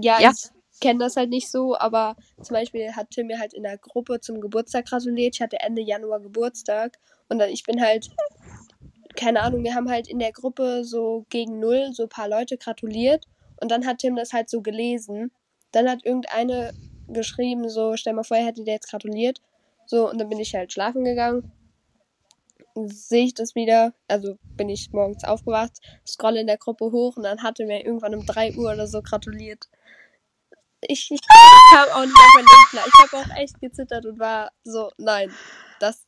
ja, 0.00 0.20
Ja. 0.20 0.32
ich 0.32 0.80
kenne 0.80 0.98
das 0.98 1.16
halt 1.16 1.30
nicht 1.30 1.50
so, 1.50 1.76
aber 1.78 2.16
zum 2.42 2.54
Beispiel 2.54 2.92
hat 2.94 3.10
Tim 3.10 3.28
mir 3.28 3.38
halt 3.38 3.54
in 3.54 3.62
der 3.62 3.78
Gruppe 3.78 4.20
zum 4.20 4.40
Geburtstag 4.40 4.86
gratuliert. 4.86 5.36
Ich 5.36 5.40
hatte 5.40 5.60
Ende 5.60 5.82
Januar 5.82 6.20
Geburtstag 6.20 6.98
und 7.28 7.38
dann 7.38 7.48
ich 7.50 7.62
bin 7.62 7.80
halt, 7.80 8.10
keine 9.16 9.42
Ahnung, 9.42 9.62
wir 9.64 9.74
haben 9.74 9.90
halt 9.90 10.08
in 10.08 10.18
der 10.18 10.32
Gruppe 10.32 10.84
so 10.84 11.26
gegen 11.28 11.60
null 11.60 11.90
so 11.92 12.04
ein 12.04 12.08
paar 12.08 12.28
Leute 12.28 12.56
gratuliert 12.56 13.26
und 13.60 13.70
dann 13.70 13.86
hat 13.86 13.98
Tim 13.98 14.16
das 14.16 14.32
halt 14.32 14.50
so 14.50 14.60
gelesen. 14.60 15.30
Dann 15.72 15.88
hat 15.88 16.04
irgendeine 16.04 16.72
geschrieben, 17.08 17.68
so, 17.68 17.96
stell 17.96 18.14
mal 18.14 18.24
vor, 18.24 18.36
er 18.36 18.46
hätte 18.46 18.64
dir 18.64 18.74
jetzt 18.74 18.90
gratuliert. 18.90 19.40
So, 19.86 20.10
und 20.10 20.18
dann 20.18 20.28
bin 20.28 20.40
ich 20.40 20.54
halt 20.54 20.72
schlafen 20.72 21.04
gegangen. 21.04 21.52
Sehe 22.74 23.26
ich 23.26 23.34
das 23.34 23.54
wieder, 23.54 23.94
also 24.08 24.36
bin 24.56 24.68
ich 24.68 24.90
morgens 24.92 25.22
aufgewacht, 25.22 25.78
scrolle 26.06 26.40
in 26.40 26.46
der 26.46 26.56
Gruppe 26.56 26.90
hoch 26.90 27.16
und 27.16 27.22
dann 27.22 27.42
hatte 27.42 27.66
mir 27.66 27.84
irgendwann 27.84 28.14
um 28.14 28.26
3 28.26 28.56
Uhr 28.56 28.72
oder 28.72 28.88
so 28.88 29.00
gratuliert. 29.00 29.68
Ich, 30.80 31.10
ich 31.10 31.20
kam 31.72 31.88
auch 31.90 32.04
nicht 32.04 32.16
auf 32.16 32.34
mein 32.34 32.44
Leben 32.44 32.66
klar. 32.70 32.84
Ich 32.86 33.12
habe 33.12 33.16
auch 33.22 33.36
echt 33.36 33.60
gezittert 33.60 34.06
und 34.06 34.18
war 34.18 34.50
so, 34.64 34.90
nein, 34.98 35.32
das. 35.78 36.04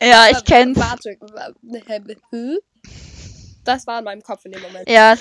Ja, 0.00 0.28
ich 0.30 0.44
kenn's. 0.44 0.78
Warte, 0.78 1.16
das 3.64 3.86
war 3.86 3.98
in 3.98 4.04
meinem 4.04 4.22
Kopf 4.22 4.44
in 4.44 4.52
dem 4.52 4.62
Moment. 4.62 4.88
Ja, 4.88 5.16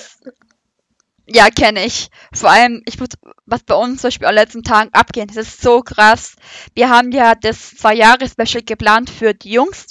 ja, 1.28 1.50
kenne 1.50 1.84
ich. 1.86 2.10
Vor 2.34 2.52
allem, 2.52 2.84
ich 2.86 3.00
muss, 3.00 3.10
was 3.46 3.64
bei 3.64 3.74
uns 3.74 4.02
zum 4.02 4.10
Beispiel 4.10 4.28
an 4.28 4.36
den 4.36 4.44
letzten 4.44 4.64
Tagen 4.64 4.94
abgeht, 4.94 5.32
das 5.32 5.38
ist 5.38 5.62
so 5.62 5.82
krass. 5.82 6.36
Wir 6.76 6.90
haben 6.90 7.12
ja 7.12 7.34
das 7.34 7.72
Zwei-Jahres-Special 7.72 8.64
geplant 8.64 9.10
für 9.10 9.34
die 9.34 9.52
Jungs. 9.52 9.88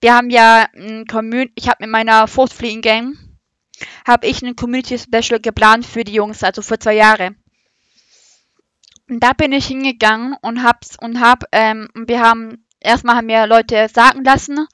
Wir 0.00 0.14
haben 0.14 0.30
ja 0.30 0.66
ein 0.74 1.06
Community, 1.06 1.52
ich 1.56 1.68
habe 1.68 1.78
mit 1.80 1.90
meiner 1.90 2.26
Fleeing 2.28 2.82
Gang, 2.82 3.16
habe 4.06 4.26
ich 4.26 4.42
ein 4.42 4.56
Community-Special 4.56 5.40
geplant 5.40 5.86
für 5.86 6.04
die 6.04 6.12
Jungs, 6.14 6.42
also 6.42 6.62
für 6.62 6.78
zwei 6.78 6.94
Jahre. 6.94 7.34
Und 9.08 9.20
da 9.20 9.32
bin 9.32 9.52
ich 9.52 9.66
hingegangen 9.66 10.36
und 10.42 10.62
hab's 10.62 10.96
und 11.00 11.20
hab, 11.20 11.44
ähm, 11.52 11.88
wir 11.94 12.20
haben, 12.20 12.66
erstmal 12.80 13.16
haben 13.16 13.26
mir 13.26 13.46
Leute 13.46 13.88
sagen 13.92 14.24
lassen, 14.24 14.66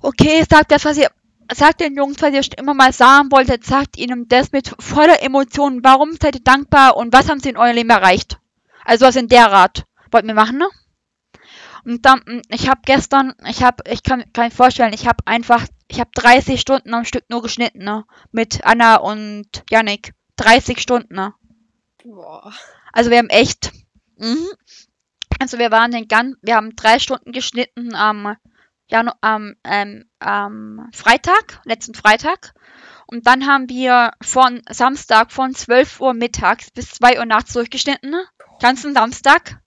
okay, 0.00 0.44
sagt 0.48 0.70
das, 0.70 0.84
was 0.84 0.98
ihr 0.98 1.10
sagt 1.52 1.80
den 1.80 1.96
Jungs, 1.96 2.20
was 2.22 2.32
ihr 2.32 2.42
schon 2.42 2.54
immer 2.54 2.74
mal 2.74 2.92
sagen 2.92 3.30
wolltet, 3.30 3.64
sagt 3.64 3.98
ihnen 3.98 4.28
das 4.28 4.52
mit 4.52 4.74
voller 4.78 5.22
Emotionen. 5.22 5.84
Warum 5.84 6.16
seid 6.20 6.36
ihr 6.36 6.42
dankbar 6.42 6.96
und 6.96 7.12
was 7.12 7.28
haben 7.28 7.40
sie 7.40 7.50
in 7.50 7.56
eurem 7.56 7.76
Leben 7.76 7.90
erreicht? 7.90 8.38
Also 8.84 9.06
was 9.06 9.16
in 9.16 9.28
der 9.28 9.50
Rat. 9.50 9.84
Wollten 10.10 10.28
wir 10.28 10.34
machen, 10.34 10.58
ne? 10.58 10.68
Und 11.84 12.06
dann, 12.06 12.20
mm, 12.20 12.42
ich 12.48 12.68
habe 12.68 12.80
gestern, 12.84 13.34
ich 13.46 13.62
habe, 13.62 13.82
ich 13.90 14.02
kann, 14.02 14.24
kann 14.32 14.46
mir 14.46 14.50
vorstellen, 14.50 14.92
ich 14.94 15.06
habe 15.06 15.18
einfach, 15.26 15.66
ich 15.88 16.00
habe 16.00 16.10
30 16.14 16.60
Stunden 16.60 16.94
am 16.94 17.04
Stück 17.04 17.24
nur 17.28 17.42
geschnitten, 17.42 17.84
ne? 17.84 18.04
Mit 18.32 18.64
Anna 18.64 18.96
und 18.96 19.64
Yannick. 19.70 20.14
30 20.36 20.80
Stunden, 20.80 21.14
ne? 21.14 21.34
Boah. 22.02 22.52
Also 22.92 23.10
wir 23.10 23.18
haben 23.18 23.28
echt, 23.28 23.72
mhm. 24.16 24.46
Also 25.38 25.58
wir 25.58 25.70
waren 25.70 25.90
den 25.90 26.08
ganz, 26.08 26.36
wir 26.42 26.56
haben 26.56 26.76
drei 26.76 26.98
Stunden 26.98 27.32
geschnitten 27.32 27.94
am, 27.94 28.36
Janu 28.88 29.12
am, 29.20 29.54
ähm, 29.64 30.04
am 30.18 30.88
Freitag, 30.92 31.60
letzten 31.64 31.94
Freitag. 31.94 32.54
Und 33.06 33.26
dann 33.26 33.46
haben 33.46 33.68
wir 33.68 34.12
von 34.22 34.62
Samstag 34.70 35.30
von 35.30 35.54
12 35.54 36.00
Uhr 36.00 36.14
mittags 36.14 36.70
bis 36.70 36.90
2 36.90 37.18
Uhr 37.18 37.26
nachts 37.26 37.52
durchgeschnitten, 37.52 38.10
ne? 38.10 38.24
ganzen 38.60 38.94
Samstag. 38.94 39.60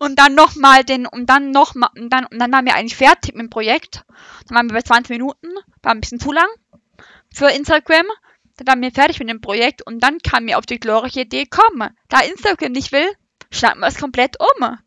Und 0.00 0.18
dann 0.18 0.34
nochmal 0.34 0.82
den, 0.82 1.06
und 1.06 1.30
dann 1.30 1.52
nochmal, 1.52 1.90
und 1.96 2.12
dann, 2.12 2.26
und 2.26 2.38
dann 2.40 2.52
waren 2.52 2.66
wir 2.66 2.74
eigentlich 2.74 2.96
fertig 2.96 3.34
mit 3.34 3.42
dem 3.42 3.50
Projekt. 3.50 4.04
Dann 4.48 4.56
waren 4.56 4.68
wir 4.68 4.74
bei 4.74 4.82
20 4.82 5.10
Minuten, 5.10 5.48
war 5.82 5.92
ein 5.92 6.00
bisschen 6.00 6.18
zu 6.18 6.32
lang 6.32 6.48
für 7.32 7.48
Instagram. 7.48 8.06
Dann 8.56 8.66
waren 8.66 8.82
wir 8.82 8.90
fertig 8.90 9.20
mit 9.20 9.30
dem 9.30 9.40
Projekt 9.40 9.86
und 9.86 10.00
dann 10.02 10.18
kam 10.18 10.44
mir 10.44 10.58
auf 10.58 10.66
die 10.66 10.80
glorreiche 10.80 11.20
Idee, 11.20 11.46
komm, 11.48 11.88
da 12.08 12.20
Instagram 12.20 12.72
nicht 12.72 12.92
will, 12.92 13.08
schneiden 13.52 13.80
wir 13.80 13.86
es 13.86 13.98
komplett 13.98 14.36
um. 14.40 14.78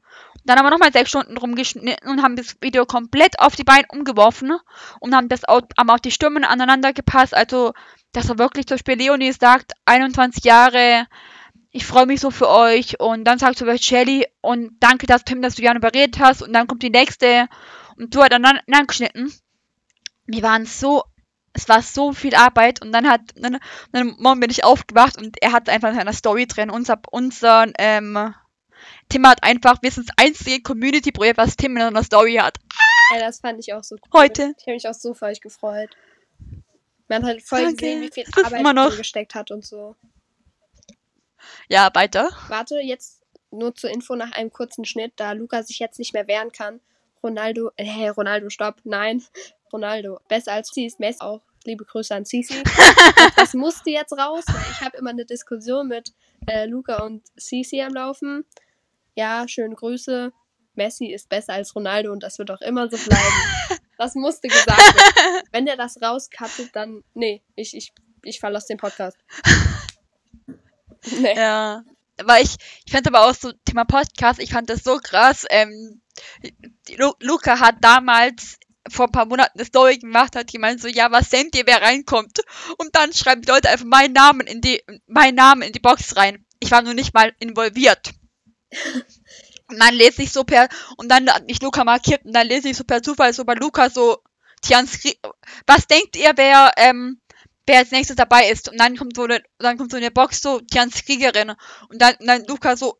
Dann 0.43 0.59
haben 0.59 0.65
wir 0.65 0.69
nochmal 0.69 0.91
sechs 0.91 1.09
Stunden 1.09 1.37
rumgeschnitten 1.37 2.09
und 2.09 2.21
haben 2.21 2.35
das 2.35 2.57
Video 2.61 2.85
komplett 2.85 3.39
auf 3.39 3.55
die 3.55 3.63
Beine 3.63 3.85
umgeworfen 3.89 4.53
und 4.99 5.15
haben 5.15 5.29
das 5.29 5.43
auch, 5.43 5.61
haben 5.77 5.89
auch 5.89 5.99
die 5.99 6.11
Stimmen 6.11 6.43
aneinander 6.43 6.93
gepasst. 6.93 7.33
Also, 7.33 7.73
dass 8.11 8.29
er 8.29 8.37
wirklich 8.37 8.67
zum 8.67 8.75
Beispiel 8.75 8.95
Leonie 8.95 9.31
sagt, 9.31 9.71
21 9.85 10.43
Jahre, 10.43 11.07
ich 11.71 11.85
freue 11.85 12.05
mich 12.05 12.19
so 12.19 12.29
für 12.29 12.49
euch. 12.49 12.99
Und 12.99 13.23
dann 13.23 13.39
sagt 13.39 13.57
zum 13.57 13.67
Beispiel 13.67 13.97
Shelly, 13.97 14.27
und 14.41 14.73
danke, 14.79 15.07
dass 15.07 15.23
Tim, 15.23 15.41
dass 15.41 15.55
du 15.55 15.63
Jan 15.63 15.77
überredet 15.77 16.19
hast. 16.19 16.43
Und 16.43 16.53
dann 16.53 16.67
kommt 16.67 16.83
die 16.83 16.91
nächste 16.91 17.47
und 17.97 18.13
so 18.13 18.23
hat 18.23 18.31
er 18.31 18.39
dann 18.39 18.59
angeschnitten. 18.71 19.33
Wir 20.25 20.43
waren 20.43 20.65
so, 20.65 21.03
es 21.53 21.69
war 21.69 21.81
so 21.81 22.13
viel 22.13 22.35
Arbeit 22.35 22.81
und 22.81 22.91
dann 22.91 23.07
hat, 23.09 23.21
dann, 23.35 23.59
dann 23.91 24.15
morgen 24.19 24.39
bin 24.39 24.49
ich 24.49 24.63
aufgewacht 24.63 25.17
und 25.17 25.41
er 25.41 25.51
hat 25.51 25.69
einfach 25.69 25.89
in 25.89 25.95
seiner 25.95 26.13
Story 26.13 26.47
drin, 26.47 26.69
unser, 26.69 27.01
unser, 27.11 27.67
ähm, 27.77 28.33
Tim 29.09 29.27
hat 29.27 29.43
einfach, 29.43 29.81
wir 29.81 29.91
sind 29.91 30.09
das 30.09 30.15
einzige 30.17 30.61
Community-Projekt, 30.61 31.37
was 31.37 31.55
Tim 31.55 31.75
in 31.77 31.83
seiner 31.83 32.03
Story 32.03 32.35
hat. 32.35 32.57
Ja, 33.13 33.19
das 33.19 33.39
fand 33.39 33.59
ich 33.59 33.73
auch 33.73 33.83
so 33.83 33.95
cool. 33.95 34.21
Heute. 34.21 34.53
Ich 34.57 34.63
habe 34.63 34.73
mich 34.73 34.87
auch 34.87 34.93
so 34.93 35.13
für 35.13 35.25
euch 35.25 35.41
gefreut. 35.41 35.89
Man 37.07 37.21
hat 37.21 37.29
halt 37.29 37.43
voll 37.43 37.61
Danke. 37.63 37.75
gesehen, 37.75 38.01
wie 38.01 38.11
viel 38.11 38.25
Arbeit 38.43 38.59
immer 38.59 38.73
noch- 38.73 38.97
gesteckt 38.97 39.35
hat 39.35 39.51
und 39.51 39.63
so. 39.65 39.95
Ja, 41.69 41.89
weiter. 41.93 42.29
Warte, 42.47 42.79
jetzt 42.79 43.21
nur 43.51 43.75
zur 43.75 43.89
Info 43.91 44.15
nach 44.15 44.31
einem 44.31 44.51
kurzen 44.51 44.85
Schnitt, 44.85 45.13
da 45.17 45.31
Luca 45.33 45.63
sich 45.63 45.79
jetzt 45.79 45.99
nicht 45.99 46.13
mehr 46.13 46.27
wehren 46.27 46.51
kann. 46.51 46.79
Ronaldo, 47.23 47.71
äh, 47.75 47.85
hey, 47.85 48.09
Ronaldo, 48.09 48.49
stopp, 48.49 48.77
nein. 48.83 49.23
Ronaldo, 49.73 50.19
besser 50.27 50.53
als 50.53 50.69
sie 50.73 50.85
ist 50.85 50.99
Messi 50.99 51.19
auch. 51.21 51.41
Liebe 51.65 51.83
Grüße 51.83 52.13
an 52.13 52.25
Cici. 52.25 52.61
das 53.35 53.53
musste 53.55 53.89
jetzt 53.89 54.13
raus, 54.13 54.43
weil 54.47 54.65
ich 54.71 54.81
habe 54.81 54.97
immer 54.97 55.09
eine 55.09 55.25
Diskussion 55.25 55.87
mit 55.87 56.13
äh, 56.47 56.65
Luca 56.67 57.03
und 57.03 57.23
Cici 57.39 57.81
am 57.81 57.93
Laufen. 57.95 58.45
Ja, 59.15 59.47
schöne 59.47 59.75
Grüße. 59.75 60.31
Messi 60.75 61.07
ist 61.07 61.29
besser 61.29 61.53
als 61.53 61.73
Ronaldo 61.75 62.11
und 62.11 62.21
das 62.21 62.37
wird 62.37 62.51
auch 62.51 62.61
immer 62.61 62.89
so 62.89 62.97
bleiben. 62.97 63.79
Das 63.97 64.13
musste 64.13 64.49
gesagt 64.49 64.77
werden. 64.77 65.41
Wenn 65.53 65.65
der 65.65 65.77
das 65.77 66.01
rauskattet, 66.01 66.71
dann. 66.73 67.01
Nee, 67.13 67.41
ich, 67.55 67.73
ich, 67.73 67.93
ich 68.23 68.41
verlasse 68.41 68.67
den 68.67 68.77
Podcast. 68.77 69.17
Nee. 71.19 71.35
Ja. 71.35 71.83
Aber 72.19 72.41
ich, 72.41 72.55
ich 72.83 72.91
fand 72.91 73.05
aber 73.05 73.27
auch 73.29 73.35
so 73.35 73.51
Thema 73.63 73.85
Podcast, 73.85 74.39
ich 74.39 74.51
fand 74.51 74.71
das 74.71 74.83
so 74.83 74.97
krass. 74.97 75.45
Ähm, 75.51 76.01
Lu 76.97 77.13
Luca 77.19 77.59
hat 77.59 77.75
damals 77.81 78.57
vor 78.89 79.05
ein 79.05 79.11
paar 79.11 79.27
Monaten 79.27 79.59
eine 79.59 79.67
Story 79.67 79.99
gemacht, 79.99 80.35
hat 80.35 80.51
gemeint 80.51 80.81
so, 80.81 80.87
ja, 80.87 81.11
was 81.11 81.29
denkt 81.29 81.55
ihr, 81.55 81.67
wer 81.67 81.83
reinkommt? 81.83 82.41
Und 82.79 82.95
dann 82.95 83.13
schreiben 83.13 83.43
die 83.43 83.51
Leute 83.51 83.69
einfach 83.69 83.85
meinen 83.85 84.13
Namen 84.13 84.47
in 84.47 84.61
die, 84.61 84.81
meinen 85.05 85.35
Namen 85.35 85.61
in 85.61 85.73
die 85.73 85.79
Box 85.79 86.15
rein. 86.15 86.43
Ich 86.59 86.71
war 86.71 86.81
nur 86.81 86.95
nicht 86.95 87.13
mal 87.13 87.35
involviert. 87.37 88.11
Und 89.67 89.79
dann 89.79 89.95
lese 89.95 90.21
ich 90.21 90.31
so 90.31 90.43
per, 90.43 90.69
und 90.97 91.09
dann 91.09 91.27
hat 91.29 91.47
mich 91.47 91.61
Luca 91.61 91.83
markiert, 91.83 92.23
und 92.23 92.33
dann 92.33 92.47
lese 92.47 92.69
ich 92.69 92.77
so 92.77 92.83
per 92.83 93.01
Zufall 93.01 93.33
so 93.33 93.45
bei 93.45 93.55
Luca 93.55 93.89
so, 93.89 94.21
Tians, 94.61 94.99
was 95.67 95.87
denkt 95.87 96.15
ihr, 96.15 96.33
wer, 96.35 96.71
ähm, 96.77 97.19
wer 97.65 97.79
als 97.79 97.91
nächstes 97.91 98.15
dabei 98.15 98.49
ist? 98.49 98.69
Und 98.69 98.79
dann 98.79 98.97
kommt 98.97 99.15
so 99.15 99.23
eine, 99.23 99.43
dann 99.59 99.77
kommt 99.77 99.91
so 99.91 99.97
eine 99.97 100.11
Box 100.11 100.41
so, 100.41 100.59
Tians 100.59 101.03
Kriegerin. 101.05 101.53
Und 101.89 102.01
dann, 102.01 102.15
und 102.19 102.27
dann 102.27 102.45
Luca 102.45 102.75
so, 102.75 102.97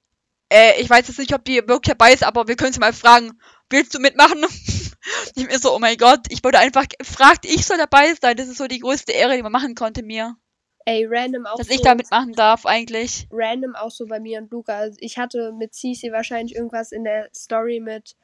äh, 0.52 0.80
ich 0.80 0.90
weiß 0.90 1.08
jetzt 1.08 1.20
nicht, 1.20 1.34
ob 1.34 1.44
die 1.46 1.56
wirklich 1.56 1.96
dabei 1.98 2.14
ist, 2.14 2.24
aber 2.24 2.48
wir 2.48 2.56
können 2.56 2.74
sie 2.74 2.80
mal 2.80 2.94
fragen, 2.94 3.40
willst 3.70 3.94
du 3.94 4.00
mitmachen? 4.00 4.46
ich 5.36 5.48
mir 5.48 5.60
so, 5.60 5.76
oh 5.76 5.80
mein 5.80 5.98
Gott, 5.98 6.22
ich 6.30 6.44
wurde 6.44 6.60
einfach 6.60 6.86
gefragt, 6.88 7.46
ich 7.46 7.66
soll 7.66 7.78
dabei 7.78 8.14
sein. 8.22 8.38
Das 8.38 8.48
ist 8.48 8.58
so 8.58 8.68
die 8.68 8.80
größte 8.80 9.12
Ehre, 9.12 9.36
die 9.36 9.44
man 9.44 9.52
machen 9.52 9.76
konnte 9.76 10.04
mir. 10.04 10.36
Ey, 10.86 11.06
random 11.10 11.46
auch 11.48 11.58
Dass 11.58 11.68
so. 11.68 11.74
ich 11.74 11.82
da 11.82 11.96
mitmachen 11.96 12.34
darf, 12.34 12.66
eigentlich. 12.66 13.28
random 13.32 13.76
auch 13.76 13.90
so 13.90 14.06
bei 14.06 14.20
mir 14.20 14.40
und 14.40 14.52
Luca. 14.52 14.76
Also 14.78 14.98
ich 15.02 15.18
hatte 15.18 15.52
mit 15.52 15.74
Cici 15.74 16.12
wahrscheinlich 16.12 16.56
irgendwas 16.56 16.92
in 16.92 17.04
der 17.04 17.28
Story 17.36 17.80
mit 17.80 18.16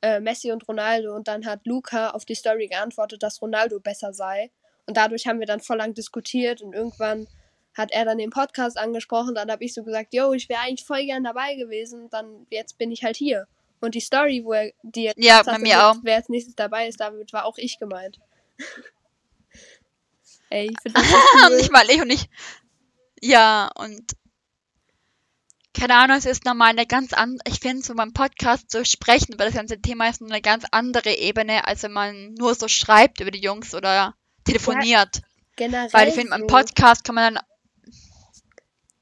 äh, 0.00 0.20
Messi 0.20 0.52
und 0.52 0.66
Ronaldo 0.68 1.14
und 1.14 1.26
dann 1.26 1.44
hat 1.44 1.66
Luca 1.66 2.10
auf 2.10 2.24
die 2.24 2.36
Story 2.36 2.68
geantwortet, 2.68 3.22
dass 3.22 3.42
Ronaldo 3.42 3.80
besser 3.80 4.12
sei. 4.12 4.50
Und 4.86 4.96
dadurch 4.96 5.26
haben 5.26 5.40
wir 5.40 5.46
dann 5.46 5.60
voll 5.60 5.78
lang 5.78 5.94
diskutiert 5.94 6.62
und 6.62 6.72
irgendwann 6.72 7.26
hat 7.76 7.90
er 7.90 8.04
dann 8.04 8.18
den 8.18 8.30
Podcast 8.30 8.78
angesprochen. 8.78 9.34
Dann 9.34 9.50
habe 9.50 9.64
ich 9.64 9.74
so 9.74 9.82
gesagt, 9.82 10.14
yo, 10.14 10.32
ich 10.34 10.48
wäre 10.48 10.60
eigentlich 10.60 10.86
voll 10.86 11.04
gern 11.04 11.24
dabei 11.24 11.56
gewesen. 11.56 12.08
Dann 12.10 12.46
jetzt 12.50 12.78
bin 12.78 12.92
ich 12.92 13.02
halt 13.02 13.16
hier. 13.16 13.48
Und 13.80 13.96
die 13.96 14.00
Story, 14.00 14.42
wo 14.44 14.52
er 14.52 14.72
die 14.82 15.10
Ja, 15.16 15.42
bei 15.42 15.58
mir 15.58 15.84
auch. 15.88 15.96
wer 16.02 16.16
als 16.16 16.28
nächstes 16.28 16.54
dabei 16.54 16.86
ist, 16.86 17.00
damit 17.00 17.32
war 17.32 17.44
auch 17.44 17.58
ich 17.58 17.78
gemeint. 17.80 18.20
Ey, 20.50 20.70
ich 20.70 20.80
finde 20.82 21.00
das 21.00 21.10
so 21.10 21.16
Und 21.16 21.50
cool. 21.50 21.56
nicht 21.56 21.72
mal 21.72 21.88
ich 21.90 22.00
und 22.00 22.10
ich. 22.10 22.28
Ja, 23.20 23.70
und 23.76 24.02
keine 25.76 25.96
Ahnung, 25.96 26.16
es 26.16 26.24
ist 26.26 26.44
nochmal 26.44 26.70
eine 26.70 26.86
ganz 26.86 27.12
andere, 27.12 27.42
ich 27.48 27.58
finde 27.58 27.82
so 27.82 27.94
beim 27.94 28.12
Podcast 28.12 28.70
so 28.70 28.84
sprechen 28.84 29.32
über 29.34 29.44
das 29.44 29.54
ganze 29.54 29.80
Thema 29.80 30.08
ist 30.08 30.22
eine 30.22 30.40
ganz 30.40 30.64
andere 30.70 31.10
Ebene, 31.10 31.66
als 31.66 31.82
wenn 31.82 31.92
man 31.92 32.34
nur 32.34 32.54
so 32.54 32.68
schreibt 32.68 33.20
über 33.20 33.32
die 33.32 33.40
Jungs 33.40 33.74
oder 33.74 34.14
telefoniert. 34.44 35.22
Generell 35.56 35.92
Weil 35.92 36.08
ich 36.08 36.14
finde, 36.14 36.30
beim 36.30 36.46
Podcast 36.46 37.04
kann 37.04 37.16
man 37.16 37.34
dann, 37.34 37.44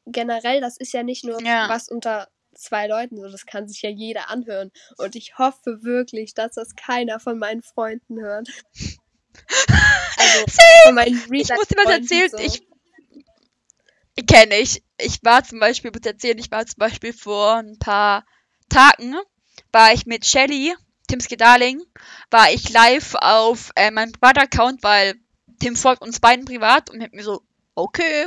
generell, 0.06 0.60
das 0.60 0.76
ist 0.78 0.92
ja 0.92 1.02
nicht 1.02 1.24
nur 1.24 1.42
Ja. 1.42 1.68
was 1.68 1.88
unter 1.88 2.28
zwei 2.54 2.86
Leuten, 2.86 3.16
so 3.16 3.28
das 3.28 3.46
kann 3.46 3.68
sich 3.68 3.82
ja 3.82 3.90
jeder 3.90 4.30
anhören. 4.30 4.70
Und 4.96 5.16
ich 5.16 5.38
hoffe 5.38 5.82
wirklich, 5.82 6.34
dass 6.34 6.52
das 6.54 6.74
keiner 6.74 7.20
von 7.20 7.38
meinen 7.38 7.62
Freunden 7.62 8.20
hört. 8.20 8.48
Also 10.16 10.44
ich 11.06 11.48
muss 11.50 11.68
dir 11.68 11.76
was 11.76 11.92
erzählen, 11.92 12.30
so. 12.30 12.38
ich, 12.38 12.66
kenne 14.26 14.56
ich, 14.56 14.82
ich 14.98 15.18
war 15.22 15.44
zum 15.44 15.60
Beispiel, 15.60 15.90
muss 15.90 16.06
erzählen, 16.06 16.38
ich 16.38 16.50
war 16.50 16.66
zum 16.66 16.78
Beispiel 16.78 17.12
vor 17.12 17.56
ein 17.56 17.78
paar 17.78 18.24
Tagen, 18.68 19.14
war 19.72 19.92
ich 19.92 20.06
mit 20.06 20.26
Shelly, 20.26 20.74
Tim's 21.08 21.28
Darling, 21.28 21.82
war 22.30 22.50
ich 22.52 22.70
live 22.70 23.14
auf 23.20 23.70
äh, 23.76 23.90
meinem 23.90 24.12
Privataccount, 24.12 24.82
weil 24.82 25.14
Tim 25.60 25.76
folgt 25.76 26.02
uns 26.02 26.20
beiden 26.20 26.44
privat 26.44 26.90
und 26.90 27.02
hat 27.02 27.12
mir 27.12 27.24
so, 27.24 27.42
okay, 27.74 28.26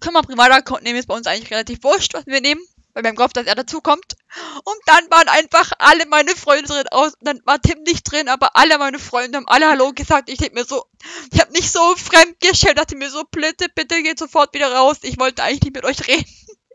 können 0.00 0.14
wir 0.14 0.22
Privataccount 0.22 0.82
nehmen, 0.82 0.98
ist 0.98 1.08
bei 1.08 1.14
uns 1.16 1.26
eigentlich 1.26 1.50
relativ 1.50 1.82
wurscht, 1.82 2.14
was 2.14 2.26
wir 2.26 2.40
nehmen, 2.40 2.60
weil 2.92 3.02
wir 3.02 3.08
haben 3.08 3.16
gehofft, 3.16 3.36
dass 3.36 3.46
er 3.46 3.54
dazukommt. 3.54 4.16
Und 4.64 4.76
dann 4.86 5.10
waren 5.10 5.28
einfach 5.28 5.72
alle 5.78 6.06
meine 6.06 6.34
Freunde 6.34 6.68
drin 6.68 6.88
aus, 6.90 7.14
dann 7.20 7.40
war 7.44 7.60
Tim 7.60 7.82
nicht 7.82 8.10
drin, 8.10 8.28
aber 8.28 8.56
alle 8.56 8.78
meine 8.78 8.98
Freunde 8.98 9.38
haben 9.38 9.48
alle 9.48 9.68
Hallo 9.68 9.92
gesagt. 9.92 10.28
Ich 10.28 10.38
denk 10.38 10.54
mir 10.54 10.64
so, 10.64 10.84
ich 11.32 11.40
habe 11.40 11.52
nicht 11.52 11.70
so 11.70 11.94
fremd 11.96 12.38
gestellt, 12.40 12.78
dachte 12.78 12.96
mir 12.96 13.10
so, 13.10 13.24
bitte, 13.30 13.68
bitte 13.74 14.02
geht 14.02 14.18
sofort 14.18 14.54
wieder 14.54 14.72
raus. 14.72 14.98
Ich 15.02 15.18
wollte 15.18 15.42
eigentlich 15.42 15.62
nicht 15.62 15.74
mit 15.74 15.84
euch 15.84 16.06
reden. 16.06 16.26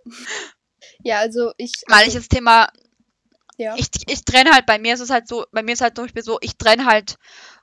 Ja, 1.04 1.18
also 1.18 1.52
ich. 1.58 1.72
Weil 1.88 2.08
ich 2.08 2.16
also, 2.16 2.20
das 2.20 2.28
Thema, 2.28 2.72
ja. 3.58 3.76
ich, 3.76 3.88
ich 4.08 4.24
trenne 4.24 4.52
halt, 4.52 4.66
bei 4.66 4.78
mir 4.78 4.94
ist 4.94 5.00
es 5.00 5.10
halt 5.10 5.28
so, 5.28 5.46
bei 5.52 5.64
mir 5.64 5.74
ist 5.74 5.82
halt 5.82 5.96
zum 5.96 6.06
Beispiel 6.06 6.24
so, 6.24 6.38
ich 6.42 6.58
trenne 6.58 6.86
halt 6.86 7.18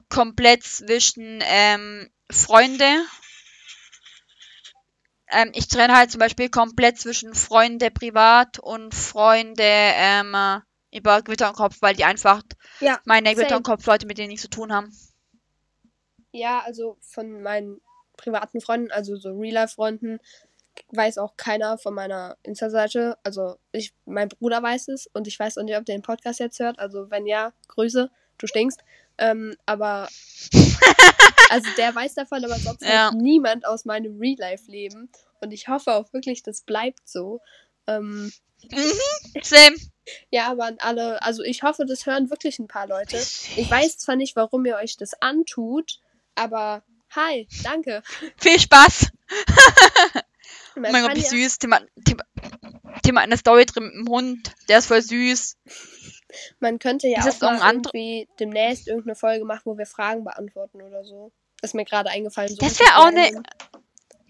komplett 0.08 0.64
zwischen 0.64 1.40
ähm, 1.42 2.10
Freunde. 2.30 3.04
Ähm, 5.30 5.50
ich 5.54 5.68
trenne 5.68 5.96
halt 5.96 6.10
zum 6.10 6.20
Beispiel 6.20 6.48
komplett 6.50 6.98
zwischen 6.98 7.34
Freunde 7.34 7.90
privat 7.90 8.58
und 8.58 8.94
Freunde 8.94 9.62
ähm, 9.64 10.34
äh, 10.34 10.60
über 10.96 11.22
Gewitter 11.22 11.48
und 11.48 11.56
Kopf, 11.56 11.76
weil 11.80 11.94
die 11.94 12.04
einfach 12.04 12.42
Ja, 12.80 12.98
meine 13.04 13.32
Gewitter 13.34 13.50
same. 13.50 13.58
und 13.58 13.62
Kopf 13.64 13.86
Leute, 13.86 14.06
mit 14.06 14.18
denen 14.18 14.28
nichts 14.28 14.42
zu 14.42 14.50
tun 14.50 14.72
haben. 14.72 14.92
ja, 16.32 16.60
also 16.60 16.96
von 17.00 17.42
meinen 17.42 17.80
privaten 18.16 18.60
Freunden, 18.60 18.90
also 18.90 19.16
so 19.16 19.30
Real-Life-Freunden, 19.32 20.18
weiß 20.92 21.18
auch 21.18 21.36
keiner 21.36 21.78
von 21.78 21.94
meiner 21.94 22.36
Insta-Seite. 22.42 23.18
Also 23.22 23.56
ich, 23.72 23.92
mein 24.04 24.28
Bruder 24.28 24.62
weiß 24.62 24.88
es 24.88 25.06
und 25.08 25.26
ich 25.26 25.38
weiß 25.38 25.58
auch 25.58 25.62
nicht, 25.62 25.76
ob 25.76 25.84
der 25.86 25.96
den 25.96 26.02
Podcast 26.02 26.40
jetzt 26.40 26.60
hört. 26.60 26.78
Also 26.78 27.10
wenn 27.10 27.26
ja, 27.26 27.52
Grüße, 27.68 28.10
du 28.38 28.46
stinkst. 28.46 28.80
Ähm, 29.18 29.56
aber 29.66 30.08
also 31.50 31.68
der 31.76 31.94
weiß 31.94 32.14
davon, 32.14 32.44
aber 32.44 32.56
sonst 32.58 32.82
Ja. 32.82 33.10
niemand 33.12 33.66
aus 33.66 33.84
meinem 33.84 34.18
Real-Life-Leben. 34.18 35.10
Und 35.40 35.52
ich 35.52 35.68
hoffe 35.68 35.92
auch 35.92 36.12
wirklich, 36.12 36.42
das 36.42 36.62
bleibt 36.62 37.08
so. 37.08 37.40
Ähm, 37.86 38.32
Mhm, 38.72 39.40
same. 39.42 39.76
ja, 40.30 40.48
aber 40.50 40.64
an 40.64 40.78
alle, 40.80 41.22
also 41.22 41.44
ich 41.44 41.62
hoffe, 41.62 41.86
das 41.86 42.06
hören 42.06 42.28
wirklich 42.28 42.58
ein 42.58 42.66
paar 42.66 42.88
Leute. 42.88 43.16
Ich 43.56 43.70
weiß 43.70 43.98
zwar 43.98 44.16
nicht, 44.16 44.34
warum 44.34 44.66
ihr 44.66 44.74
euch 44.76 44.96
das 44.96 45.14
antut, 45.22 46.00
aber 46.34 46.82
hi, 47.14 47.46
danke. 47.62 48.02
Viel 48.36 48.58
Spaß. 48.58 49.10
Oh 50.76 50.80
mein 50.80 51.02
Gott, 51.04 51.16
wie 51.16 51.22
süß. 51.22 51.58
Tim, 51.58 51.74
hat- 51.74 51.86
Tim, 52.04 52.18
Tim 53.02 53.16
hat 53.16 53.24
eine 53.24 53.36
Story 53.36 53.66
drin 53.66 53.84
mit 53.86 53.94
dem 53.94 54.08
Hund. 54.08 54.52
Der 54.68 54.78
ist 54.78 54.86
voll 54.86 55.02
süß. 55.02 55.56
Man 56.60 56.78
könnte 56.78 57.08
ja 57.08 57.26
Ist 57.26 57.42
auch 57.44 57.50
mal 57.58 57.72
irgendwie 57.74 58.28
demnächst 58.38 58.86
irgendeine 58.88 59.14
Folge 59.16 59.44
machen, 59.44 59.62
wo 59.64 59.78
wir 59.78 59.86
Fragen 59.86 60.24
beantworten 60.24 60.82
oder 60.82 61.04
so. 61.04 61.32
Ist 61.62 61.74
mir 61.74 61.84
gerade 61.84 62.10
eingefallen. 62.10 62.50
So 62.50 62.56
Das 62.56 62.78
wäre 62.78 62.98
auch 62.98 63.10
ne- 63.10 63.24
random. 63.24 63.42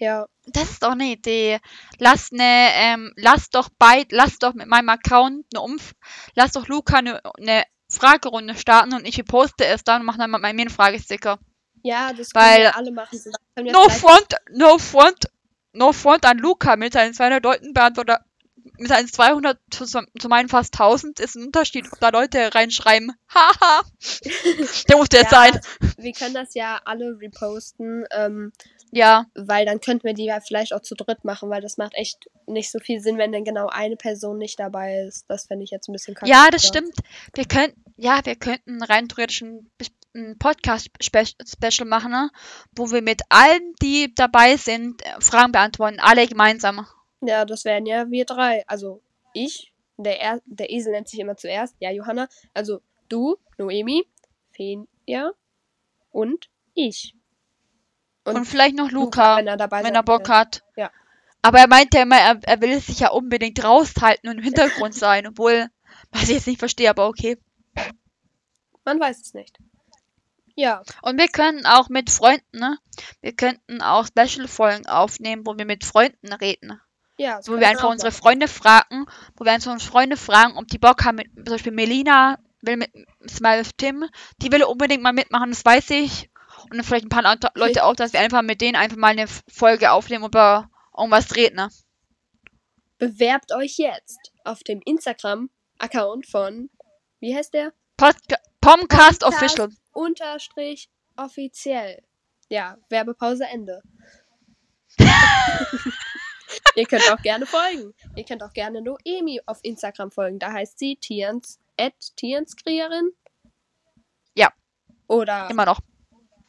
Ja, 0.01 0.27
Das 0.47 0.71
ist 0.71 0.83
doch 0.85 0.93
eine 0.93 1.07
Idee. 1.07 1.59
Lass 1.99 2.31
ne, 2.31 2.69
ähm, 2.75 3.13
lass 3.17 3.51
doch 3.51 3.69
bei, 3.81 4.07
lass 4.11 4.39
doch 4.39 4.55
mit 4.55 4.69
meinem 4.69 4.89
Account 4.91 5.45
eine 5.53 5.61
Umf, 5.61 5.93
lass 6.35 6.53
doch 6.53 6.69
Luca 6.69 6.99
eine, 6.99 7.21
eine 7.37 7.65
Fragerunde 7.91 8.55
starten 8.57 8.95
und 8.95 9.05
ich 9.09 9.25
poste 9.25 9.65
es 9.67 9.83
dann 9.83 10.03
und 10.03 10.07
mache 10.07 10.19
dann 10.19 10.31
bei 10.31 10.53
mir 10.53 10.61
einen 10.63 10.71
Fragesticker. 10.71 11.39
ja, 11.83 12.13
das 12.13 12.29
Weil- 12.33 12.53
können 12.55 12.63
wir 12.65 12.77
alle 12.77 12.91
machen. 12.93 13.21
No 13.57 13.89
front, 13.89 14.37
no 14.53 14.79
front, 14.79 15.25
no 15.73 15.93
front 15.93 16.25
an 16.27 16.39
Luca 16.39 16.77
mit 16.77 16.93
seinen 16.93 17.13
200 17.13 17.43
Leuten 17.43 17.73
beantwortet, 17.73 18.19
mit 18.77 18.89
seinen 18.89 19.09
200 19.09 19.59
zu, 19.71 19.85
zu 19.87 20.29
meinen 20.29 20.49
fast 20.49 20.75
1000 20.75 21.21
ist 21.21 21.37
ein 21.37 21.47
Unterschied, 21.47 21.87
ob 21.93 22.01
da 22.01 22.11
Leute 22.11 22.55
reinschreiben. 22.55 23.13
Haha. 23.35 23.83
Der 24.89 24.97
muss 24.97 25.09
jetzt 25.13 25.31
Ja, 25.33 25.45
sein. 25.51 25.61
Wir 25.97 26.13
können 26.13 26.35
das 26.35 26.55
ja 26.55 26.81
alle 26.85 27.19
reposten, 27.21 28.05
ähm, 28.11 28.53
Ja. 28.91 29.27
weil 29.35 29.67
dann 29.67 29.81
könnten 29.81 30.05
wir 30.05 30.15
die 30.15 30.25
ja 30.25 30.41
vielleicht 30.41 30.73
auch 30.73 30.81
zu 30.83 30.95
dritt 30.95 31.25
machen, 31.25 31.51
weil 31.51 31.61
das 31.61 31.77
macht 31.77 31.95
echt 31.95 32.29
nicht 32.47 32.71
so 32.71 32.79
viel 32.79 33.01
Sinn, 33.01 33.19
wenn 33.19 33.33
dann 33.33 33.45
genau 33.45 33.69
eine 33.69 33.97
Person 33.97 34.39
nicht 34.39 34.59
dabei 34.59 35.01
ist. 35.07 35.25
Das 35.29 35.47
fände 35.47 35.65
ich 35.65 35.71
jetzt 35.71 35.89
ein 35.89 35.93
bisschen 35.93 36.15
kacke. 36.15 36.31
Ja, 36.31 36.49
das 36.51 36.67
stimmt. 36.67 36.95
Wir 37.35 37.45
könnten, 37.47 37.83
ja, 37.97 38.21
wir 38.25 38.37
könnten 38.37 38.83
rein 38.83 39.09
theoretisch 39.09 39.43
ein, 39.43 39.71
ein 40.15 40.39
Podcast-Special 40.39 41.87
machen, 41.87 42.11
ne? 42.11 42.31
wo 42.75 42.91
wir 42.91 43.03
mit 43.03 43.23
allen, 43.29 43.75
die 43.83 44.15
dabei 44.15 44.57
sind, 44.57 45.03
äh, 45.05 45.21
Fragen 45.21 45.53
beantworten. 45.53 45.99
Alle 46.01 46.27
gemeinsam. 46.27 46.87
Ja, 47.21 47.45
das 47.45 47.65
wären 47.65 47.87
ja 47.87 48.11
wir 48.11 48.25
drei. 48.25 48.65
Also 48.67 49.03
ich, 49.33 49.73
der, 49.97 50.21
er 50.21 50.41
der 50.47 50.71
Esel 50.71 50.93
nennt 50.93 51.09
sich 51.09 51.19
immer 51.19 51.37
zuerst, 51.37 51.77
ja, 51.81 51.91
Johanna. 51.91 52.29
Also 52.55 52.81
du, 53.09 53.37
Noemi, 53.59 54.07
Fenja 54.53 55.33
und 56.11 56.49
ich. 56.75 57.15
Und, 58.25 58.37
Und 58.37 58.45
vielleicht 58.45 58.77
noch 58.77 58.91
Luca, 58.91 59.39
wenn 59.39 59.47
er 59.47 59.57
dabei 59.57 59.83
wenn 59.85 59.95
er 59.95 60.03
Bock 60.03 60.29
hat. 60.29 60.63
Ja. 60.77 60.91
Aber 61.43 61.59
er 61.59 61.69
meinte 61.69 61.99
immer, 61.99 62.17
er, 62.19 62.41
er 62.43 62.61
will 62.61 62.79
sich 62.81 63.01
ja 63.01 63.11
unbedingt 63.11 63.63
raushalten 63.63 64.29
und 64.29 64.39
im 64.39 64.45
Hintergrund 64.45 64.95
sein, 64.95 65.27
obwohl, 65.27 65.69
was 66.11 66.25
ich 66.25 66.31
jetzt 66.31 66.47
nicht 66.47 66.59
verstehe, 66.59 66.91
aber 66.91 67.09
okay. 67.09 67.39
Man 68.85 69.01
weiß 69.01 69.21
es 69.21 69.35
nicht. 69.35 69.59
Ja, 70.55 70.83
Und 71.03 71.19
wir 71.19 71.29
können 71.29 71.67
auch 71.67 71.89
mit 71.89 72.11
Freunden, 72.11 72.59
ne? 72.59 72.79
Wir 73.21 73.33
könnten 73.33 73.81
auch 73.81 74.07
Special-Folgen 74.07 74.87
aufnehmen, 74.87 75.47
wo 75.47 75.57
wir 75.57 75.65
mit 75.65 75.85
Freunden 75.85 76.33
reden. 76.33 76.81
Ja. 77.19 77.41
Wo 77.47 77.59
wir 77.59 77.69
einfach 77.69 77.91
unsere 77.91 78.11
machen. 78.11 78.21
Freunde 78.23 78.49
fragen, 78.49 79.07
wo 79.37 79.45
wir 79.45 79.53
einfach 79.53 79.73
unsere 79.73 79.91
Freunde 79.91 80.17
fragen, 80.17 80.57
ob 80.57 80.67
die 80.69 80.79
Bock 80.79 81.05
haben, 81.05 81.17
mit, 81.17 81.29
zum 81.35 81.45
Beispiel 81.45 81.73
Melina 81.73 82.39
will 82.63 82.77
mit 82.77 82.91
Smile 83.29 83.61
with 83.61 83.71
Tim, 83.77 84.05
die 84.43 84.51
will 84.51 84.65
unbedingt 84.65 85.03
mal 85.03 85.13
mitmachen, 85.13 85.51
das 85.51 85.65
weiß 85.65 85.91
ich. 85.91 86.31
Und 86.65 86.75
dann 86.77 86.85
vielleicht 86.85 87.05
ein 87.07 87.09
paar 87.11 87.23
Leute- 87.23 87.51
Leute 87.55 87.85
auch, 87.85 87.95
dass 87.95 88.13
wir 88.13 88.21
einfach 88.21 88.43
mit 88.43 88.61
denen 88.61 88.75
einfach 88.77 88.97
mal 88.97 89.09
eine 89.13 89.27
Folge 89.49 89.93
aufnehmen 89.93 90.25
und 90.25 90.31
über 90.35 90.69
irgendwas 90.97 91.37
reden, 91.37 91.57
ne? 91.57 91.69
Bewerbt 92.99 93.53
euch 93.55 93.77
jetzt 93.79 94.33
auf 94.45 94.65
dem 94.65 94.81
Instagram-Account 94.85 96.27
von, 96.27 96.69
wie 97.21 97.35
heißt 97.37 97.55
der? 97.55 97.73
Podca 97.97 98.37
Pomcast 98.61 99.23
Official. 99.23 99.71
Unterstrich 99.93 100.91
offiziell. 101.17 102.03
Ja, 102.49 102.77
Werbepause 102.89 103.45
Ende. 103.45 103.83
Ihr 106.75 106.87
könnt 106.87 107.11
auch 107.11 107.21
gerne 107.23 107.47
folgen. 107.47 107.95
Ihr 108.17 108.25
könnt 108.25 108.43
auch 108.43 108.53
gerne 108.53 108.81
Noemi 108.83 109.41
auf 109.47 109.59
Instagram 109.63 110.11
folgen. 110.11 110.39
Da 110.39 110.53
heißt 110.53 110.79
sie 110.79 110.97
Tians, 110.97 111.59
at 111.79 111.95
Tianskriegerin. 112.17 113.13
Ja. 114.35 114.53
Oder 115.07 115.49
Immer 115.51 115.67
noch. 115.67 115.81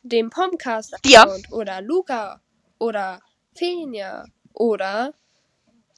dem 0.03 0.29
Pomcast. 0.29 0.93
Account. 0.95 1.51
Oder 1.51 1.81
Luca. 1.81 2.41
Oder 2.79 3.21
Fenja. 3.55 4.25
Oder. 4.53 5.13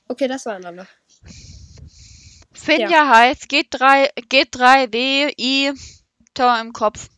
Okay, 0.08 0.28
das 0.28 0.46
waren 0.46 0.66
alle. 0.66 0.88
Finja 2.54 3.08
heißt 3.08 3.44
G3, 3.46 4.10
G3, 4.30 4.94
W, 4.94 5.34
I, 5.40 5.72
Tor 6.34 6.60
im 6.60 6.74
Kopf. 6.74 7.10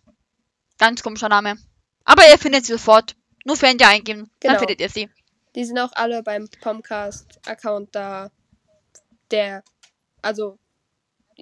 Ganz 0.77 1.01
komischer 1.03 1.29
Name. 1.29 1.57
Aber 2.05 2.27
ihr 2.29 2.37
findet 2.37 2.65
sie 2.65 2.73
sofort. 2.73 3.15
Nur 3.45 3.57
Finja 3.57 3.89
eingeben, 3.89 4.29
Genau. 4.39 4.53
dann 4.53 4.59
findet 4.59 4.79
ihr 4.81 4.89
sie. 4.89 5.09
Die 5.55 5.65
sind 5.65 5.77
auch 5.79 5.91
alle 5.93 6.23
beim 6.23 6.49
Pomcast-Account 6.61 7.95
da. 7.95 8.31
Der, 9.31 9.63
also, 10.21 10.57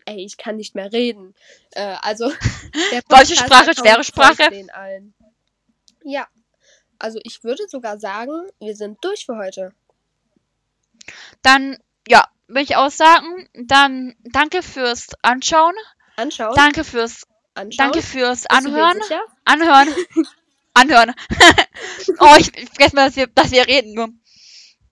ey, 0.06 0.24
ich 0.26 0.38
kann 0.38 0.58
nicht 0.58 0.76
mehr 0.76 0.92
reden. 0.92 1.36
Äh, 1.72 1.96
also, 2.02 2.30
der 2.92 3.02
Deutsche 3.04 3.36
Sprache, 3.36 3.74
schwere 3.76 4.04
Sprache. 4.04 4.50
Den 4.50 4.70
allen. 4.70 5.14
Ja, 6.04 6.28
also 7.00 7.20
ich 7.24 7.44
würde 7.44 7.68
sogar 7.68 8.00
sagen, 8.00 8.48
wir 8.60 8.76
sind 8.76 9.04
durch 9.04 9.26
für 9.26 9.38
heute. 9.38 9.74
Dann, 11.42 11.78
ja, 12.08 12.24
will 12.48 12.64
ich 12.64 12.76
auch 12.76 12.92
sagen, 12.92 13.50
dann 13.54 14.16
danke 14.24 14.62
fürs 14.62 15.08
Anschauen. 15.22 15.74
Anschauen, 16.16 16.54
Danke 16.56 16.84
fürs, 16.84 17.24
anschauen. 17.56 17.78
danke 17.78 18.02
fürs 18.02 18.46
Anhören. 18.46 19.00
Anhören. 19.46 19.88
Anhören. 20.74 21.14
oh, 22.20 22.36
ich, 22.40 22.56
ich 22.58 22.70
vergesse 22.70 22.96
mal, 22.96 23.08
dass 23.08 23.16
wir, 23.16 23.28
dass 23.28 23.52
wir 23.52 23.68
reden 23.68 23.94
nur. 23.94 24.10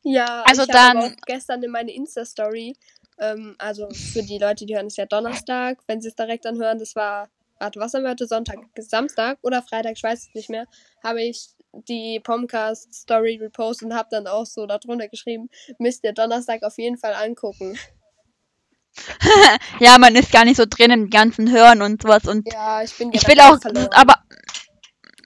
Ja, 0.04 0.44
Also 0.46 0.64
ich 0.64 0.68
dann- 0.70 0.98
auch 0.98 1.12
gestern 1.26 1.62
in 1.64 1.72
meine 1.72 1.92
Insta-Story, 1.94 2.76
ähm, 3.20 3.56
also 3.58 3.90
für 3.92 4.24
die 4.24 4.38
Leute, 4.40 4.66
die 4.66 4.76
hören 4.76 4.88
es 4.88 4.98
ja 4.98 5.06
Donnerstag, 5.06 5.78
wenn 5.88 6.02
sie 6.02 6.08
es 6.10 6.16
direkt 6.16 6.46
anhören, 6.46 6.80
das 6.80 6.96
war, 6.96 7.30
warte, 7.60 7.80
was 7.80 7.94
haben 7.94 8.04
wir 8.04 8.12
heute, 8.12 8.26
Sonntag, 8.28 8.58
Samstag 8.78 9.38
oder 9.42 9.62
Freitag, 9.62 9.94
ich 9.98 10.04
weiß 10.04 10.28
es 10.28 10.34
nicht 10.34 10.50
mehr, 10.50 10.66
habe 11.04 11.22
ich 11.22 11.50
die 11.88 12.20
Pomcast-Story 12.24 13.38
repostet 13.42 13.88
und 13.90 13.94
habe 13.96 14.08
dann 14.10 14.26
auch 14.28 14.46
so 14.46 14.66
darunter 14.66 15.08
geschrieben, 15.08 15.50
müsst 15.78 16.04
ihr 16.04 16.14
Donnerstag 16.14 16.64
auf 16.64 16.78
jeden 16.78 16.98
Fall 16.98 17.14
angucken. 17.14 17.78
Ja, 19.80 19.98
man 19.98 20.16
ist 20.16 20.32
gar 20.32 20.44
nicht 20.46 20.58
so 20.58 20.66
drin 20.68 20.92
im 20.92 21.10
ganzen 21.10 21.50
Hören 21.52 21.82
und 21.82 22.02
sowas 22.02 22.26
und 22.26 22.52
Ja, 22.52 22.82
ich 22.84 22.98
bin 22.98 23.12
ich 23.14 23.26
will 23.28 23.40
auch, 23.40 23.60
verloren. 23.62 23.88
aber 23.92 24.16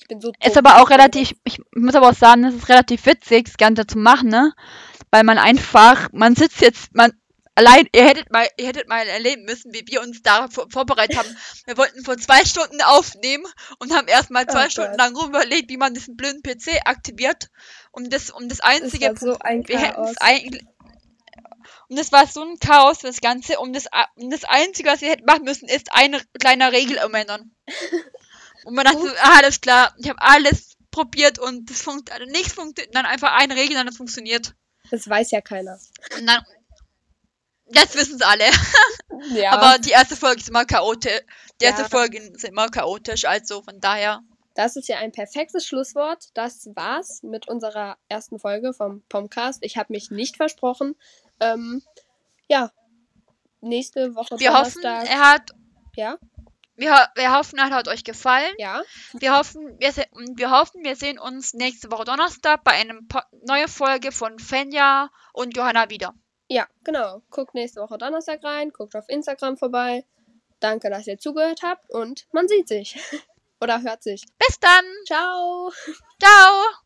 ich 0.04 0.08
bin 0.10 0.20
so 0.20 0.34
ist 0.43 0.56
dumm. 0.56 0.66
aber 0.66 0.82
auch 0.82 0.89
relativ, 0.89 1.34
ich 1.45 1.62
muss 1.74 1.95
aber 1.95 2.10
auch 2.10 2.16
sagen, 2.16 2.43
es 2.43 2.56
ist 2.56 2.70
relativ 2.70 3.06
witzig, 3.06 3.45
das 3.45 3.58
Ganze 3.58 3.88
zu 3.88 3.97
machen, 3.97 4.30
ne? 4.30 4.54
Weil 5.12 5.24
man 5.24 5.38
einfach, 5.38 6.10
man 6.12 6.36
sitzt 6.36 6.60
jetzt, 6.60 6.93
man, 6.93 7.14
allein, 7.56 7.88
ihr 7.93 8.06
hättet 8.06 8.30
mal, 8.30 8.45
ihr 8.58 8.68
hättet 8.68 8.89
mal 8.89 9.08
erleben 9.08 9.45
müssen, 9.45 9.74
wie 9.74 9.86
wir 9.88 10.01
uns 10.01 10.22
da 10.22 10.49
vor, 10.49 10.68
vorbereitet 10.70 11.18
haben. 11.18 11.38
Wir 11.66 11.78
wollten 11.78 12.04
vor 12.04 12.18
zwei 12.18 12.43
Stunden 12.43 12.82
aufnehmen 12.82 13.45
und 13.80 13.95
haben 13.95 14.08
erstmal 14.08 14.45
zwei 14.45 14.66
Oh 14.66 14.70
Stunden 14.70 14.97
lang 14.97 15.16
rum 15.16 15.30
überlegt, 15.30 15.70
wie 15.70 15.78
man 15.78 15.93
diesen 15.93 16.18
blöden 16.18 16.41
PC 16.41 16.82
aktiviert. 16.86 17.49
Und 17.91 18.12
das, 18.12 18.30
um 18.30 18.49
das 18.49 18.60
einzige, 18.60 19.08
war 19.08 19.16
so 19.16 19.39
ein 19.39 19.66
wir 19.68 19.80
hätten 19.80 19.95
Chaos. 19.95 20.12
es 20.12 20.18
eigentlich, 20.18 20.66
und 21.88 21.97
es 21.97 22.12
war 22.12 22.28
so 22.28 22.41
ein 22.41 22.60
Chaos 22.60 22.99
für 22.99 23.08
das 23.08 23.22
Ganze. 23.22 23.58
Und 23.60 23.74
das, 23.74 23.86
um 24.16 24.30
das 24.30 24.43
Einzige, 24.43 24.89
was 24.89 24.99
wir 24.99 25.12
hätten 25.12 25.26
machen 25.26 25.43
müssen, 25.43 25.70
ist 25.70 25.93
eine 25.93 26.20
kleine 26.39 26.74
Regel 26.74 26.99
umändern. 27.06 27.51
Und 28.66 28.76
man 28.76 28.86
dachte, 28.86 28.99
so, 29.01 29.07
ah, 29.22 29.38
alles 29.38 29.61
klar, 29.61 29.93
ich 29.97 30.09
habe 30.09 30.22
alles 30.22 30.76
probiert 30.91 31.39
und 31.39 31.70
das 31.70 31.82
funktioniert, 31.82 32.22
also 32.22 32.32
nichts 32.32 32.53
funktioniert, 32.53 32.95
dann 32.95 33.05
einfach 33.05 33.34
eine 33.38 33.55
Regel, 33.55 33.76
dann 33.76 33.88
das 33.88 33.97
funktioniert. 33.97 34.53
Das 34.91 35.07
weiß 35.09 35.32
ja 35.32 35.41
keiner. 35.41 35.80
Und 36.18 36.28
dann, 36.28 36.43
jetzt 37.74 37.95
wissen 37.95 38.16
es 38.16 38.22
alle. 38.22 38.45
Ja, 39.36 39.51
Aber 39.53 39.80
die 39.80 39.91
erste 39.91 40.18
Folge 40.18 40.41
ist 40.41 40.49
immer 40.49 40.66
chaotisch. 40.66 41.22
Die 41.61 41.66
erste 41.66 41.84
Ja. 41.84 41.88
Folge 41.88 42.18
ist 42.18 42.43
immer 42.43 42.68
chaotisch, 42.70 43.24
also 43.26 43.61
von 43.61 43.80
daher. 43.80 44.22
Das 44.55 44.76
ist 44.76 44.88
ja 44.89 44.97
ein 44.97 45.11
perfektes 45.14 45.66
Schlusswort. 45.66 46.26
Das 46.34 46.68
war's 46.76 47.24
mit 47.24 47.47
unserer 47.47 47.97
ersten 48.09 48.38
Folge 48.38 48.74
vom 48.74 49.01
Pomcast. 49.07 49.59
Ich 49.64 49.78
habe 49.78 49.93
mich 49.93 50.11
nicht 50.11 50.36
versprochen. 50.36 50.95
Ähm, 51.39 51.82
ja, 52.49 52.72
nächste 53.61 54.14
Woche 54.16 54.38
Wir 54.39 54.53
hoffen, 54.53 54.82
Donnerstag. 54.82 55.09
er 55.09 55.32
hat, 55.32 55.51
ja, 55.95 56.18
wir, 56.76 57.07
wir 57.15 57.34
hoffen, 57.38 57.59
er 57.59 57.69
hat 57.69 57.88
euch 57.88 58.03
gefallen. 58.03 58.53
ja, 58.57 58.82
Wir 59.13 59.38
hoffen, 59.38 59.78
wir, 59.80 59.91
wir 60.36 60.51
hoffen, 60.51 60.84
wir 60.84 60.95
sehen 60.95 61.19
uns 61.19 61.53
nächste 61.53 61.91
Woche 61.91 62.05
Donnerstag 62.05 62.63
bei 62.63 62.71
einer 62.71 62.95
neuen 63.45 63.67
Folge 63.67 64.11
von 64.11 64.39
Fenja 64.39 65.09
und 65.34 65.55
Johanna 65.55 65.89
wieder. 65.89 66.13
ja, 66.49 66.67
genau. 66.84 67.21
Guckt 67.30 67.53
nächste 67.53 67.82
Woche 67.82 67.97
Donnerstag 67.97 68.43
rein, 68.43 68.71
guckt 68.71 68.95
auf 68.95 69.07
Instagram 69.09 69.57
vorbei. 69.57 70.05
Danke, 70.59 70.89
dass 70.89 71.07
ihr 71.07 71.17
zugehört 71.17 71.61
habt 71.63 71.89
und 71.89 72.26
man 72.32 72.47
sieht 72.47 72.67
sich. 72.67 72.95
Oder 73.61 73.82
hört 73.82 74.03
sich. 74.03 74.24
Bis 74.39 74.59
dann. 74.59 74.86
Ciao! 75.05 75.71
Ciao. 76.21 76.82